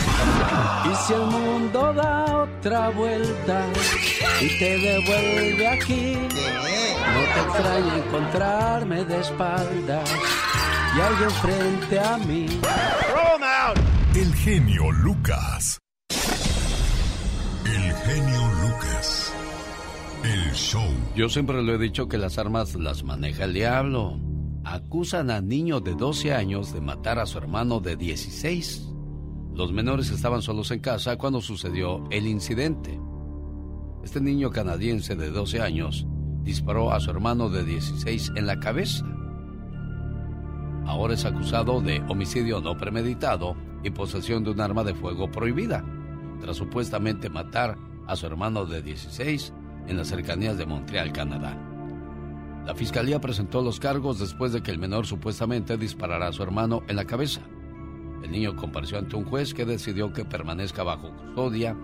[0.91, 3.67] Y si el mundo da otra vuelta
[4.41, 10.09] y te devuelve aquí, no te extraña encontrarme de espaldas
[10.95, 12.61] y alguien frente a mí.
[14.15, 15.79] El genio Lucas.
[17.65, 19.33] El genio Lucas.
[20.23, 20.89] El show.
[21.15, 24.17] Yo siempre le he dicho que las armas las maneja el diablo.
[24.65, 28.89] Acusan a niño de 12 años de matar a su hermano de 16.
[29.53, 32.99] Los menores estaban solos en casa cuando sucedió el incidente.
[34.03, 36.07] Este niño canadiense de 12 años
[36.41, 39.05] disparó a su hermano de 16 en la cabeza.
[40.87, 45.85] Ahora es acusado de homicidio no premeditado y posesión de un arma de fuego prohibida,
[46.41, 47.77] tras supuestamente matar
[48.07, 49.53] a su hermano de 16
[49.87, 51.64] en las cercanías de Montreal, Canadá.
[52.65, 56.81] La fiscalía presentó los cargos después de que el menor supuestamente disparara a su hermano
[56.87, 57.41] en la cabeza.
[58.23, 61.77] El niño compareció ante un juez que decidió que permanezca bajo custodia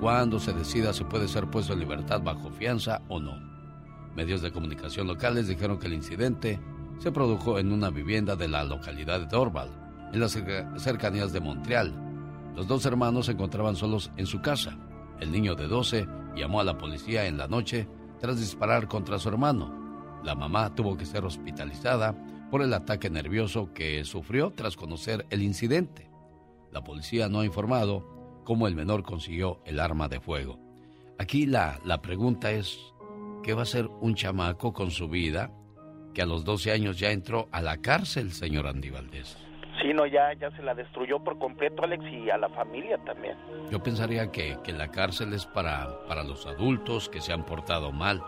[0.00, 3.40] cuando se decida si puede ser puesto en libertad bajo fianza o no.
[4.14, 6.60] Medios de comunicación locales dijeron que el incidente
[6.98, 9.70] se produjo en una vivienda de la localidad de Dorval,
[10.12, 10.38] en las
[10.76, 11.94] cercanías de Montreal.
[12.54, 14.76] Los dos hermanos se encontraban solos en su casa.
[15.20, 16.06] El niño de 12
[16.36, 17.88] llamó a la policía en la noche
[18.20, 19.77] tras disparar contra su hermano.
[20.24, 22.14] La mamá tuvo que ser hospitalizada
[22.50, 26.10] por el ataque nervioso que sufrió tras conocer el incidente.
[26.72, 30.58] La policía no ha informado cómo el menor consiguió el arma de fuego.
[31.18, 32.78] Aquí la, la pregunta es,
[33.42, 35.50] ¿qué va a hacer un chamaco con su vida
[36.14, 39.36] que a los 12 años ya entró a la cárcel, señor Andy Valdés?
[39.80, 43.36] Sí, no, ya, ya se la destruyó por completo, Alex, y a la familia también.
[43.70, 47.92] Yo pensaría que, que la cárcel es para, para los adultos que se han portado
[47.92, 48.22] mal.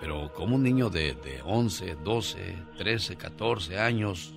[0.00, 4.34] Pero como un niño de, de 11, 12, 13, 14 años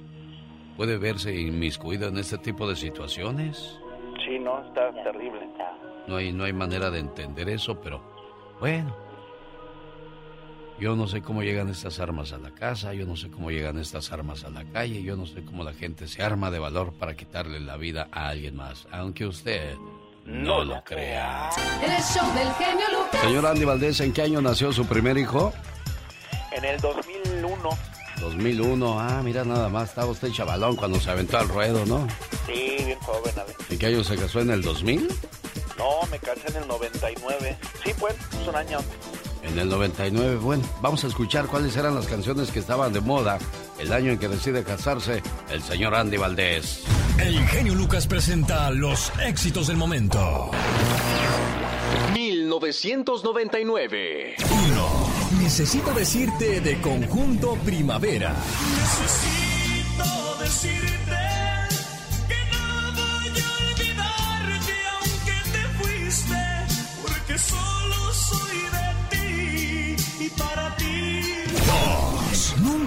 [0.76, 3.80] puede verse inmiscuido en este tipo de situaciones.
[4.26, 5.52] Sí, no, está terrible.
[6.08, 8.02] No hay, no hay manera de entender eso, pero
[8.60, 8.96] bueno.
[10.80, 13.78] Yo no sé cómo llegan estas armas a la casa, yo no sé cómo llegan
[13.78, 16.94] estas armas a la calle, yo no sé cómo la gente se arma de valor
[16.94, 19.76] para quitarle la vida a alguien más, aunque usted
[20.26, 21.50] no lo crea.
[21.82, 23.22] El show del genio Lucas.
[23.22, 25.54] Señor Andy Valdés, ¿en qué año nació su primer hijo?
[26.52, 27.70] En el 2001.
[28.20, 32.08] 2001, ah, mira nada más, estaba usted chavalón cuando se aventó al ruedo, ¿no?
[32.46, 33.72] Sí, bien joven, Alex.
[33.72, 34.42] ¿En qué año se casó?
[34.42, 35.08] ¿En el 2000?
[35.78, 37.58] No, me casé en el 99.
[37.84, 38.78] Sí, pues, es un año.
[39.44, 43.40] En el 99, bueno, vamos a escuchar cuáles eran las canciones que estaban de moda
[43.80, 46.84] el año en que decide casarse el señor Andy Valdés.
[47.18, 50.52] El genio Lucas presenta los éxitos del momento.
[52.14, 54.36] 1999.
[54.70, 55.42] 1.
[55.42, 58.36] Necesito decirte de conjunto primavera.
[58.78, 60.91] Necesito decirte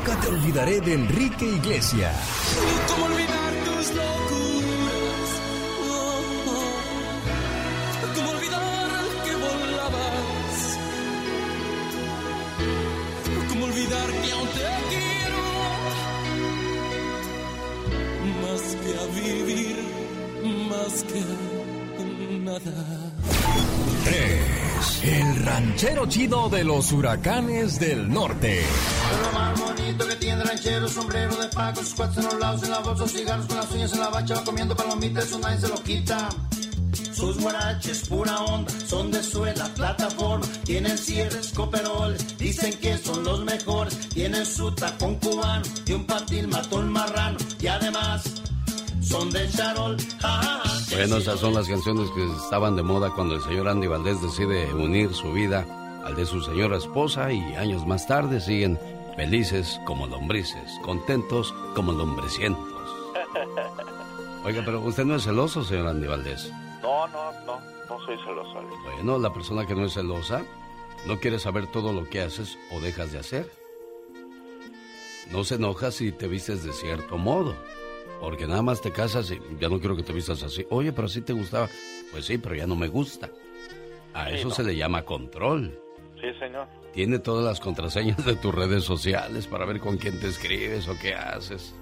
[0.07, 2.15] Nunca te olvidaré de Enrique Iglesias.
[2.89, 5.31] ¿Cómo olvidar tus locuras?
[5.89, 6.76] Oh, oh.
[8.15, 10.78] ¿Cómo olvidar que volabas?
[13.49, 15.42] ¿Cómo olvidar que aún te quiero?
[18.42, 19.76] Más que a vivir,
[20.68, 21.34] más que a
[22.44, 22.76] nada.
[24.85, 25.05] 3.
[25.05, 28.61] El ranchero chido de los huracanes del norte.
[28.61, 32.39] Es lo más bonito que tiene el ranchero, sombrero de paco, sus cuates en los
[32.39, 35.39] lados, en la bolsa, cigarros con las uñas en la bacha, va comiendo palomitas, eso
[35.39, 36.29] nadie se lo quita.
[37.13, 43.45] Sus guaraches, pura onda, son de suela, plataforma, tienen cierres, coperoles, dicen que son los
[43.45, 48.25] mejores, tienen su tacón cubano y un patín matón marrano, y además
[49.05, 49.97] son de charol.
[50.91, 54.73] Bueno, esas son las canciones que estaban de moda cuando el señor Andy Valdés decide
[54.73, 55.66] unir su vida
[56.05, 58.78] al de su señora esposa y años más tarde siguen
[59.16, 62.65] felices como lombrices, contentos como lombrecientos.
[64.44, 66.50] Oiga, pero usted no es celoso, señor Andy Valdés.
[66.83, 68.74] No, no, no, no soy celoso, Alex.
[68.84, 70.42] Bueno, la persona que no es celosa
[71.07, 73.50] no quiere saber todo lo que haces o dejas de hacer.
[75.31, 77.55] No se enoja si te vistes de cierto modo.
[78.25, 80.65] Porque nada más te casas y ya no quiero que te vistas así.
[80.70, 81.69] Oye, pero así te gustaba.
[82.11, 83.28] Pues sí, pero ya no me gusta.
[84.15, 84.55] A Sí, eso no.
[84.55, 85.78] se le llama control.
[86.15, 86.67] Sí, Sí, señor.
[86.94, 90.97] Tiene todas las contraseñas de tus redes sociales para ver con quién te escribes o
[90.99, 91.75] qué haces.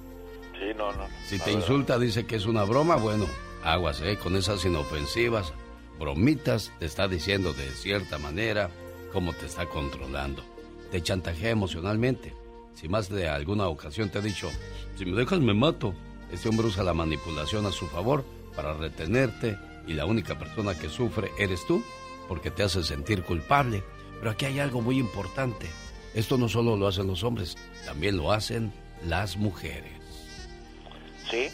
[0.58, 1.06] Sí, no, no.
[1.26, 3.26] Si te insulta, dice que es una broma, bueno,
[3.62, 4.18] aguas, ¿eh?
[4.20, 5.52] Con esas inofensivas
[6.00, 8.68] bromitas te está diciendo de cierta manera
[9.12, 10.42] cómo te está controlando.
[10.90, 12.34] Te chantajea emocionalmente.
[12.74, 14.50] Si más de alguna ocasión te ha dicho,
[14.96, 15.94] si me dejas me mato,
[16.32, 18.24] este hombre usa la manipulación a su favor
[18.56, 21.82] para retenerte y la única persona que sufre eres tú
[22.28, 23.82] porque te hace sentir culpable.
[24.18, 25.68] Pero aquí hay algo muy importante.
[26.14, 28.72] Esto no solo lo hacen los hombres, también lo hacen
[29.06, 29.92] las mujeres.
[31.30, 31.48] Sí.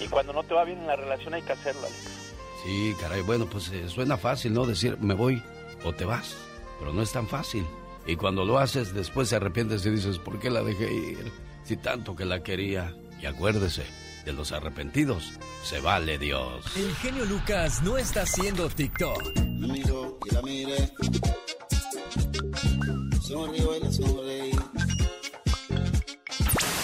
[0.00, 2.34] Y cuando no te va bien en la relación hay que hacerlo, Alex.
[2.64, 4.66] Sí, caray, bueno, pues eh, suena fácil, ¿no?
[4.66, 5.42] Decir me voy
[5.84, 6.36] o te vas,
[6.78, 7.64] pero no es tan fácil.
[8.06, 11.32] Y cuando lo haces, después te arrepientes y dices, ¿por qué la dejé ir?
[11.62, 12.94] Si tanto que la quería.
[13.24, 13.84] Y acuérdese,
[14.26, 16.76] de los arrepentidos, se vale Dios.
[16.76, 19.38] El genio Lucas no está haciendo TikTok.
[19.38, 20.76] Amigo, y la mire.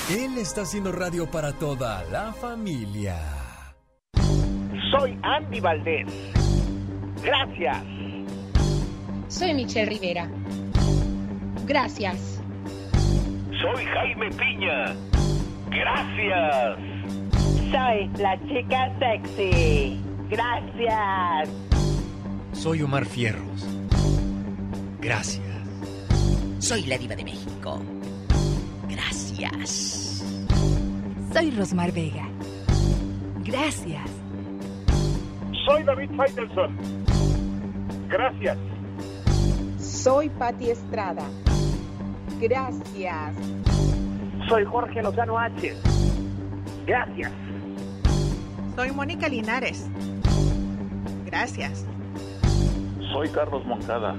[0.08, 3.18] Él está haciendo radio para toda la familia.
[4.90, 6.06] Soy Andy Valdés.
[7.22, 7.84] Gracias.
[9.28, 10.26] Soy Michelle Rivera.
[11.66, 12.40] Gracias.
[13.60, 15.09] Soy Jaime Piña.
[15.70, 16.78] Gracias.
[17.70, 20.00] Soy la chica sexy.
[20.28, 21.48] Gracias.
[22.52, 23.66] Soy Omar Fierros.
[25.00, 25.46] Gracias.
[26.58, 27.80] Soy la diva de México.
[28.88, 30.24] Gracias.
[31.32, 32.28] Soy Rosmar Vega.
[33.44, 34.10] Gracias.
[35.66, 36.76] Soy David Faitelson.
[38.08, 38.58] Gracias.
[39.78, 41.24] Soy Patti Estrada.
[42.40, 43.36] Gracias.
[44.50, 45.76] Soy Jorge Lozano H.
[46.84, 47.30] Gracias.
[48.74, 49.88] Soy Mónica Linares.
[51.24, 51.86] Gracias.
[53.12, 54.16] Soy Carlos Moncada.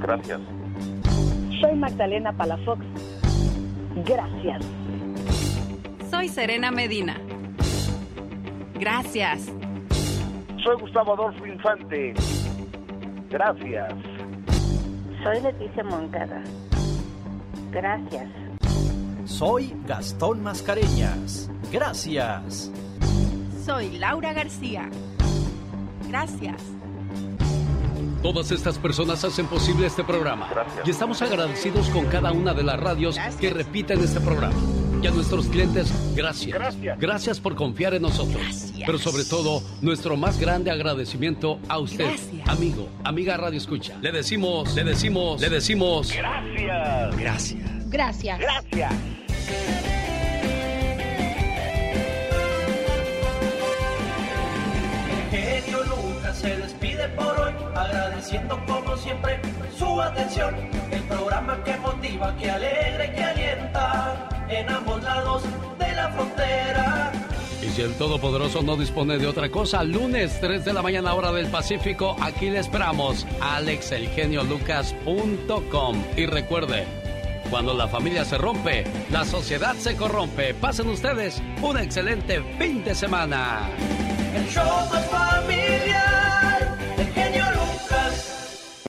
[0.00, 0.40] Gracias.
[1.60, 2.82] Soy Magdalena Palafox.
[4.06, 4.64] Gracias.
[6.10, 7.20] Soy Serena Medina.
[8.76, 9.52] Gracias.
[10.64, 12.14] Soy Gustavo Adolfo Infante.
[13.28, 13.92] Gracias.
[15.22, 16.42] Soy Leticia Moncada.
[17.70, 18.41] Gracias.
[19.24, 21.48] Soy Gastón Mascareñas.
[21.72, 22.70] Gracias.
[23.64, 24.90] Soy Laura García.
[26.08, 26.60] Gracias.
[28.22, 30.48] Todas estas personas hacen posible este programa.
[30.84, 34.54] Y estamos agradecidos con cada una de las radios que repiten este programa.
[35.02, 36.52] Y a nuestros clientes, gracias.
[36.56, 36.98] Gracias.
[37.00, 38.72] Gracias por confiar en nosotros.
[38.86, 42.48] Pero sobre todo, nuestro más grande agradecimiento a usted, Gracias.
[42.48, 43.98] amigo, amiga Radio Escucha.
[44.00, 46.12] Le decimos, le decimos, le decimos.
[46.12, 47.16] Gracias.
[47.16, 47.81] Gracias.
[47.92, 48.38] Gracias.
[48.38, 48.92] Gracias.
[55.30, 59.38] genio Lucas se despide por hoy, agradeciendo como siempre
[59.78, 60.54] su atención.
[60.90, 65.42] El programa que motiva, que alegra y que alienta en ambos lados
[65.78, 67.12] de la frontera.
[67.62, 71.30] Y si el Todopoderoso no dispone de otra cosa, lunes 3 de la mañana hora
[71.32, 76.04] del Pacífico, aquí le esperamos, alexelgeniolucas.com.
[76.16, 77.01] Y recuerde,
[77.52, 80.54] cuando la familia se rompe, la sociedad se corrompe.
[80.54, 83.68] Pasen ustedes un excelente fin de semana.
[84.34, 84.64] El show.